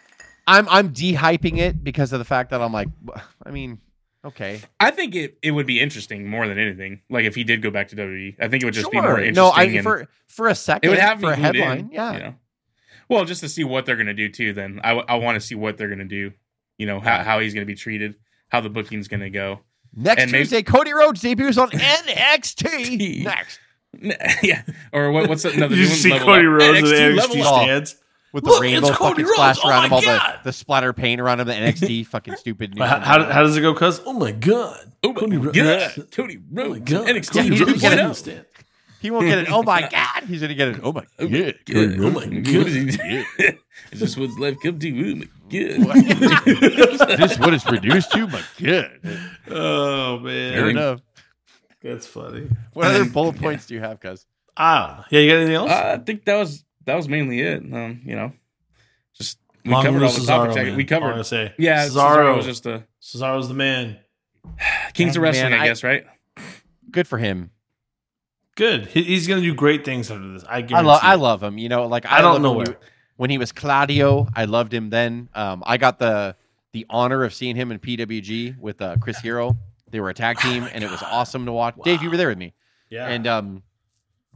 I'm 0.48 0.68
I'm 0.70 0.88
de-hyping 0.90 1.58
it 1.60 1.84
because 1.84 2.12
of 2.12 2.18
the 2.20 2.26
fact 2.26 2.50
that 2.50 2.62
I'm 2.62 2.74
like, 2.74 2.88
I 3.46 3.52
mean, 3.52 3.80
okay, 4.26 4.62
I 4.80 4.92
think 4.92 5.16
it, 5.16 5.38
it 5.42 5.52
would 5.52 5.68
be 5.68 5.80
interesting 5.80 6.28
more 6.28 6.48
than 6.48 6.58
anything. 6.58 7.02
Like 7.10 7.26
if 7.26 7.36
he 7.36 7.44
did 7.44 7.62
go 7.62 7.72
back 7.72 7.88
to 7.90 7.96
WWE, 7.96 8.36
I 8.40 8.48
think 8.48 8.64
it 8.64 8.66
would 8.66 8.74
just 8.74 8.92
be 8.92 8.98
more 9.02 9.16
Sure. 9.18 9.20
interesting. 9.24 9.34
No, 9.44 9.50
I 9.50 9.64
and 9.64 9.84
for 9.84 10.08
for 10.28 10.48
a 10.48 10.56
second, 10.56 10.88
it 10.88 10.90
would 10.92 11.00
have 11.00 11.20
for 11.20 11.34
a 11.34 11.36
glued 11.36 11.56
in, 11.56 11.62
headline, 11.62 11.90
yeah. 11.92 12.14
You 12.14 12.20
know? 12.20 12.36
Well, 13.10 13.26
just 13.26 13.42
to 13.42 13.50
see 13.50 13.64
what 13.64 13.86
they're 13.86 13.96
gonna 13.98 14.14
do 14.14 14.30
too. 14.30 14.54
Then 14.54 14.82
I, 14.84 14.92
I 14.92 15.16
want 15.16 15.36
to 15.36 15.42
see 15.42 15.56
what 15.56 15.78
they're 15.78 15.90
gonna 15.90 16.06
do. 16.06 16.32
You 16.78 16.86
know 16.86 17.00
how, 17.00 17.24
how 17.24 17.40
he's 17.40 17.54
gonna 17.54 17.66
be 17.66 17.76
treated, 17.76 18.16
how 18.50 18.62
the 18.62 18.70
booking's 18.70 19.08
gonna 19.08 19.30
go. 19.30 19.62
Next 19.96 20.22
and 20.22 20.32
maybe- 20.32 20.44
Tuesday, 20.44 20.62
Cody 20.64 20.94
Rhodes 20.94 21.22
debuts 21.22 21.58
on 21.58 21.72
NXT. 21.72 23.24
Next. 23.24 23.60
yeah, 24.44 24.62
or 24.94 25.12
what, 25.12 25.28
what's 25.28 25.46
another 25.46 25.76
You 25.76 25.82
new 25.84 25.88
see 25.88 26.12
Level 26.12 26.28
Cody 26.28 26.46
Up. 26.46 26.54
Rhodes 26.54 26.82
with 26.84 26.92
NXT 26.92 27.12
NXT 27.14 27.18
level 27.18 27.44
up. 27.44 27.54
Oh. 27.70 27.86
Up. 28.34 28.42
stands. 28.44 28.44
with 28.44 28.44
Look, 28.44 28.54
the 28.56 28.60
it's 28.72 28.90
rainbow 28.90 28.94
Cody 28.94 29.24
fucking 29.24 29.26
Rhodes. 29.26 29.34
splash 29.34 29.64
Oh 29.64 29.70
around 29.70 29.84
my 29.84 29.88
him, 29.88 29.94
all 29.94 30.02
the, 30.02 30.08
God. 30.08 30.40
the 30.44 30.54
splatter 30.54 30.94
paint 30.94 31.22
around 31.22 31.40
him, 31.40 31.48
the 31.48 31.54
NXT 31.54 32.08
fucking 32.08 32.36
stupid. 32.36 32.78
How, 32.78 33.00
how, 33.00 33.24
how 33.32 33.44
does 33.44 33.58
it 33.58 33.62
go, 33.62 33.74
cuz? 33.74 34.02
Oh 34.06 34.14
my 34.14 34.32
god. 34.32 34.92
Oh 35.04 35.14
my 35.14 35.20
Cody 35.20 35.38
Rhodes. 35.38 35.58
god, 35.58 36.12
Cody 36.12 36.38
Oh 36.58 36.70
my 36.70 36.80
Rhodes, 36.80 36.80
god. 36.80 37.08
NXT 37.08 37.32
Cody 37.32 37.50
Yeah, 37.50 37.56
he's 37.56 37.62
Rhodes 37.62 37.82
get 37.82 37.94
it. 38.28 38.50
he 39.00 39.12
won't 39.12 39.28
get 39.28 39.40
it. 39.40 39.52
Oh 39.52 39.64
my 39.64 39.82
god, 39.92 40.24
he's 40.28 40.42
gonna 40.42 40.56
get 40.56 40.70
it. 40.70 40.80
Oh 40.84 40.92
my 40.92 41.04
god. 41.20 41.30
Good. 41.66 42.00
Oh 42.00 42.10
my 42.12 42.26
god. 42.26 42.66
Oh 43.00 43.54
Is 43.92 44.00
this 44.02 44.18
what's 44.18 44.38
life 44.38 44.58
come 44.62 44.78
to? 44.80 44.90
Oh 45.12 45.16
my 45.16 45.96
god. 45.96 46.48
Is 46.48 47.18
this 47.18 47.40
what 47.40 47.54
it's 47.54 47.66
reduced 47.72 48.12
to? 48.12 48.28
My 48.28 48.44
god. 48.62 49.00
Oh 49.50 50.20
man. 50.20 50.54
Fair 50.54 50.70
enough. 50.70 51.00
That's 51.82 52.06
funny. 52.06 52.50
What 52.74 52.88
other 52.88 53.06
bullet 53.06 53.38
points 53.38 53.66
do 53.66 53.74
you 53.74 53.80
have, 53.80 54.00
cuz? 54.00 54.26
I 54.58 54.80
don't 54.80 54.98
know. 54.98 55.04
Yeah, 55.12 55.20
you 55.22 55.30
got 55.30 55.38
anything 55.38 55.56
else? 55.56 55.72
I 55.72 55.98
think 55.98 56.26
that 56.26 56.36
was 56.36 56.66
that 56.90 56.96
was 56.96 57.08
mainly 57.08 57.40
it. 57.42 57.62
Um, 57.62 58.02
you 58.04 58.16
know, 58.16 58.34
just 59.16 59.38
we 59.64 59.72
Long 59.72 59.84
covered 59.86 60.04
all 60.04 60.12
the 60.12 60.20
Cesaro, 60.20 60.26
topics. 60.48 60.56
Man. 60.56 60.66
We 60.66 60.72
All 60.72 60.80
I'm 60.80 60.88
covered. 60.88 61.12
gonna 61.12 61.24
say. 61.24 61.54
Yeah, 61.58 61.86
Cesaro 61.88 61.92
Cesaro. 62.18 62.36
was 62.38 62.46
just 62.46 62.66
a 62.66 62.84
Cesaro's 63.02 63.48
the 63.48 63.54
man. 63.54 63.98
Kings 64.94 65.16
of 65.16 65.22
Man, 65.22 65.32
Wrestling, 65.34 65.54
I 65.54 65.64
I- 65.64 65.68
guess, 65.68 65.84
right? 65.84 66.06
Good 66.92 67.08
for 67.08 67.18
him. 67.18 67.52
Good. 68.56 68.88
He, 68.88 69.04
he's 69.04 69.28
gonna 69.28 69.42
do 69.42 69.54
great 69.54 69.86
things 69.86 70.12
after 70.12 70.34
this. 70.34 70.44
I 70.44 70.58
I 70.58 70.62
guarantee. 70.62 70.88
love 70.88 71.00
I 71.04 71.16
love 71.16 71.44
him. 71.44 71.58
You 71.58 71.70
know, 71.70 71.86
like 71.88 72.06
I, 72.06 72.18
I 72.18 72.22
don't 72.22 72.42
know 72.42 72.52
when 72.54 72.66
he, 72.68 72.72
where. 72.74 72.80
when 73.18 73.30
he 73.30 73.38
was 73.38 73.52
Claudio. 73.52 74.28
I 74.36 74.46
loved 74.46 74.74
him 74.74 74.90
then. 74.90 75.30
Um, 75.34 75.64
I 75.66 75.78
got 75.78 76.00
the 76.00 76.36
the 76.74 76.86
honor 76.90 77.24
of 77.24 77.34
seeing 77.34 77.56
him 77.56 77.72
in 77.72 77.80
PWG 77.80 78.58
with 78.60 78.82
uh, 78.82 78.98
Chris 79.00 79.18
Hero. 79.20 79.58
They 79.92 80.00
were 80.00 80.10
a 80.10 80.14
tag 80.14 80.38
team, 80.42 80.68
and 80.74 80.84
it 80.84 80.90
was 80.92 81.02
awesome 81.04 81.46
to 81.46 81.52
watch. 81.52 81.76
Dave, 81.84 82.02
you 82.04 82.10
were 82.10 82.18
there 82.18 82.28
with 82.30 82.38
me, 82.38 82.54
Yeah. 82.90 83.08
and 83.08 83.26
um, 83.28 83.64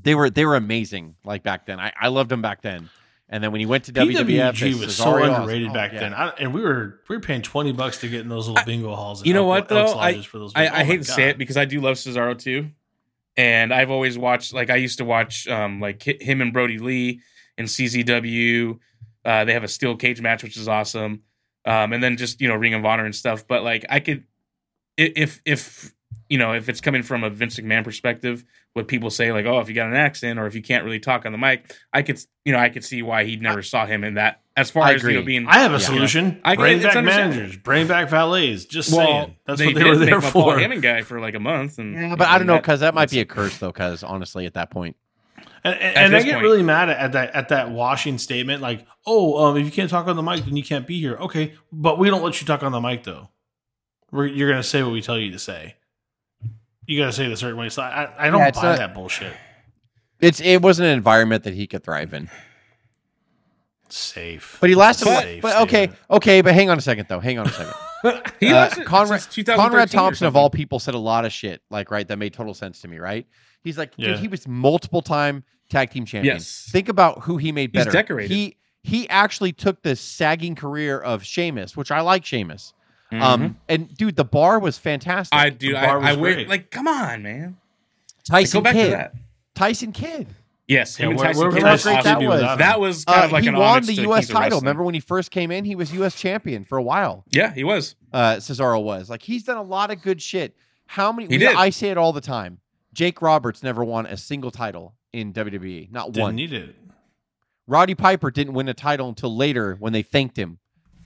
They 0.02 0.16
were 0.16 0.30
they 0.30 0.46
were 0.46 0.56
amazing 0.56 1.16
like 1.24 1.44
back 1.44 1.66
then. 1.66 1.80
I, 1.80 1.94
I 2.00 2.08
loved 2.08 2.30
them 2.30 2.42
back 2.42 2.62
then. 2.62 2.90
And 3.30 3.44
then 3.44 3.52
when 3.52 3.62
he 3.62 3.66
went 3.66 3.86
to 3.86 3.94
WWF, 3.94 4.26
PWG 4.28 4.74
as 4.74 4.80
was 4.80 4.96
so 4.96 5.06
Cesaro, 5.06 5.24
I 5.26 5.30
was 5.30 5.40
underrated 5.40 5.70
oh, 5.70 5.74
back 5.74 5.94
yeah. 5.94 6.00
then, 6.02 6.14
I, 6.14 6.30
and 6.38 6.54
we 6.54 6.62
were 6.62 7.00
we 7.10 7.16
were 7.16 7.22
paying 7.22 7.42
twenty 7.42 7.72
bucks 7.72 8.00
to 8.02 8.08
get 8.08 8.22
in 8.22 8.30
those 8.30 8.48
little 8.48 8.64
bingo 8.64 8.94
halls. 8.94 9.26
You 9.26 9.34
know 9.34 9.46
what 9.46 9.70
though? 9.70 9.94
I 9.94 10.24
I, 10.56 10.68
I 10.68 10.82
oh 10.82 10.86
hate 10.86 10.98
to 10.98 11.04
say 11.06 11.30
it 11.30 11.38
because 11.38 11.58
I 11.58 11.66
do 11.66 11.82
love 11.82 11.96
Cesaro 11.96 12.38
too, 12.38 12.70
and 13.36 13.74
I've 13.74 13.90
always 13.90 14.18
watched 14.18 14.54
like 14.54 14.70
I 14.70 14.76
used 14.76 15.00
to 15.00 15.06
watch 15.06 15.48
um 15.48 15.80
like 15.80 16.04
him 16.04 16.42
and 16.42 16.54
Brodie 16.54 16.78
Lee 16.78 17.22
in 17.58 17.66
CZW. 17.66 18.78
Uh, 19.26 19.46
they 19.46 19.54
have 19.54 19.64
a 19.64 19.68
steel 19.68 19.96
cage 19.96 20.22
match, 20.22 20.44
which 20.44 20.58
is 20.58 20.68
awesome, 20.68 21.24
um, 21.66 21.94
and 21.94 22.04
then 22.04 22.18
just 22.18 22.42
you 22.42 22.48
know 22.48 22.56
Ring 22.56 22.74
of 22.74 22.86
Honor 22.86 23.06
and 23.06 23.16
stuff. 23.16 23.48
But 23.48 23.64
like 23.64 23.86
I 23.90 24.00
could, 24.00 24.26
if 24.98 25.42
if 25.46 25.94
you 26.30 26.38
know 26.38 26.54
if 26.54 26.70
it's 26.70 26.82
coming 26.82 27.04
from 27.04 27.24
a 27.24 27.30
Vince 27.30 27.58
McMahon 27.58 27.84
perspective, 27.84 28.44
what 28.74 28.88
people 28.88 29.10
say 29.12 29.32
like 29.32 29.46
oh 29.46 29.60
if 29.60 29.70
you 29.70 29.76
got 29.76 29.88
an 29.88 29.96
accent 29.96 30.40
or 30.40 30.48
if 30.48 30.56
you 30.56 30.62
can't 30.62 30.84
really 30.84 31.00
talk 31.00 31.26
on 31.26 31.32
the 31.32 31.38
mic, 31.38 31.76
I 31.92 32.02
could 32.02 32.20
you 32.46 32.54
know 32.54 32.60
I 32.60 32.70
could 32.70 32.84
see 32.84 33.02
why 33.02 33.24
he 33.26 33.36
never 33.36 33.62
saw 33.62 33.86
him 33.86 34.04
in 34.04 34.16
that 34.16 34.42
as 34.56 34.70
far 34.72 34.84
I 34.84 34.94
as 34.94 35.04
you 35.04 35.14
know 35.14 35.22
being 35.24 35.48
I 35.48 35.60
have 35.60 35.72
a 35.72 35.76
Yeah. 35.76 35.80
solution. 35.80 36.42
I- 36.44 36.56
bring 36.56 36.82
back 36.82 37.04
managers, 37.04 37.56
bring 37.58 37.88
back 37.88 38.10
valets. 38.10 38.66
Just 38.66 38.92
well 38.92 39.06
saying, 39.08 39.36
that's 39.46 39.60
they 39.60 39.66
what 39.68 39.76
they 39.76 39.84
did 39.84 39.90
were 39.90 40.00
make 40.00 40.10
there 40.10 40.22
my 40.22 40.30
Paul 40.30 40.52
for. 40.52 40.58
Heyman 40.58 40.82
guy 40.82 41.02
for 41.04 41.20
like 41.20 41.36
a 41.36 41.40
month 41.40 41.78
and 41.80 41.94
Yeah, 41.96 42.16
but 42.16 42.28
I 42.28 42.38
don't 42.38 42.48
know 42.48 42.58
because 42.58 42.80
that 42.82 42.94
might 42.96 43.10
be 43.12 43.20
a 43.20 43.26
curse 43.26 43.58
though. 43.58 43.72
Because 43.72 44.04
honestly, 44.04 44.46
at 44.48 44.54
that 44.56 44.70
point, 44.72 44.96
And, 45.64 45.76
and, 45.76 45.98
and 45.98 46.16
I 46.16 46.22
get 46.24 46.34
point. 46.34 46.44
really 46.44 46.64
mad 46.64 46.90
at, 46.90 46.98
at 46.98 47.12
that 47.14 47.36
at 47.36 47.50
that 47.50 47.72
washing 47.72 48.18
statement, 48.18 48.62
like, 48.62 48.86
"Oh, 49.06 49.46
um, 49.46 49.58
if 49.58 49.66
you 49.66 49.72
can't 49.72 49.90
talk 49.90 50.08
on 50.08 50.16
the 50.16 50.24
mic, 50.24 50.46
then 50.46 50.56
you 50.58 50.64
can't 50.64 50.86
be 50.88 51.00
here." 51.00 51.16
Okay, 51.18 51.54
but 51.72 51.98
we 52.00 52.10
don't 52.10 52.24
let 52.24 52.40
you 52.42 52.48
talk 52.48 52.64
on 52.64 52.72
the 52.72 52.82
mic 52.82 53.04
though. 53.04 53.30
We're, 54.12 54.28
you're 54.28 54.50
gonna 54.50 54.62
say 54.64 54.84
what 54.84 54.92
we 54.92 55.02
tell 55.02 55.18
you 55.18 55.32
to 55.32 55.40
say. 55.40 55.76
You 56.88 56.98
gotta 57.00 57.14
say 57.14 57.26
it 57.26 57.32
a 57.32 57.38
certain 57.38 57.58
way. 57.58 57.70
So 57.70 57.82
I, 57.82 58.10
I 58.28 58.30
don't 58.30 58.40
Yeah, 58.40 58.52
buy 58.52 58.62
not- 58.64 58.78
that 58.78 58.94
bullshit. 58.94 59.34
it's 60.20 60.42
it 60.42 60.62
wasn't 60.62 60.88
an 60.88 60.94
environment 60.94 61.44
that 61.44 61.54
he 61.54 61.68
could 61.68 61.84
thrive 61.84 62.14
in. 62.14 62.30
Safe, 63.90 64.58
But 64.60 64.70
he 64.72 64.76
lasted. 64.76 65.06
That's 65.06 65.12
a 65.12 65.16
what- 65.16 65.24
safe 65.24 65.42
but 65.44 65.62
okay, 65.64 65.90
okay, 66.10 66.42
but 66.42 66.54
hang 66.56 66.70
on 66.72 66.78
a 66.78 66.82
second 66.82 67.06
though. 67.10 67.20
Hang 67.20 67.38
on 67.38 67.48
a 67.48 67.52
second. 67.52 67.74
He 68.42 68.48
Uh, 68.52 68.56
lasted 68.56 68.86
Conrad- 68.86 69.22
since 69.22 69.48
Conrad 69.48 69.90
Thompson 69.90 70.28
of 70.28 70.36
all 70.36 70.50
people 70.50 70.78
said 70.80 70.94
a 70.94 70.98
lot 71.00 71.24
of 71.24 71.32
shit, 71.32 71.62
like 71.70 71.90
right, 71.90 72.06
that 72.10 72.18
made 72.18 72.34
total 72.34 72.54
sense 72.54 72.82
to 72.82 72.90
me, 72.90 72.98
right? 73.00 73.26
He's 73.64 73.78
like, 73.78 73.94
Yeah. 73.96 74.10
dude, 74.10 74.20
he 74.20 74.28
was 74.28 74.46
multiple 74.46 75.02
time 75.02 75.46
tag 75.70 75.92
team 75.92 76.04
champion. 76.06 76.36
Yes. 76.36 76.68
Think 76.70 76.90
about 76.90 77.22
who 77.22 77.38
he 77.38 77.54
made 77.54 77.70
He's 77.72 77.86
better. 77.86 77.92
decorated. 77.92 78.34
He 78.34 78.58
he 78.82 79.08
actually 79.08 79.54
took 79.54 79.82
the 79.84 79.96
sagging 79.96 80.56
career 80.56 81.00
of 81.00 81.24
Sheamus, 81.24 81.78
which 81.78 81.92
I 81.92 82.02
like 82.02 82.26
Sheamus. 82.26 82.74
Mhm. 83.14 83.22
Um, 83.22 83.58
and 83.70 83.94
dude, 83.96 84.16
the 84.16 84.24
bar 84.26 84.60
was 84.60 84.78
fantastic. 84.78 85.38
I 85.38 85.50
do. 85.50 85.76
I, 85.76 85.86
bar 85.86 86.02
I 86.02 86.12
was 86.12 86.18
wait. 86.20 86.48
Like, 86.50 86.72
come 86.72 86.88
on, 86.88 87.24
man. 87.24 87.58
Like, 88.30 88.46
Tyson 88.46 88.60
go 88.60 88.64
back 88.64 88.74
Kidd. 88.74 88.86
to 88.92 88.98
that. 88.98 89.14
Tyson 89.56 89.92
Kidd. 89.92 90.28
Yes, 90.68 90.98
Yeah, 90.98 91.08
him 91.08 91.12
and 91.12 91.20
Tyson 91.20 91.44
Kidd 91.52 91.64
was 91.64 91.84
Tyson 91.84 91.98
awesome. 91.98 92.12
Kidd 92.14 92.20
do 92.22 92.30
without 92.30 92.54
him? 92.54 92.58
That 92.60 92.80
was 92.80 93.04
kind 93.06 93.22
Uh, 93.22 93.26
of 93.26 93.32
like 93.34 93.44
he 93.44 93.50
an 93.50 93.56
won 93.58 93.84
the 93.86 93.94
U.S. 93.94 94.28
Title. 94.28 94.42
Wrestling. 94.44 94.62
Remember 94.62 94.84
when 94.84 94.94
he 94.94 95.02
first 95.02 95.30
came 95.30 95.52
in? 95.52 95.66
He 95.66 95.76
was 95.76 95.92
U.S. 95.94 96.16
champion 96.16 96.64
for 96.64 96.78
a 96.78 96.84
while. 96.84 97.26
Yeah, 97.32 97.54
he 97.54 97.64
was. 97.66 97.96
uh, 98.14 98.36
Cesaro 98.38 98.82
was. 98.82 99.10
Like 99.10 99.22
he's 99.22 99.44
done 99.44 99.58
a 99.58 99.62
lot 99.64 99.92
of 99.92 100.02
good 100.02 100.22
shit. 100.22 100.56
How 100.86 101.12
many? 101.12 101.28
He 101.28 101.34
we- 101.36 101.38
did. 101.40 101.56
I 101.56 101.70
say 101.70 101.90
it 101.90 101.98
all 101.98 102.14
the 102.14 102.22
time. 102.22 102.60
Jake 102.94 103.22
Roberts 103.22 103.62
never 103.62 103.84
won 103.84 104.06
a 104.06 104.16
single 104.16 104.52
title 104.52 104.94
in 105.12 105.34
WWE. 105.34 105.92
Not 105.92 106.12
didn't 106.14 106.22
one. 106.24 106.36
need 106.36 106.54
it. 106.54 106.76
Roddy 107.68 107.96
Piper 107.96 108.30
didn't 108.32 108.54
win 108.54 108.68
a 108.70 108.74
title 108.74 109.10
until 109.10 109.36
later 109.36 109.76
when 109.80 109.94
they 109.94 110.02
thanked 110.02 110.38
him 110.38 110.60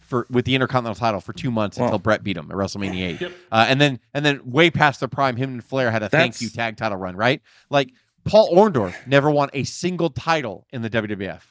for 0.08 0.26
with 0.32 0.46
the 0.46 0.56
Intercontinental 0.56 0.96
title 1.00 1.22
for 1.22 1.34
two 1.34 1.52
months 1.52 1.78
Well- 1.78 1.88
until 1.88 2.00
Bret 2.00 2.24
beat 2.24 2.38
him 2.38 2.50
at 2.50 2.58
WrestleMania 2.58 3.02
eight. 3.04 3.22
Yep. 3.22 3.32
Uh, 3.52 3.66
and 3.70 3.80
then 3.80 4.00
and 4.14 4.26
then 4.26 4.42
way 4.50 4.72
past 4.72 5.00
their 5.02 5.10
prime, 5.10 5.36
him 5.36 5.52
and 5.54 5.64
Flair 5.64 5.92
had 5.92 6.02
a 6.04 6.10
thank 6.10 6.42
you 6.42 6.50
tag 6.50 6.78
title 6.78 6.98
run. 6.98 7.16
Right? 7.16 7.42
Like 7.70 7.92
Paul 8.26 8.50
Orndorff 8.56 8.96
never 9.06 9.30
won 9.30 9.50
a 9.54 9.64
single 9.64 10.10
title 10.10 10.66
in 10.72 10.82
the 10.82 10.90
WWF. 10.90 11.42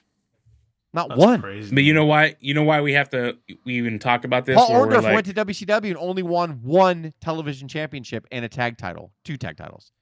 Not 0.92 1.08
That's 1.10 1.20
one. 1.20 1.42
crazy. 1.42 1.74
But 1.74 1.84
you 1.84 1.92
know 1.92 2.06
why? 2.06 2.36
You 2.40 2.54
know 2.54 2.62
why 2.62 2.80
we 2.80 2.94
have 2.94 3.10
to 3.10 3.36
we 3.64 3.74
even 3.74 3.98
talk 3.98 4.24
about 4.24 4.46
this? 4.46 4.56
Paul 4.56 4.70
Orndorff 4.70 5.02
like- 5.02 5.14
went 5.14 5.26
to 5.26 5.34
WCW 5.34 5.88
and 5.88 5.96
only 5.98 6.22
won 6.22 6.60
one 6.62 7.12
television 7.20 7.68
championship 7.68 8.26
and 8.32 8.44
a 8.44 8.48
tag 8.48 8.78
title, 8.78 9.12
two 9.24 9.36
tag 9.36 9.56
titles. 9.56 9.92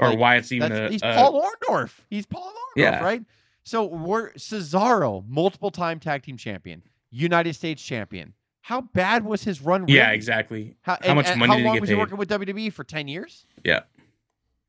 or 0.00 0.10
like, 0.10 0.18
why 0.18 0.36
it's 0.36 0.50
even 0.52 0.70
a, 0.72 0.88
he's 0.90 1.02
a- 1.02 1.14
Paul 1.14 1.42
Orndorff. 1.68 1.92
He's 2.10 2.26
Paul 2.26 2.42
Orndorff, 2.52 2.76
Yeah. 2.82 3.02
right? 3.02 3.22
So 3.64 3.84
we're 3.86 4.30
Cesaro, 4.34 5.24
multiple 5.28 5.70
time 5.70 5.98
tag 5.98 6.22
team 6.22 6.36
champion, 6.36 6.82
United 7.14 7.54
States 7.54 7.82
champion. 7.82 8.34
How 8.60 8.80
bad 8.80 9.24
was 9.24 9.44
his 9.44 9.60
run? 9.60 9.84
yeah, 9.88 10.10
exactly. 10.10 10.76
How, 10.82 10.98
How 11.02 11.14
much 11.14 11.26
money 11.36 11.46
how 11.50 11.54
did 11.56 11.60
he 11.62 11.66
long 11.68 11.80
was 11.80 11.88
paid? 11.88 11.94
he 11.94 11.98
working 12.00 12.16
with 12.16 12.28
WWE 12.30 12.72
for 12.72 12.82
ten 12.84 13.08
years? 13.08 13.46
Yeah. 13.64 13.80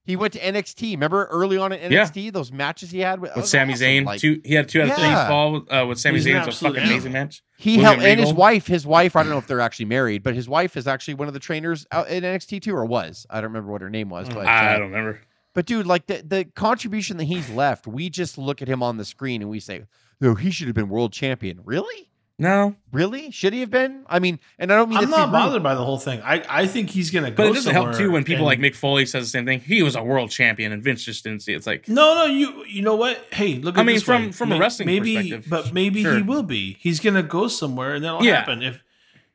He 0.04 0.16
went 0.16 0.34
to 0.34 0.40
NXT. 0.40 0.92
Remember 0.92 1.26
early 1.32 1.58
on 1.58 1.72
in 1.72 1.92
Yeah. 1.92 2.04
NXT, 2.06 2.32
those 2.32 2.52
matches 2.52 2.92
he 2.92 3.00
had 3.00 3.20
with, 3.20 3.36
With 3.36 3.48
Sami 3.48 3.74
awesome. 3.74 3.88
Zayn, 3.88 4.06
Like, 4.06 4.20
two 4.20 4.40
he 4.46 4.54
had 4.54 4.70
two 4.70 4.82
out 4.84 4.90
of 4.90 4.96
three 4.96 5.04
Yeah. 5.06 5.28
fall 5.28 5.66
uh, 5.74 5.86
with 5.88 6.00
Sami 6.00 6.20
Zayn. 6.20 6.46
It's 6.46 6.62
a 6.62 6.66
fucking 6.66 6.84
amazing 6.84 7.12
match. 7.14 7.42
He 7.58 7.78
William 7.78 7.86
helped, 7.86 8.04
and 8.04 8.20
his 8.20 8.34
wife, 8.34 8.68
his 8.68 8.86
wife, 8.86 9.16
I 9.16 9.24
don't 9.24 9.32
know 9.32 9.40
if 9.40 9.48
they're 9.48 9.62
actually 9.62 9.86
married, 9.86 10.22
but 10.22 10.36
his 10.36 10.48
wife 10.48 10.78
is 10.78 10.86
actually 10.88 11.16
one 11.16 11.28
of 11.28 11.34
the 11.34 11.40
trainers 11.40 11.88
out 11.92 12.08
in 12.10 12.24
NXT 12.24 12.62
too, 12.62 12.76
or 12.76 12.86
was. 12.86 13.26
I 13.32 13.36
don't 13.42 13.50
remember 13.50 13.72
what 13.72 13.82
her 13.82 13.90
name 13.90 14.10
was, 14.10 14.30
but 14.30 14.46
I 14.46 14.76
uh, 14.76 14.78
don't 14.78 14.92
remember. 14.92 15.22
But 15.56 15.66
dude, 15.66 15.88
like 15.88 16.06
the 16.06 16.22
the 16.22 16.44
contribution 16.54 17.18
that 17.18 17.24
he's 17.24 17.50
left, 17.50 17.88
we 17.88 18.10
just 18.10 18.38
look 18.38 18.62
at 18.62 18.68
him 18.68 18.84
on 18.84 18.98
the 18.98 19.06
screen 19.06 19.42
and 19.42 19.50
we 19.50 19.60
say, 19.62 19.86
"No, 20.22 20.36
he 20.36 20.52
should 20.52 20.68
have 20.68 20.76
been 20.76 20.90
world 20.90 21.14
champion." 21.14 21.62
Really? 21.64 22.10
No, 22.38 22.76
Really? 22.92 23.32
Should 23.32 23.54
he 23.54 23.62
have 23.62 23.70
been? 23.70 24.04
I 24.08 24.20
mean, 24.20 24.40
and 24.60 24.72
I 24.72 24.76
don't 24.76 24.90
mean 24.90 24.98
I'm 24.98 25.10
not 25.10 25.18
be 25.18 25.22
rude. 25.26 25.32
bothered 25.32 25.64
by 25.64 25.74
the 25.76 25.84
whole 25.86 25.98
thing. 25.98 26.22
I, 26.22 26.44
I 26.50 26.68
think 26.68 26.90
he's 26.90 27.10
gonna 27.12 27.32
go. 27.32 27.38
but 27.38 27.48
it 27.48 27.54
doesn't 27.54 27.74
help 27.74 27.96
too 27.96 28.12
when 28.12 28.24
people 28.26 28.48
and- 28.50 28.62
like 28.62 28.74
Mick 28.74 28.76
Foley 28.76 29.06
says 29.06 29.24
the 29.26 29.30
same 29.30 29.46
thing. 29.46 29.62
He 29.62 29.82
was 29.84 29.96
a 29.96 30.04
world 30.04 30.32
champion, 30.32 30.72
and 30.74 30.84
Vince 30.84 31.04
just 31.04 31.24
didn't 31.24 31.44
see 31.44 31.54
it. 31.54 31.58
It's 31.58 31.68
like 31.68 31.88
No, 31.88 32.14
no, 32.16 32.26
you 32.26 32.66
you 32.66 32.82
know 32.82 32.96
what? 32.96 33.26
Hey, 33.32 33.56
look. 33.60 33.78
I 33.78 33.82
at 33.82 33.86
mean, 33.86 33.96
this 33.96 34.04
from- 34.04 34.26
way. 34.28 34.32
from 34.34 34.52
a 34.52 34.60
wrestling 34.60 34.88
maybe, 34.88 35.16
perspective, 35.16 35.50
but 35.50 35.74
maybe 35.74 36.04
he 36.04 36.22
will 36.22 36.44
be. 36.44 36.76
He's 36.80 37.00
gonna 37.00 37.24
go 37.24 37.48
somewhere, 37.48 37.96
and 37.96 38.04
that'll 38.04 38.24
Yeah. 38.24 38.36
happen. 38.38 38.62
If 38.64 38.84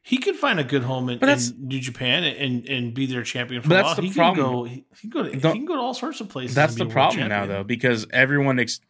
he 0.03 0.17
could 0.19 0.37
find 0.37 0.59
a 0.61 0.65
good 0.65 0.83
home 0.83 1.09
in, 1.11 1.19
in 1.27 1.39
New 1.69 1.81
Japan 1.81 2.25
and 2.25 2.67
and 2.69 2.93
be 2.95 3.07
their 3.07 3.23
champion 3.23 3.63
for 3.63 3.69
But 3.71 3.75
a 3.75 3.77
that's 3.79 3.87
while, 3.89 3.95
the 3.97 4.03
he 4.09 4.13
problem. 4.15 4.45
can 4.47 4.55
go. 4.55 4.65
He, 4.65 4.75
he 4.75 5.01
can 5.03 5.11
go. 5.11 5.23
To, 5.23 5.31
he 5.31 5.41
can 5.41 5.65
go 5.67 5.75
to 5.75 5.81
all 5.81 5.95
sorts 5.95 6.21
of 6.21 6.29
places. 6.29 6.55
that's 6.55 6.73
and 6.75 6.81
the 6.81 6.85
be 6.87 6.93
a 6.93 6.95
world 6.97 7.13
problem 7.13 7.29
now, 7.29 7.47
though, 7.47 7.65
because 7.65 8.07
everyone 8.13 8.59
ex- 8.59 8.81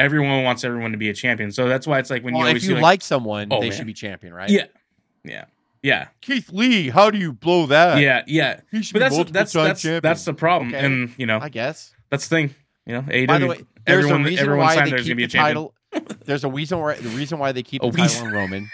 everyone 0.00 0.42
wants 0.44 0.64
everyone 0.64 0.92
to 0.92 0.98
be 0.98 1.10
a 1.10 1.14
champion. 1.14 1.52
So 1.52 1.68
that's 1.68 1.86
why 1.86 1.98
it's 1.98 2.10
like 2.10 2.24
when 2.24 2.34
Well, 2.34 2.48
you 2.48 2.56
if 2.56 2.64
you 2.64 2.74
like, 2.74 2.82
like, 2.82 3.02
someone, 3.02 3.48
Oh, 3.50 3.60
they 3.60 3.68
man. 3.68 3.76
should 3.76 3.86
be 3.86 3.92
champion, 3.92 4.32
right? 4.34 4.50
yeah, 4.50 4.64
yeah, 5.24 5.44
yeah, 5.82 6.08
Keith 6.20 6.50
Lee, 6.52 6.88
how 6.88 7.10
do 7.10 7.18
you 7.18 7.32
blow 7.32 7.66
that? 7.66 7.98
yeah, 8.00 8.22
yeah. 8.26 8.60
He 8.70 8.82
should 8.82 8.94
But 8.94 9.10
be 9.10 9.16
that's 9.16 9.30
that's 9.30 9.52
that's 9.52 9.82
champion. 9.82 10.00
that's 10.02 10.24
the 10.24 10.34
problem, 10.34 10.74
Okay. 10.74 10.84
and 10.84 11.12
you 11.16 11.26
know 11.26 11.38
I 11.40 11.48
guess. 11.50 11.94
that's 12.10 12.26
the 12.28 12.34
thing. 12.36 12.54
You 12.86 12.94
know, 12.94 13.02
AEW, 13.02 13.26
By 13.28 13.38
the 13.38 13.46
way, 13.46 13.56
there's 13.86 14.04
everyone 14.04 14.22
a 14.22 14.24
reason 14.24 14.42
everyone 14.44 14.66
why 14.66 14.84
they 14.90 15.02
keep 15.02 15.16
the 15.16 15.24
a 15.24 15.28
title. 15.28 15.74
There's 16.24 16.44
a 16.44 16.48
reason 16.48 16.78
why 16.80 16.94
the 16.94 17.08
reason 17.10 17.38
why 17.38 17.52
they 17.52 17.62
keep 17.62 17.82
the 17.82 17.90
title 17.90 18.26
on 18.26 18.32
Roman. 18.32 18.68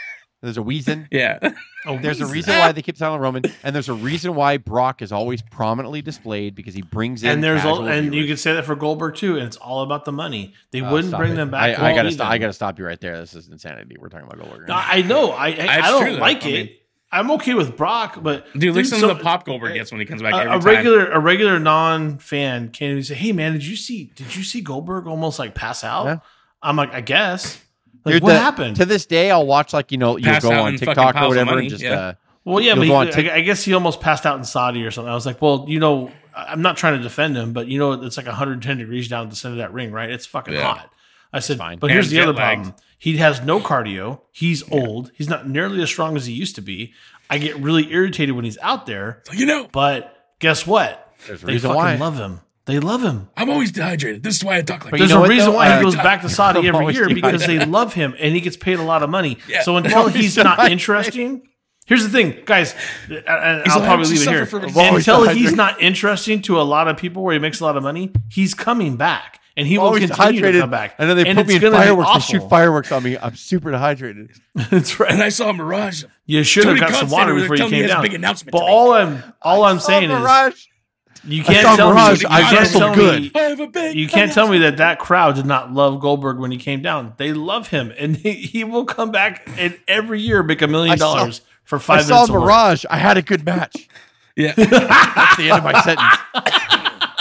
There's 0.46 0.56
a 0.58 0.62
reason. 0.62 1.08
Yeah, 1.12 1.38
Oh, 1.86 1.98
There's 1.98 2.20
a 2.20 2.24
reason. 2.24 2.32
reason 2.32 2.58
why 2.58 2.72
they 2.72 2.82
keep 2.82 2.96
the 2.96 2.98
title 3.00 3.14
on 3.14 3.20
Roman, 3.20 3.42
and 3.62 3.74
there's 3.74 3.88
a 3.88 3.94
reason 3.94 4.34
why 4.34 4.56
Brock 4.56 5.02
is 5.02 5.12
always 5.12 5.40
prominently 5.42 6.02
displayed 6.02 6.54
because 6.54 6.74
he 6.74 6.82
brings 6.82 7.22
in 7.22 7.30
And 7.30 7.44
there's 7.44 7.64
all, 7.64 7.76
casual 7.76 7.88
and 7.88 8.04
you 8.06 8.10
viewers. 8.12 8.30
could 8.30 8.38
say 8.40 8.54
that 8.54 8.64
for 8.64 8.74
Goldberg 8.74 9.14
too. 9.14 9.36
And 9.36 9.46
it's 9.46 9.56
all 9.56 9.82
about 9.82 10.04
the 10.04 10.10
money. 10.12 10.54
They 10.72 10.80
Uh, 10.80 10.90
wouldn't 10.90 11.14
bring 11.16 11.32
it. 11.32 11.36
them 11.36 11.50
back. 11.50 11.78
I, 11.78 11.92
I 11.92 11.94
gotta 11.94 12.10
stop. 12.10 12.30
I 12.30 12.38
gotta 12.38 12.52
stop 12.52 12.78
you 12.78 12.86
right 12.86 13.00
there. 13.00 13.18
This 13.20 13.34
is 13.34 13.48
insanity. 13.48 13.96
We're 14.00 14.08
talking 14.08 14.26
about 14.26 14.38
Goldberg. 14.40 14.68
No, 14.68 14.74
I 14.74 15.02
know. 15.02 15.30
I 15.30 15.48
I, 15.48 15.66
I 15.82 15.90
don't 15.90 16.02
true, 16.02 16.12
though. 16.14 16.18
like 16.20 16.44
I 16.44 16.48
it. 16.48 16.52
mean- 16.66 16.76
I'm 17.12 17.30
okay 17.32 17.54
with 17.54 17.76
Brock, 17.76 18.18
but 18.20 18.46
dude, 18.58 18.74
listen 18.74 18.98
so- 18.98 19.06
to 19.08 19.14
the 19.14 19.20
pop 19.22 19.44
Goldberg 19.44 19.74
gets 19.74 19.92
when 19.92 20.00
he 20.00 20.06
comes 20.06 20.22
back 20.22 20.34
a, 20.34 20.38
every 20.38 20.48
a 20.50 20.58
time. 20.58 20.64
regular 20.64 21.06
a 21.12 21.20
regular 21.20 21.58
non 21.60 22.18
fan 22.18 22.70
can't 22.70 22.90
even 22.90 23.04
say, 23.04 23.14
"Hey 23.14 23.30
man, 23.30 23.52
did 23.52 23.64
you 23.64 23.76
see 23.76 24.10
did 24.16 24.34
you 24.34 24.42
see 24.42 24.60
Goldberg 24.60 25.06
almost 25.06 25.38
like 25.38 25.54
pass 25.54 25.84
out?" 25.84 26.04
Yeah. 26.06 26.18
I'm 26.62 26.74
like, 26.74 26.92
I 26.92 27.00
guess. 27.02 27.62
Like, 28.06 28.12
Dude, 28.14 28.22
what 28.22 28.32
the- 28.32 28.38
happened? 28.38 28.76
To 28.76 28.84
this 28.86 29.04
day, 29.04 29.30
I'll 29.30 29.46
watch 29.46 29.72
like 29.74 29.92
you 29.92 29.98
know 29.98 30.16
you'll 30.16 30.40
go 30.40 30.52
on 30.52 30.76
TikTok 30.76 31.16
or 31.16 31.28
whatever 31.28 31.58
and 31.58 31.68
just 31.68 31.82
yeah. 31.82 31.90
uh, 31.98 32.12
well, 32.44 32.60
yeah, 32.60 32.74
but 32.76 32.86
he- 33.08 33.12
Tik- 33.22 33.30
I, 33.32 33.36
I 33.36 33.40
guess 33.40 33.64
he 33.64 33.74
almost 33.74 34.00
passed 34.00 34.24
out 34.24 34.38
in 34.38 34.44
Saudi 34.44 34.84
or 34.86 34.90
something. 34.92 35.10
I 35.10 35.14
was 35.14 35.26
like, 35.26 35.42
well, 35.42 35.64
you 35.68 35.80
know, 35.80 36.10
I- 36.34 36.44
I'm 36.52 36.62
not 36.62 36.76
trying 36.76 36.96
to 36.96 37.02
defend 37.02 37.36
him, 37.36 37.52
but 37.52 37.66
you 37.66 37.78
know, 37.78 37.92
it's 37.92 38.16
like 38.16 38.26
110 38.26 38.78
degrees 38.78 39.08
down 39.08 39.24
at 39.24 39.30
the 39.30 39.36
center 39.36 39.54
of 39.54 39.58
that 39.58 39.72
ring, 39.72 39.90
right? 39.92 40.08
It's 40.10 40.24
fucking 40.26 40.54
Yeah. 40.54 40.62
hot. 40.74 40.90
I 41.32 41.40
said, 41.40 41.58
fine. 41.58 41.78
but 41.80 41.90
here's 41.90 42.08
the 42.08 42.20
other 42.20 42.32
lagged. 42.32 42.62
problem. 42.62 42.74
He 42.98 43.16
has 43.18 43.42
no 43.42 43.58
cardio. 43.60 44.20
He's 44.30 44.62
old. 44.72 45.10
He's 45.14 45.28
not 45.28 45.46
nearly 45.48 45.82
as 45.82 45.90
strong 45.90 46.16
as 46.16 46.24
he 46.26 46.32
used 46.32 46.54
to 46.54 46.62
be. 46.62 46.94
I 47.28 47.38
get 47.38 47.56
really 47.58 47.92
irritated 47.92 48.34
when 48.36 48.44
he's 48.44 48.56
out 48.62 48.86
there. 48.86 49.22
So, 49.24 49.32
you 49.34 49.44
know, 49.44 49.68
But 49.72 50.16
guess 50.38 50.64
what? 50.66 51.12
there's 51.26 51.42
a 51.42 51.46
They 51.46 51.54
reason 51.54 51.70
fucking 51.70 51.76
why. 51.84 51.96
love 51.96 52.16
him. 52.16 52.40
They 52.66 52.80
love 52.80 53.00
him. 53.02 53.28
I'm 53.36 53.48
always 53.48 53.70
dehydrated. 53.72 54.22
This 54.24 54.36
is 54.36 54.44
why 54.44 54.56
I 54.58 54.62
talk 54.62 54.82
like 54.84 54.90
But 54.90 54.98
There's 54.98 55.10
you 55.10 55.16
know 55.16 55.24
a 55.24 55.28
reason 55.28 55.50
though? 55.52 55.56
why 55.56 55.68
Uh, 55.68 55.78
he 55.78 55.84
goes 55.84 55.94
back 55.96 56.22
to 56.22 56.28
Saudi 56.28 56.66
every 56.68 56.92
year 56.94 57.08
because 57.08 57.46
they 57.46 57.64
love 57.64 57.94
him 57.94 58.14
and 58.18 58.34
he 58.34 58.40
gets 58.40 58.56
paid 58.56 58.78
a 58.78 58.82
lot 58.82 59.02
of 59.04 59.08
money. 59.10 59.38
Yeah. 59.48 59.62
So 59.62 59.76
until 59.76 60.08
he's 60.20 60.36
not 60.36 60.70
interesting, 60.70 61.42
here's 61.86 62.02
the 62.02 62.08
thing, 62.10 62.42
guys. 62.44 62.74
and 63.08 63.22
I'll 63.28 63.80
probably 63.84 64.06
leave 64.08 64.22
it 64.22 64.28
here. 64.28 64.46
from 64.46 64.64
I'm 64.76 64.96
Until 64.96 65.28
he's 65.28 65.54
not 65.54 65.80
interesting 65.80 66.42
to 66.42 66.60
a 66.60 66.62
lot 66.62 66.88
of 66.88 66.96
people 66.96 67.22
where 67.22 67.34
he 67.34 67.38
makes 67.38 67.60
a 67.60 67.64
lot 67.64 67.76
of 67.76 67.84
money, 67.84 68.10
he's 68.30 68.52
coming 68.52 68.96
back 68.96 69.38
and 69.56 69.66
he 69.68 69.78
will 69.78 69.86
always 69.86 70.00
continue 70.00 70.32
to 70.32 70.32
dehydrated, 70.32 70.60
come 70.62 70.70
back. 70.70 70.96
and 70.98 71.08
then 71.08 71.16
they 71.16 71.24
put 71.24 71.38
it's 71.42 71.48
me 71.48 71.54
in 71.54 71.60
gonna 71.62 71.76
be 71.76 71.82
fireworks. 71.84 72.08
They 72.08 72.12
awful. 72.16 72.40
shoot 72.40 72.50
fireworks 72.50 72.90
on 72.92 73.02
me. 73.04 73.16
I'm 73.16 73.36
super 73.36 73.70
dehydrated. 73.70 74.30
That's 74.70 74.98
right. 74.98 75.12
And 75.12 75.22
I 75.22 75.28
saw 75.28 75.52
Mirage. 75.52 76.02
You 76.26 76.42
should 76.42 76.64
have 76.64 76.76
Tony 76.76 76.80
got 76.80 76.90
Khan 76.90 77.00
some 77.08 77.10
water 77.10 77.32
before 77.34 77.54
you 77.54 77.58
telling 77.58 77.70
me 77.72 77.76
came 77.78 77.84
he 77.84 77.88
down. 77.88 78.02
big 78.02 78.14
announcement 78.14 78.52
But 78.52 78.62
all 78.64 78.92
I'm 78.92 79.22
all 79.40 79.62
I'm 79.62 79.78
saying 79.78 80.10
is 80.10 80.18
Mirage. 80.18 80.64
You 81.26 81.42
can't 81.42 81.66
saw 81.66 81.76
tell 81.76 81.90
Mirage, 81.90 82.22
me. 82.22 82.28
I 82.30 82.50
you 82.50 82.56
wrestled 82.58 82.94
good. 82.94 83.22
me- 83.22 83.32
I 83.34 83.38
have 83.40 83.60
a 83.60 83.66
big. 83.66 83.96
You 83.96 84.08
can't 84.08 84.32
tell 84.32 84.48
me 84.48 84.58
that 84.58 84.76
that 84.76 84.98
crowd 84.98 85.34
did 85.34 85.46
not 85.46 85.72
love 85.72 86.00
Goldberg 86.00 86.38
when 86.38 86.50
he 86.50 86.56
came 86.58 86.82
down. 86.82 87.14
They 87.16 87.32
love 87.32 87.68
him, 87.68 87.92
and 87.98 88.16
he, 88.16 88.32
he 88.32 88.64
will 88.64 88.84
come 88.84 89.10
back 89.10 89.48
and 89.58 89.78
every 89.88 90.20
year 90.20 90.42
make 90.42 90.62
a 90.62 90.68
million 90.68 90.98
dollars 90.98 91.40
for 91.64 91.76
I 91.76 91.80
five 91.80 92.04
saw 92.04 92.14
minutes. 92.26 92.30
Mirage. 92.30 92.84
I 92.88 92.98
had 92.98 93.16
a 93.16 93.22
good 93.22 93.44
match. 93.44 93.88
Yeah. 94.38 94.52
That's 94.54 95.36
the 95.38 95.44
end 95.50 95.52
of 95.52 95.64
my 95.64 95.80
sentence. 95.80 96.14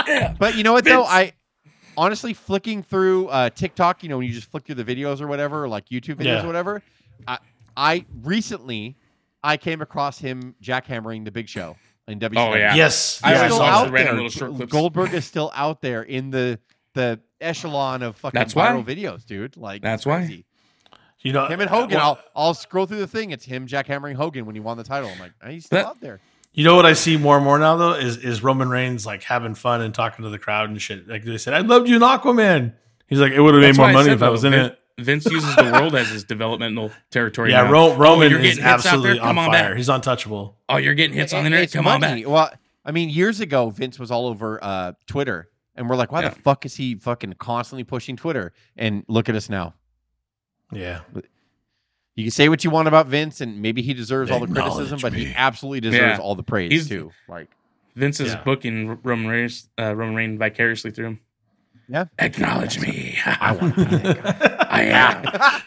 yeah. 0.06 0.36
But 0.38 0.56
you 0.58 0.64
know 0.64 0.74
what 0.74 0.84
though? 0.84 1.06
I 1.06 1.32
honestly 1.98 2.34
flicking 2.34 2.84
through 2.84 3.28
uh, 3.30 3.50
TikTok, 3.52 4.04
you 4.04 4.10
know, 4.10 4.18
when 4.18 4.28
you 4.28 4.34
just 4.34 4.52
flick 4.52 4.66
through 4.66 4.76
the 4.76 4.84
videos 4.84 5.22
or 5.22 5.28
whatever, 5.28 5.64
or 5.64 5.70
like 5.70 5.88
YouTube 5.88 6.16
videos 6.16 6.26
Yeah. 6.26 6.44
or 6.44 6.48
whatever. 6.48 6.84
I, 7.26 7.38
I 7.78 8.06
recently 8.22 8.98
I 9.46 9.56
came 9.56 9.82
across 9.82 10.20
him 10.20 10.56
jackhammering 10.62 11.24
the 11.24 11.32
Big 11.32 11.48
Show 11.48 11.78
in 12.08 12.20
WCW. 12.20 12.38
Oh, 12.52 12.56
yeah. 12.56 12.76
Yes, 12.76 13.20
I 13.24 13.30
He's 13.30 13.34
yeah, 13.34 13.38
always 13.40 13.54
still 13.54 13.58
saw 13.58 13.66
saw 13.66 13.86
the 13.86 13.88
out 13.88 13.94
there. 14.06 14.14
little 14.14 14.30
short 14.30 14.56
clips. 14.56 14.72
Goldberg 14.72 15.14
is 15.14 15.26
still 15.26 15.52
out 15.56 15.82
there 15.82 16.04
in 16.04 16.30
the 16.30 16.60
the 16.94 17.20
echelon 17.42 18.02
of 18.04 18.16
fucking 18.18 18.38
That's 18.38 18.56
why. 18.56 18.68
viral 18.68 18.86
videos, 18.86 19.26
dude. 19.26 19.58
Like 19.58 19.82
That's 19.82 20.02
it's 20.02 20.06
why. 20.06 20.18
crazy. 20.20 20.46
You 21.22 21.34
know, 21.34 21.48
Him 21.48 21.60
and 21.60 21.70
Hogan. 21.70 21.98
well, 21.98 22.20
I'll 22.36 22.46
I'll 22.48 22.54
scroll 22.54 22.86
through 22.86 23.00
the 23.00 23.08
thing. 23.08 23.32
It's 23.32 23.44
him 23.46 23.68
jackhammering 23.68 24.14
Hogan 24.16 24.46
when 24.46 24.54
he 24.56 24.62
won 24.62 24.78
the 24.78 24.84
title. 24.84 25.10
I'm 25.10 25.20
like, 25.20 25.32
"Oh, 25.44 25.50
he's 25.50 25.66
still 25.66 25.80
That- 25.80 25.86
out 25.88 26.02
there. 26.02 26.20
You 26.54 26.64
know 26.64 26.76
what 26.78 26.86
I 26.86 26.94
see 26.94 27.18
more 27.18 27.36
and 27.36 27.44
more 27.44 27.60
now 27.60 27.76
though 27.76 27.94
is 27.96 28.16
is 28.18 28.42
Roman 28.44 28.70
Reigns 28.70 29.06
like 29.06 29.24
having 29.24 29.56
fun 29.56 29.82
and 29.82 29.94
talking 29.94 30.24
to 30.24 30.30
the 30.30 30.40
crowd 30.40 30.70
and 30.70 30.82
shit. 30.82 31.06
Like 31.08 31.24
they 31.26 31.38
said, 31.38 31.54
I 31.54 31.60
loved 31.60 31.90
you 31.90 31.98
in 31.98 32.02
Aquaman. 32.02 32.74
He's 33.08 33.20
like, 33.20 33.34
it 33.34 33.42
would 33.42 33.54
have 33.56 33.62
made 33.62 33.76
more 33.76 33.92
money 33.92 34.06
said, 34.06 34.14
if 34.14 34.24
I 34.24 34.30
was 34.30 34.44
in 34.46 34.52
Vin- 34.52 34.66
it. 34.68 34.80
Vince 35.00 35.26
uses 35.26 35.56
the 35.58 35.64
world 35.74 35.94
as 35.96 36.10
his 36.10 36.24
developmental 36.24 36.90
territory. 37.12 37.52
Yeah, 37.52 37.64
now. 37.64 37.72
Ro- 37.72 37.96
Roman 37.96 38.32
you're 38.32 38.40
is 38.40 38.56
getting 38.58 38.64
hits 38.64 38.86
out 38.86 39.02
there? 39.02 39.12
absolutely 39.12 39.20
on 39.20 39.28
Come 39.28 39.38
on 39.40 39.50
fire. 39.52 39.70
back. 39.70 39.78
He's 39.78 39.90
untouchable. 39.90 40.58
Oh, 40.70 40.78
you're 40.78 40.94
getting 40.94 41.16
hits 41.18 41.34
on 41.34 41.42
the 41.44 41.48
internet. 41.48 41.64
it's 41.66 41.74
Come 41.74 41.88
on 41.88 42.00
money. 42.00 42.24
back. 42.24 42.32
Well, 42.32 42.52
I 42.86 42.92
mean, 42.92 43.10
years 43.10 43.42
ago, 43.42 43.70
Vince 43.72 44.00
was 44.00 44.10
all 44.10 44.28
over 44.28 44.58
uh, 44.64 44.94
Twitter, 45.06 45.50
and 45.76 45.90
we're 45.90 45.98
like, 45.98 46.12
why 46.14 46.22
Yeah. 46.24 46.30
the 46.30 46.36
fuck 46.42 46.66
is 46.66 46.76
he 46.76 46.96
fucking 46.96 47.34
constantly 47.40 47.84
pushing 47.84 48.16
Twitter? 48.16 48.54
And 48.78 49.04
look 49.10 49.28
at 49.28 49.36
us 49.36 49.50
now. 49.50 49.74
Yeah. 50.72 51.02
You 52.16 52.24
can 52.24 52.32
say 52.32 52.48
what 52.48 52.64
you 52.64 52.70
want 52.70 52.88
about 52.88 53.08
Vince, 53.08 53.42
and 53.42 53.62
maybe 53.62 53.82
he 53.82 53.94
deserves 53.94 54.32
all 54.32 54.40
the 54.40 54.48
criticism, 54.48 54.96
Acknowledge 54.96 55.02
but 55.02 55.14
he 55.14 55.34
absolutely 55.36 55.82
deserves 55.82 56.18
Yeah. 56.20 56.24
all 56.24 56.36
the 56.36 56.44
praise 56.44 56.72
He's- 56.72 56.88
too. 56.88 57.12
Like, 57.28 57.50
Vince 57.96 58.22
is 58.22 58.32
Yeah. 58.34 58.44
booking 58.44 58.98
Roman 59.04 59.28
Reigns, 59.28 59.70
uh, 59.78 59.94
Roman 59.94 60.16
Reigns 60.16 60.40
vicariously 60.40 60.92
through 60.92 61.06
him. 61.08 61.20
Yeah. 61.88 62.06
Acknowledge 62.18 62.80
me. 62.80 63.18
I 63.26 63.52
want 63.52 63.76
to 63.76 64.55
be 64.80 64.86
that 64.90 65.16
I 65.16 65.18
am. 65.18 65.24
guy. 65.24 65.62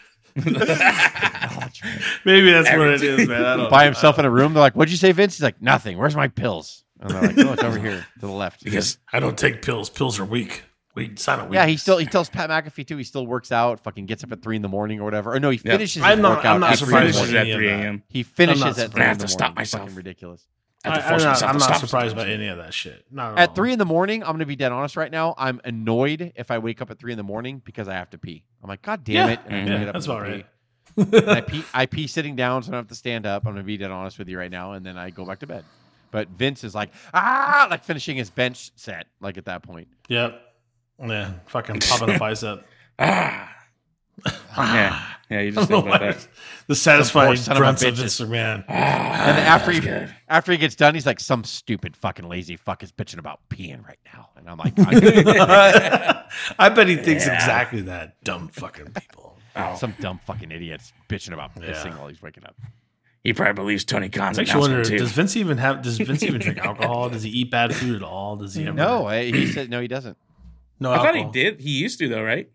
Maybe 2.25 2.51
that's 2.51 2.69
what 2.69 2.87
it 2.89 3.01
is, 3.01 3.27
man. 3.27 3.43
I 3.45 3.57
don't 3.57 3.69
By 3.69 3.79
know. 3.79 3.85
himself 3.85 4.19
in 4.19 4.25
a 4.25 4.29
room, 4.29 4.53
they're 4.53 4.61
like, 4.61 4.75
"What'd 4.75 4.91
you 4.91 4.97
say, 4.97 5.11
Vince?" 5.11 5.35
He's 5.37 5.43
like, 5.43 5.61
"Nothing. 5.61 5.97
Where's 5.97 6.15
my 6.15 6.27
pills?" 6.27 6.83
And 6.99 7.09
they're 7.11 7.21
like, 7.21 7.37
"Oh, 7.37 7.53
it's 7.53 7.63
over 7.63 7.79
here 7.79 8.05
to 8.19 8.25
the 8.25 8.31
left." 8.31 8.63
because 8.63 8.97
I 9.11 9.19
don't 9.19 9.37
take 9.37 9.61
pills. 9.61 9.89
Pills 9.89 10.19
are 10.19 10.25
weak. 10.25 10.63
We 10.95 11.15
sign 11.15 11.39
a 11.39 11.45
weak. 11.45 11.53
yeah, 11.53 11.65
he 11.65 11.77
still 11.77 11.97
he 11.97 12.05
tells 12.05 12.29
Pat 12.29 12.49
McAfee 12.49 12.85
too. 12.87 12.97
He 12.97 13.03
still 13.03 13.25
works 13.25 13.51
out. 13.51 13.79
Fucking 13.81 14.05
gets 14.05 14.23
up 14.23 14.31
at 14.31 14.41
three 14.41 14.55
in 14.55 14.61
the 14.61 14.67
morning 14.67 14.99
or 14.99 15.03
whatever. 15.05 15.33
Or 15.33 15.39
no, 15.39 15.49
he 15.49 15.59
Yeah. 15.63 15.73
finishes 15.73 16.01
I'm 16.03 16.17
his 16.17 16.23
not- 16.23 16.37
workout 16.37 16.55
I'm 16.55 16.59
not 16.61 16.71
at 16.73 16.79
three 16.79 16.87
surprised 16.87 17.15
finishes 17.15 17.35
at 17.35 17.55
3 17.55 17.69
a.m. 17.69 18.03
He 18.09 18.23
finishes 18.23 18.59
not 18.61 18.69
at 18.69 18.75
surprised. 18.75 18.93
three 18.93 19.01
I 19.01 19.05
in 19.05 19.09
have 19.09 19.17
the 19.19 19.25
to 19.27 19.31
morning. 19.31 19.37
stop 19.37 19.55
myself. 19.55 19.83
Fucking 19.83 19.95
ridiculous. 19.95 20.47
I 20.83 20.89
I, 20.89 20.93
have 20.93 20.99
to 20.99 21.05
I'm 21.05 21.09
force 21.19 21.23
not, 21.41 21.49
I'm 21.49 21.57
not 21.57 21.79
surprised 21.79 22.15
by 22.15 22.27
any 22.29 22.47
of 22.47 22.57
that 22.57 22.73
shit. 22.73 23.05
Not 23.11 23.37
At 23.37 23.49
all. 23.49 23.55
three 23.55 23.73
in 23.73 23.79
the 23.79 23.85
morning, 23.85 24.23
I'm 24.23 24.31
gonna 24.31 24.45
be 24.45 24.55
dead 24.55 24.71
honest 24.71 24.95
right 24.97 25.11
now. 25.11 25.35
I'm 25.37 25.61
annoyed 25.63 26.33
if 26.35 26.51
I 26.51 26.57
wake 26.59 26.81
up 26.81 26.89
at 26.91 26.99
three 26.99 27.11
in 27.11 27.17
the 27.17 27.23
morning 27.23 27.61
because 27.63 27.87
I 27.87 27.93
have 27.93 28.09
to 28.11 28.17
pee. 28.17 28.43
I'm 28.63 28.67
like, 28.69 28.81
God 28.81 29.03
damn 29.03 29.27
Yeah. 29.27 29.33
it! 29.33 29.39
And 29.47 29.55
I 29.55 29.59
get 29.59 29.67
Yeah, 29.81 29.87
up 29.87 29.93
that's 29.93 30.07
and 30.07 30.15
about 30.15 30.27
pee. 30.27 30.31
right. 30.31 30.45
And 31.23 31.29
I 31.31 31.41
pee, 31.41 31.63
I 31.73 31.85
pee 31.85 32.07
sitting 32.07 32.35
down, 32.35 32.61
so 32.63 32.69
I 32.69 32.71
don't 32.71 32.79
have 32.81 32.87
to 32.89 32.95
stand 32.95 33.25
up. 33.25 33.45
I'm 33.45 33.53
gonna 33.53 33.63
be 33.63 33.77
dead 33.77 33.91
honest 33.91 34.19
with 34.19 34.27
you 34.27 34.37
right 34.37 34.51
now, 34.51 34.73
and 34.73 34.85
then 34.85 34.97
I 34.97 35.09
go 35.11 35.25
back 35.25 35.39
to 35.39 35.47
bed. 35.47 35.63
But 36.11 36.27
Vince 36.29 36.63
is 36.63 36.73
like, 36.75 36.89
ah, 37.13 37.67
like 37.69 37.83
finishing 37.83 38.17
his 38.17 38.29
bench 38.29 38.71
set, 38.75 39.05
like 39.21 39.37
at 39.37 39.45
that 39.45 39.61
point. 39.63 39.87
Yep. 40.09 40.41
Yeah. 41.07 41.33
Fucking 41.47 41.79
popping 41.79 42.15
a 42.15 42.19
bicep. 42.19 42.65
Ah. 42.99 43.55
yeah. 44.57 45.03
Yeah, 45.29 45.41
you 45.41 45.51
just 45.53 45.67
think 45.69 45.85
know 45.85 45.91
about 45.91 46.01
that. 46.01 46.27
The 46.67 46.75
satisfying 46.75 47.35
son 47.37 47.51
of 47.53 47.57
a 47.57 47.61
grunts 47.61 47.83
of 47.83 47.93
bitches. 47.93 47.97
Vince 47.97 48.19
McMahon. 48.21 48.63
Ah, 48.67 48.73
And 49.29 49.37
after 49.39 49.71
he 49.71 49.79
good. 49.79 50.13
after 50.27 50.51
he 50.51 50.57
gets 50.57 50.75
done, 50.75 50.93
he's 50.95 51.05
like, 51.05 51.19
some 51.19 51.43
stupid 51.43 51.95
fucking 51.95 52.27
lazy 52.27 52.55
fuck 52.55 52.81
is 52.83 52.91
bitching 52.91 53.19
about 53.19 53.39
peeing 53.49 53.85
right 53.85 53.99
now, 54.13 54.29
and 54.37 54.49
I'm 54.49 54.57
like, 54.57 54.73
I- 54.77 56.23
I 56.59 56.69
bet 56.69 56.87
he 56.87 56.95
thinks 56.95 57.25
Yeah. 57.27 57.35
exactly 57.35 57.81
that. 57.81 58.23
Dumb 58.23 58.47
fucking 58.49 58.91
people. 58.93 59.25
Oh, 59.55 59.75
some 59.75 59.93
dumb 59.99 60.19
fucking 60.25 60.51
idiots 60.51 60.93
bitching 61.09 61.33
about 61.33 61.51
Yeah. 61.59 61.97
while 61.97 62.07
he's 62.07 62.21
waking 62.21 62.45
up. 62.45 62.55
he 63.23 63.33
probably 63.33 63.53
believes 63.53 63.83
Tony 63.83 64.07
Khan's 64.07 64.37
Makes 64.37 64.53
you 64.53 64.59
wonder: 64.59 64.75
announcement 64.77 64.99
too. 64.99 65.03
Does 65.05 65.11
Vince 65.11 65.35
even 65.35 65.57
have? 65.57 65.81
Does 65.81 65.97
Vince 65.97 66.23
even 66.23 66.39
drink 66.39 66.59
alcohol? 66.59 67.09
Does 67.09 67.23
he 67.23 67.29
eat 67.31 67.51
bad 67.51 67.75
food 67.75 67.95
at 67.97 68.03
all? 68.03 68.37
Does 68.37 68.53
he? 68.53 68.63
Ever, 68.67 68.73
No, 68.73 69.07
I- 69.07 69.31
he 69.31 69.47
said 69.51 69.69
no, 69.69 69.81
he 69.81 69.87
doesn't. 69.89 70.17
no. 70.79 70.91
I 70.93 70.97
thought 70.99 71.15
he 71.15 71.25
did. 71.25 71.59
He 71.59 71.71
used 71.71 71.97
to 71.99 72.07
though, 72.07 72.23
right? 72.23 72.49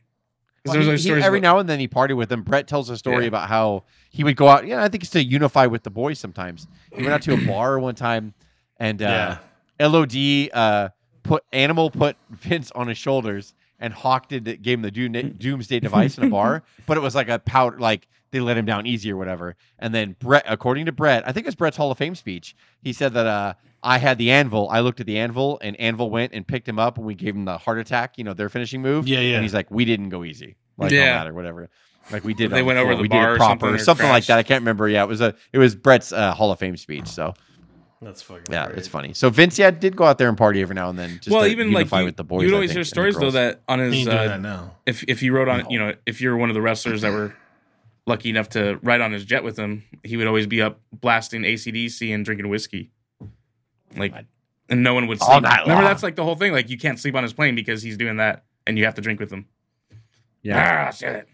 Well, 0.65 0.75
he- 0.81 0.97
he- 0.97 1.11
every 1.13 1.39
about- 1.39 1.43
now 1.43 1.59
and 1.59 1.69
then 1.69 1.79
he 1.79 1.89
partied 1.89 2.17
with 2.17 2.29
them. 2.31 2.43
Bret 2.43 2.67
tells 2.67 2.89
a 2.91 2.97
story 2.97 3.25
Yeah. 3.25 3.29
about 3.29 3.49
how 3.49 3.85
he 4.11 4.25
would 4.25 4.37
go 4.37 4.49
out. 4.49 4.67
Yeah, 4.67 4.83
I 4.83 4.89
think 4.89 5.03
it's 5.03 5.13
to 5.13 5.23
unify 5.23 5.67
with 5.67 5.83
the 5.83 5.91
boys. 5.91 6.19
Sometimes 6.19 6.67
he 6.95 7.03
went 7.03 7.13
out 7.15 7.23
to 7.23 7.35
a 7.35 7.37
bar 7.47 7.79
one 7.79 7.95
time, 7.95 8.33
and 8.79 9.03
uh, 9.03 9.37
LOD 9.79 10.51
uh, 10.53 10.89
put 11.23 11.45
Animal 11.53 11.91
put 11.91 12.17
Vince 12.31 12.71
on 12.73 12.89
his 12.89 12.97
shoulders, 12.99 13.55
and 13.85 13.93
Hawk 13.93 14.29
did 14.29 14.45
the- 14.47 14.57
gave 14.57 14.79
him 14.79 14.83
the 14.83 14.91
doom, 14.91 15.13
Doomsday 15.39 15.81
device 15.89 16.17
in 16.19 16.25
a 16.25 16.31
bar, 16.31 16.63
but 16.87 16.97
it 16.97 17.01
was 17.01 17.15
like 17.15 17.29
a 17.29 17.39
powder, 17.39 17.79
like 17.79 18.09
they 18.31 18.41
let 18.41 18.57
him 18.57 18.65
down 18.65 18.87
easy 18.87 19.13
or 19.13 19.17
whatever. 19.17 19.57
And 19.79 19.95
then 19.95 20.17
Bret, 20.19 20.45
according 20.49 20.87
to 20.87 20.93
Bret, 20.93 21.23
I 21.29 21.33
think 21.33 21.47
it's 21.47 21.55
Bret's 21.55 21.77
Hall 21.77 21.91
of 21.91 21.99
Fame 21.99 22.15
speech. 22.15 22.57
He 22.83 22.93
said 22.93 23.13
that 23.15 23.27
uh, 23.27 23.55
I 23.83 23.99
had 23.99 24.17
the 24.19 24.31
anvil. 24.31 24.69
I 24.71 24.81
looked 24.81 25.01
at 25.01 25.07
the 25.07 25.19
anvil, 25.19 25.59
and 25.63 25.79
Anvil 25.79 26.09
went 26.11 26.33
and 26.33 26.47
picked 26.47 26.69
him 26.69 26.79
up, 26.79 26.97
and 26.97 27.07
we 27.07 27.15
gave 27.15 27.35
him 27.37 27.45
the 27.45 27.59
Hart 27.59 27.79
Attack. 27.79 28.17
You 28.19 28.25
know, 28.25 28.33
their 28.35 28.49
finishing 28.49 28.81
move. 28.83 29.07
Yeah, 29.07 29.21
yeah. 29.21 29.35
And 29.35 29.43
he's 29.45 29.55
like, 29.55 29.71
we 29.71 29.85
didn't 29.85 30.09
go 30.09 30.25
easy, 30.25 30.57
like 30.79 30.91
Yeah. 30.91 31.19
that 31.19 31.29
or 31.29 31.35
whatever. 31.35 31.69
Like 32.11 32.25
we 32.25 32.35
did. 32.35 32.51
They 32.51 32.61
on 32.61 32.67
went 32.67 32.79
over 32.79 32.89
floor. 32.89 32.97
the 32.97 33.03
we 33.03 33.09
bar 33.09 33.27
did 33.29 33.35
it 33.35 33.39
proper, 33.39 33.51
something 33.61 33.69
or 33.75 33.79
something 33.79 34.09
like 34.09 34.27
that. 34.27 34.39
I 34.39 34.43
can't 34.43 34.61
remember. 34.63 34.89
Yeah, 34.89 35.05
it 35.05 35.09
was 35.09 35.21
a 35.21 35.35
it 35.53 35.59
was 35.59 35.75
Bret's 35.75 36.13
uh, 36.13 36.35
Hall 36.35 36.51
of 36.51 36.59
Fame 36.59 36.77
speech. 36.77 37.07
So 37.07 37.35
That's 38.03 38.21
fucking. 38.23 38.45
yeah, 38.51 38.67
great. 38.67 38.79
it's 38.79 38.89
funny. 38.89 39.15
So 39.15 39.31
Vince, 39.31 39.59
yeah, 39.59 39.71
did 39.71 39.97
go 39.97 40.05
out 40.05 40.19
there 40.19 40.29
and 40.29 40.37
party 40.37 40.61
every 40.61 40.75
now 40.75 40.91
and 40.91 40.99
then. 40.99 41.17
Just 41.23 41.31
well, 41.31 41.43
to 41.43 41.49
even 41.49 41.69
like 41.73 41.83
unify 41.83 42.01
you, 42.01 42.05
with 42.07 42.17
the 42.17 42.25
boys. 42.25 42.43
you 42.43 42.49
would 42.49 42.55
I 42.55 42.57
always 42.57 42.71
think, 42.71 42.77
hear 42.79 42.85
stories 42.85 43.17
though 43.17 43.31
that 43.31 43.63
on 43.69 43.79
his 43.79 43.95
ain't 43.95 44.05
doing 44.11 44.19
uh, 44.19 44.25
that 44.29 44.41
now. 44.41 44.77
if 44.85 45.05
if 45.09 45.23
you 45.23 45.33
rode 45.35 45.49
on 45.49 45.61
No. 45.61 45.71
you 45.71 45.79
know 45.79 45.95
if 46.05 46.21
you're 46.21 46.37
one 46.37 46.51
of 46.51 46.55
the 46.55 46.61
wrestlers 46.63 47.01
that 47.03 47.13
were 47.13 47.35
lucky 48.07 48.29
enough 48.29 48.51
to 48.51 48.79
ride 48.83 49.01
on 49.01 49.13
his 49.13 49.25
jet 49.25 49.43
with 49.43 49.57
him, 49.59 49.85
he 50.03 50.17
would 50.19 50.27
always 50.27 50.47
be 50.47 50.61
up 50.61 50.81
blasting 50.93 51.43
ACDC 51.43 52.15
and 52.15 52.25
drinking 52.25 52.49
whiskey, 52.51 52.91
like, 53.97 54.13
and 54.69 54.83
no 54.83 54.93
one 54.93 55.07
would 55.07 55.23
All 55.23 55.31
sleep. 55.31 55.43
night 55.45 55.61
Remember, 55.63 55.83
long. 55.83 55.85
that's 55.85 56.03
like 56.03 56.17
the 56.17 56.25
whole 56.25 56.37
thing. 56.37 56.53
Like, 56.53 56.69
you 56.69 56.77
can't 56.77 56.99
sleep 56.99 57.15
on 57.15 57.23
his 57.23 57.33
plane 57.33 57.55
because 57.55 57.83
he's 57.83 57.97
doing 57.97 58.19
that, 58.19 58.45
and 58.67 58.77
you 58.79 58.85
have 58.85 58.95
to 58.97 59.01
drink 59.01 59.21
with 59.21 59.31
him. 59.33 59.47
Yeah. 60.43 60.87
Ah, 60.89 60.91
shit. 60.91 61.27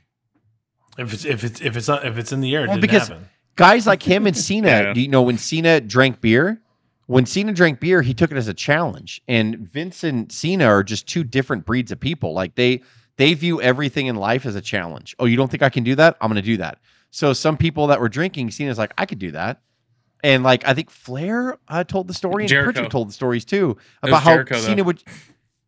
If 0.99 1.13
it's 1.13 1.25
if 1.25 1.43
it's 1.43 1.61
if 1.61 1.77
it's 1.77 1.89
not, 1.89 2.07
if 2.07 2.17
it's 2.19 2.31
in 2.31 2.41
the 2.41 2.55
air, 2.55 2.63
it 2.65 2.69
Well, 2.69 2.77
didn't 2.77 2.83
because- 2.91 3.09
happen. 3.09 3.29
Guys 3.61 3.87
like 3.87 4.03
him 4.03 4.27
and 4.27 4.37
Cena, 4.47 4.69
Yeah. 4.69 4.93
do 4.95 5.01
you 5.01 5.09
know 5.09 5.23
when 5.23 5.37
Cena 5.39 5.81
drank 5.81 6.21
beer? 6.21 6.61
When 7.07 7.27
Cena 7.27 7.53
drank 7.53 7.79
beer, 7.81 8.01
he 8.03 8.15
took 8.15 8.31
it 8.33 8.37
as 8.39 8.49
a 8.49 8.55
challenge. 8.55 9.21
And 9.29 9.59
Vince 9.59 10.03
and 10.05 10.31
Cena 10.33 10.65
are 10.67 10.83
just 10.83 11.07
two 11.07 11.25
different 11.25 11.67
breeds 11.67 11.93
of 11.93 12.01
people. 12.01 12.33
Like 12.33 12.55
they 12.55 12.81
they 13.17 13.35
view 13.35 13.61
everything 13.61 14.07
in 14.07 14.17
life 14.17 14.47
as 14.47 14.55
a 14.57 14.61
challenge. 14.63 15.15
Oh, 15.19 15.27
you 15.27 15.37
don't 15.37 15.51
think 15.51 15.63
I 15.63 15.69
can 15.69 15.85
do 15.85 15.95
that? 15.97 16.17
I'm 16.21 16.29
going 16.31 16.43
to 16.43 16.47
do 16.47 16.57
that. 16.57 16.79
So 17.11 17.33
some 17.35 17.57
people 17.59 17.89
that 17.89 18.01
were 18.01 18.09
drinking, 18.09 18.51
Cena's 18.53 18.79
like, 18.79 18.95
I 18.97 19.05
could 19.05 19.19
do 19.19 19.33
that. 19.33 19.61
And 20.23 20.43
like 20.45 20.67
I 20.69 20.73
think 20.75 20.91
Flair 20.91 21.59
uh, 21.69 21.83
told 21.85 22.07
the 22.09 22.15
story, 22.15 22.45
and 22.45 22.49
Jericho. 22.49 22.73
Pritchard 22.73 22.91
told 22.91 23.09
the 23.09 23.13
stories 23.13 23.45
too 23.45 23.77
about 24.03 24.23
how 24.23 24.35
Jericho, 24.35 24.55
though. 24.55 24.61
Cena 24.61 24.85
would. 24.85 25.03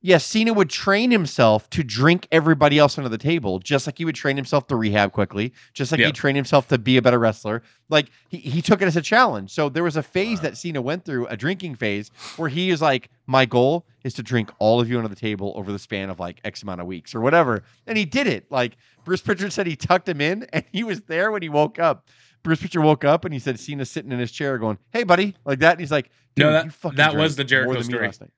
Yes, 0.05 0.25
Cena 0.25 0.53
would 0.53 0.69
train 0.69 1.13
himself 1.13 1.71
to 1.71 1.85
drink 1.85 2.27
everybody 2.33 2.77
else 2.77 2.99
under 2.99 3.09
the 3.09 3.17
table, 3.17 3.61
just 3.61 3.87
like 3.87 3.97
he 3.99 4.05
would 4.05 4.17
train 4.17 4.37
himself 4.37 4.67
to 4.67 4.75
rehab 4.77 5.13
quickly, 5.13 5.53
just 5.75 5.93
like 5.93 6.01
Yep. 6.01 6.07
he 6.09 6.13
trained 6.13 6.35
himself 6.37 6.67
to 6.69 6.79
be 6.79 6.97
a 6.97 7.03
better 7.03 7.21
wrestler. 7.21 7.63
Like 7.89 8.09
he, 8.29 8.39
he 8.39 8.61
took 8.61 8.83
it 8.83 8.87
as 8.87 8.97
a 8.97 9.01
challenge. 9.01 9.53
So 9.53 9.69
there 9.69 9.85
was 9.85 9.97
a 9.97 10.03
phase 10.03 10.41
that 10.41 10.57
Cena 10.59 10.83
went 10.83 11.05
through, 11.05 11.29
a 11.29 11.37
drinking 11.37 11.77
phase, 11.77 12.11
where 12.37 12.49
he 12.49 12.71
is 12.71 12.83
like, 12.83 13.11
My 13.27 13.47
goal 13.47 13.87
is 14.03 14.13
to 14.15 14.25
drink 14.25 14.51
all 14.59 14.81
of 14.81 14.91
you 14.91 14.97
under 14.99 15.09
the 15.09 15.15
table 15.15 15.53
over 15.55 15.71
the 15.71 15.79
span 15.79 16.11
of 16.11 16.19
like 16.19 16.41
X 16.45 16.65
amount 16.65 16.81
of 16.81 16.89
weeks 16.89 17.15
or 17.15 17.21
whatever. 17.21 17.63
And 17.87 17.97
he 17.97 18.05
did 18.05 18.27
it. 18.27 18.51
Like 18.51 18.77
Bruce 19.05 19.21
Pritchard 19.23 19.53
said 19.53 19.69
he 19.69 19.77
tucked 19.77 20.09
him 20.09 20.21
in 20.21 20.45
and 20.53 20.65
he 20.73 20.83
was 20.83 21.01
there 21.03 21.31
when 21.31 21.43
he 21.43 21.49
woke 21.49 21.79
up. 21.79 22.09
Bruce 22.43 22.59
Pritchard 22.59 22.83
woke 22.83 23.05
up 23.05 23.25
and 23.25 23.33
he 23.33 23.39
said 23.39 23.61
Cena's 23.61 23.89
sitting 23.89 24.11
in 24.11 24.19
his 24.19 24.33
chair 24.33 24.59
going, 24.59 24.79
Hey 24.93 25.05
buddy, 25.05 25.37
like 25.45 25.61
that. 25.61 25.73
And 25.73 25.81
he's 25.81 25.93
like, 25.93 26.11
No, 26.37 26.47
"Dude, 26.47 26.55
that- 26.55 26.65
you 26.65 26.71
fucking 26.73 26.97
that 26.97 27.15
was 27.15 27.37
the 27.37 27.45
Jericho 27.45 27.73
more 27.75 27.75
than 27.81 27.87
me 27.87 27.93
story. 27.93 28.07
last 28.07 28.21
night." 28.21 28.31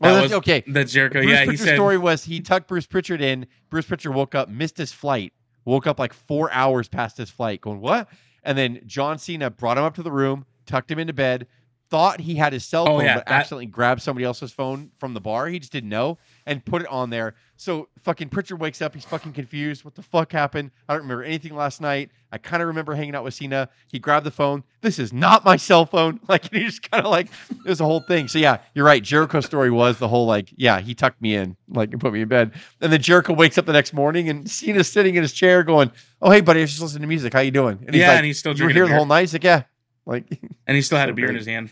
Oh, 0.00 0.06
that 0.06 0.10
Oh, 0.10 0.14
that's 0.14 0.22
was- 0.24 0.32
okay. 0.38 0.62
That's 0.66 0.92
Jericho. 0.92 1.20
Bruce 1.20 1.30
yeah, 1.30 1.44
he 1.44 1.56
said. 1.56 1.74
story 1.74 1.98
was 1.98 2.24
he 2.24 2.40
tucked 2.40 2.68
Bruce 2.68 2.86
Pritchard 2.86 3.20
in. 3.20 3.46
Bruce 3.70 3.86
Pritchard 3.86 4.14
woke 4.14 4.34
up, 4.34 4.48
missed 4.48 4.76
his 4.78 4.92
flight, 4.92 5.32
woke 5.64 5.86
up 5.86 5.98
like 5.98 6.12
four 6.12 6.50
hours 6.52 6.88
past 6.88 7.16
his 7.16 7.30
flight, 7.30 7.60
going, 7.60 7.80
What? 7.80 8.08
And 8.44 8.56
then 8.56 8.80
John 8.86 9.18
Cena 9.18 9.50
brought 9.50 9.76
him 9.78 9.84
up 9.84 9.94
to 9.96 10.02
the 10.02 10.12
room, 10.12 10.46
tucked 10.66 10.90
him 10.90 10.98
into 10.98 11.12
bed, 11.12 11.46
thought 11.90 12.20
he 12.20 12.34
had 12.34 12.52
his 12.52 12.64
cell 12.64 12.84
Oh, 12.84 12.98
phone, 12.98 13.04
yeah, 13.04 13.14
but 13.16 13.26
that- 13.26 13.32
accidentally 13.32 13.66
grabbed 13.66 14.00
somebody 14.02 14.24
else's 14.24 14.52
phone 14.52 14.90
from 14.98 15.14
the 15.14 15.20
bar. 15.20 15.48
He 15.48 15.58
just 15.58 15.72
didn't 15.72 15.90
know 15.90 16.18
and 16.48 16.64
put 16.64 16.82
it 16.82 16.88
on 16.88 17.10
there. 17.10 17.34
So 17.56 17.88
fucking 18.02 18.30
Pritchard 18.30 18.58
wakes 18.58 18.80
up. 18.80 18.94
He's 18.94 19.04
fucking 19.04 19.32
confused. 19.32 19.84
What 19.84 19.94
the 19.94 20.02
fuck 20.02 20.32
happened? 20.32 20.70
I 20.88 20.94
don't 20.94 21.02
remember 21.02 21.24
anything 21.24 21.54
last 21.54 21.80
night. 21.80 22.10
I 22.32 22.38
kind 22.38 22.62
of 22.62 22.68
remember 22.68 22.94
hanging 22.94 23.14
out 23.14 23.24
with 23.24 23.34
Cena. 23.34 23.68
He 23.88 23.98
grabbed 23.98 24.24
the 24.24 24.30
phone. 24.30 24.64
This 24.80 24.98
is 24.98 25.12
not 25.12 25.44
my 25.44 25.56
cell 25.56 25.84
phone. 25.86 26.20
Like 26.28 26.52
he 26.52 26.64
just 26.64 26.88
kind 26.90 27.04
of 27.04 27.10
like 27.10 27.28
it 27.50 27.68
was 27.68 27.80
a 27.80 27.84
whole 27.84 28.00
thing. 28.00 28.28
So 28.28 28.38
yeah, 28.38 28.58
you're 28.74 28.84
right. 28.84 29.02
Jericho's 29.02 29.46
story 29.46 29.70
was 29.70 29.98
the 29.98 30.08
whole 30.08 30.26
like 30.26 30.52
yeah 30.56 30.80
he 30.80 30.94
tucked 30.94 31.22
me 31.22 31.34
in 31.36 31.56
like 31.68 31.90
and 31.92 32.00
put 32.00 32.12
me 32.12 32.20
in 32.20 32.28
bed. 32.28 32.52
And 32.80 32.92
then 32.92 33.00
Jericho 33.00 33.32
wakes 33.32 33.56
up 33.56 33.64
the 33.64 33.72
next 33.72 33.92
morning 33.92 34.28
and 34.28 34.48
Cena's 34.50 34.88
sitting 34.88 35.14
in 35.14 35.22
his 35.22 35.32
chair 35.32 35.62
going, 35.62 35.90
"Oh 36.20 36.30
hey 36.30 36.42
buddy, 36.42 36.60
I 36.60 36.62
was 36.64 36.70
just 36.70 36.82
listening 36.82 37.02
to 37.02 37.08
music. 37.08 37.32
How 37.32 37.40
you 37.40 37.50
doing?" 37.50 37.78
And 37.86 37.94
he's 37.94 38.00
yeah, 38.02 38.08
like, 38.08 38.16
and 38.18 38.26
he's 38.26 38.38
still 38.38 38.54
"You 38.54 38.64
were 38.64 38.70
here 38.70 38.86
the 38.86 38.94
whole 38.94 39.06
night." 39.06 39.20
He's 39.22 39.32
like, 39.32 39.44
"Yeah." 39.44 39.62
Like 40.04 40.26
and 40.66 40.76
he 40.76 40.82
still 40.82 40.98
had 40.98 41.08
a 41.08 41.12
beer 41.12 41.28
in 41.28 41.34
his 41.34 41.46
hand. 41.46 41.70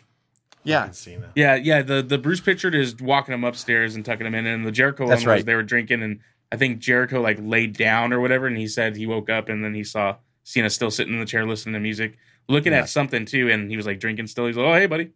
Yeah. 0.67 0.91
Cena. 0.91 1.31
Yeah, 1.35 1.55
yeah. 1.55 1.83
The 1.83 2.03
the 2.03 2.19
Bruce 2.19 2.41
Pritchard 2.41 2.75
is 2.75 2.97
walking 3.01 3.33
him 3.35 3.45
upstairs 3.45 3.95
and 3.95 4.05
tucking 4.05 4.27
him 4.27 4.35
in, 4.35 4.47
and 4.47 4.67
the 4.67 4.73
Jericho 4.73 5.09
That's 5.09 5.25
one 5.25 5.37
was 5.37 5.45
they 5.45 5.55
were 5.55 5.62
drinking, 5.62 6.03
and 6.03 6.21
I 6.53 6.57
think 6.57 6.79
Jericho 6.81 7.21
like 7.23 7.39
laid 7.41 7.77
down 7.77 8.12
or 8.12 8.21
whatever, 8.21 8.47
and 8.47 8.57
he 8.57 8.69
said 8.69 8.97
he 8.97 9.07
woke 9.07 9.31
up 9.31 9.49
and 9.49 9.64
then 9.64 9.75
he 9.75 9.85
saw 9.85 10.17
Cena 10.45 10.71
still 10.71 10.91
sitting 10.91 11.14
in 11.14 11.21
the 11.21 11.27
chair 11.27 11.45
listening 11.47 11.73
to 11.75 11.81
music, 11.81 12.17
looking 12.49 12.73
Yeah. 12.73 12.81
at 12.81 12.89
something 12.89 13.25
too, 13.25 13.51
and 13.51 13.71
he 13.71 13.77
was 13.77 13.87
like 13.87 13.99
drinking 14.01 14.27
still. 14.29 14.47
He's 14.47 14.57
like, 14.57 14.67
"Oh 14.67 14.75
hey, 14.75 14.87
buddy, 14.87 15.11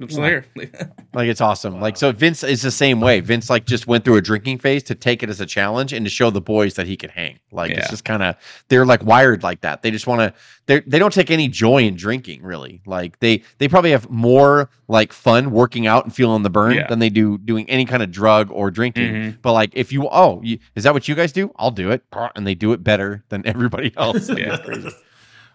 I'm 0.00 0.08
still 0.10 0.24
Yeah. 0.24 0.42
here." 0.56 0.92
Like 1.14 1.28
it's 1.28 1.40
awesome. 1.40 1.80
Like 1.80 1.96
so 1.96 2.12
Vince 2.12 2.44
is 2.44 2.60
the 2.60 2.70
same 2.70 3.00
way. 3.00 3.20
Vince 3.20 3.48
like 3.48 3.64
just 3.64 3.86
went 3.86 4.04
through 4.04 4.16
a 4.16 4.20
drinking 4.20 4.58
phase 4.58 4.82
to 4.82 4.94
take 4.94 5.22
it 5.22 5.30
as 5.30 5.40
a 5.40 5.46
challenge 5.46 5.94
and 5.94 6.04
to 6.04 6.10
show 6.10 6.28
the 6.28 6.42
boys 6.42 6.74
that 6.74 6.86
he 6.86 6.94
could 6.94 7.10
hang. 7.10 7.38
Like 7.52 7.70
Yeah. 7.70 7.78
it's 7.78 7.88
just 7.88 8.04
kind 8.04 8.22
of 8.22 8.36
they're 8.68 8.84
like 8.84 9.02
wired 9.02 9.42
like 9.42 9.62
that. 9.62 9.80
They 9.80 9.90
just 9.90 10.06
want 10.06 10.20
to 10.20 10.34
they 10.66 10.80
they 10.80 10.98
don't 10.98 11.14
take 11.14 11.30
any 11.30 11.48
joy 11.48 11.84
in 11.84 11.96
drinking 11.96 12.42
really. 12.42 12.82
Like 12.84 13.18
they 13.20 13.42
they 13.56 13.66
probably 13.66 13.92
have 13.92 14.10
more 14.10 14.68
like 14.88 15.10
fun 15.14 15.52
working 15.52 15.86
out 15.86 16.04
and 16.04 16.14
feeling 16.14 16.42
the 16.42 16.50
burn 16.50 16.74
Yeah. 16.74 16.86
than 16.86 16.98
they 16.98 17.08
do 17.08 17.38
doing 17.38 17.68
any 17.70 17.86
kind 17.86 18.02
of 18.02 18.10
drug 18.10 18.50
or 18.50 18.70
drinking. 18.70 19.14
Mhm. 19.14 19.38
But 19.40 19.54
like 19.54 19.70
if 19.72 19.90
you 19.90 20.06
oh, 20.12 20.42
you, 20.44 20.58
is 20.74 20.84
that 20.84 20.92
what 20.92 21.08
you 21.08 21.14
guys 21.14 21.32
do? 21.32 21.50
I'll 21.56 21.70
do 21.70 21.90
it. 21.92 22.02
And 22.34 22.46
they 22.46 22.54
do 22.54 22.72
it 22.74 22.84
better 22.84 23.24
than 23.30 23.46
everybody 23.46 23.94
else. 23.96 24.28
Yeah. 24.28 24.58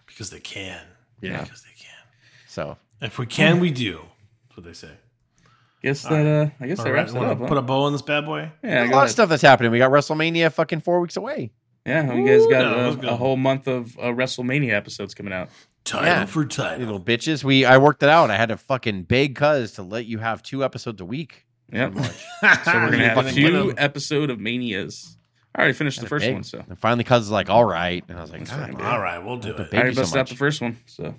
because 0.06 0.30
they 0.30 0.40
can. 0.40 0.80
Yeah. 1.20 1.42
Because 1.44 1.62
they 1.62 1.70
can. 1.78 1.94
So 2.48 2.78
If 3.00 3.16
we 3.20 3.26
can, 3.26 3.60
we 3.60 3.70
do. 3.70 4.00
That's 4.54 4.56
what 4.56 4.66
they 4.66 4.72
say. 4.72 4.88
I 4.92 5.86
guess 5.88 6.02
that. 6.02 6.26
Uh, 6.26 6.50
I 6.60 6.66
guess 6.68 6.78
All 6.78 6.84
that 6.84 6.90
right, 6.92 6.96
wraps 6.98 7.12
it 7.12 7.16
wanna 7.16 7.32
up. 7.32 7.38
huh? 7.40 7.46
put 7.46 7.58
a 7.58 7.62
bow 7.62 7.82
on 7.84 7.92
this 7.92 8.02
bad 8.02 8.24
boy. 8.26 8.50
yeah, 8.62 8.84
a 8.88 8.90
lot 8.90 9.02
it. 9.02 9.04
of 9.06 9.10
stuff 9.10 9.28
that's 9.28 9.42
happening. 9.42 9.72
We 9.72 9.78
got 9.78 9.90
WrestleMania 9.90 10.52
fucking 10.52 10.80
four 10.80 11.00
weeks 11.00 11.16
away. 11.16 11.50
Yeah, 11.84 12.12
you 12.14 12.24
guys 12.26 12.46
got 12.46 12.64
Ooh, 12.64 13.08
a, 13.08 13.12
a 13.14 13.16
whole 13.16 13.36
month 13.36 13.66
of 13.66 13.98
uh, 13.98 14.02
WrestleMania 14.12 14.72
episodes 14.72 15.14
coming 15.14 15.32
out. 15.32 15.48
Title 15.84 16.06
Yeah. 16.06 16.24
for 16.26 16.44
title. 16.44 16.78
little 16.86 17.00
bitches. 17.00 17.42
We 17.42 17.64
I 17.64 17.78
worked 17.78 18.04
it 18.04 18.08
out. 18.08 18.30
I 18.30 18.36
had 18.36 18.50
to 18.50 18.56
fucking 18.56 19.02
beg 19.04 19.34
cuz 19.34 19.72
to 19.72 19.82
let 19.82 20.06
you 20.06 20.18
have 20.18 20.42
two 20.44 20.62
episodes 20.64 21.00
a 21.00 21.04
week. 21.04 21.44
Yep. 21.72 21.92
pretty 21.94 22.08
much. 22.08 22.24
So 22.64 22.72
we're 22.74 22.90
gonna 22.92 23.08
have 23.08 23.14
Fucking 23.16 23.34
two 23.34 23.74
episode 23.76 24.30
of 24.30 24.38
Manias. 24.38 25.16
I 25.54 25.58
already 25.58 25.74
finished 25.74 26.00
the 26.00 26.06
first 26.06 26.24
beg. 26.24 26.34
one, 26.34 26.44
so 26.44 26.62
And 26.68 26.78
finally, 26.78 27.02
cuz 27.02 27.22
is 27.24 27.30
like, 27.32 27.50
"All 27.50 27.64
right," 27.64 28.04
and 28.08 28.16
I 28.16 28.20
was 28.22 28.30
like, 28.30 28.40
That's 28.44 28.52
God, 28.52 28.60
fine. 28.70 28.74
damn. 28.76 28.86
All 28.86 29.00
right, 29.00 29.18
we'll 29.18 29.38
do 29.38 29.50
it. 29.50 29.70
they- 29.72 29.76
I 29.76 29.80
already 29.80 29.96
you 29.96 30.04
so 30.04 30.18
out 30.20 30.28
the 30.28 30.36
first 30.36 30.60
one. 30.62 30.76
So 30.86 31.14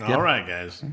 All 0.00 0.22
right, 0.22 0.46
guys. 0.46 0.84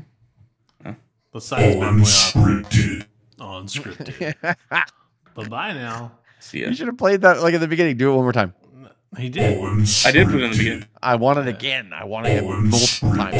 Besides 1.34 1.74
unscripted. 1.74 3.06
Unscripted. 3.40 4.36
bye 4.70 5.48
bye 5.48 5.72
now. 5.72 6.12
See 6.38 6.60
ya. 6.60 6.68
You 6.68 6.74
should 6.76 6.86
have 6.86 6.96
played 6.96 7.22
that 7.22 7.42
like 7.42 7.54
at 7.54 7.60
the 7.60 7.66
beginning. 7.66 7.96
Do 7.96 8.12
it 8.12 8.14
one 8.14 8.24
more 8.24 8.32
time. 8.32 8.54
He 9.18 9.30
did. 9.30 9.58
I 10.06 10.12
did 10.12 10.28
put 10.28 10.36
it 10.36 10.44
in 10.44 10.50
the 10.52 10.56
beginning. 10.56 10.86
I 11.02 11.16
want 11.16 11.40
it 11.40 11.48
again. 11.48 11.92
I 11.92 12.04
want 12.04 12.28
it 12.28 12.44
multiple 12.44 13.16
times. 13.16 13.34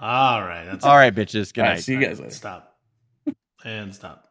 All 0.00 0.42
right. 0.42 0.64
That's 0.64 0.84
All 0.84 0.94
it. 0.94 0.98
right, 0.98 1.14
bitches. 1.14 1.54
Good 1.54 1.62
All 1.62 1.70
night. 1.70 1.84
See 1.84 1.92
you 1.92 2.00
guys 2.00 2.18
later. 2.18 2.32
Stop. 2.32 2.76
And 3.64 3.94
stop. 3.94 4.26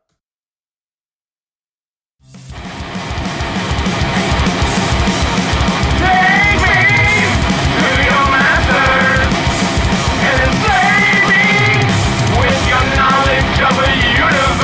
the 13.81 13.91
universe. 13.91 14.54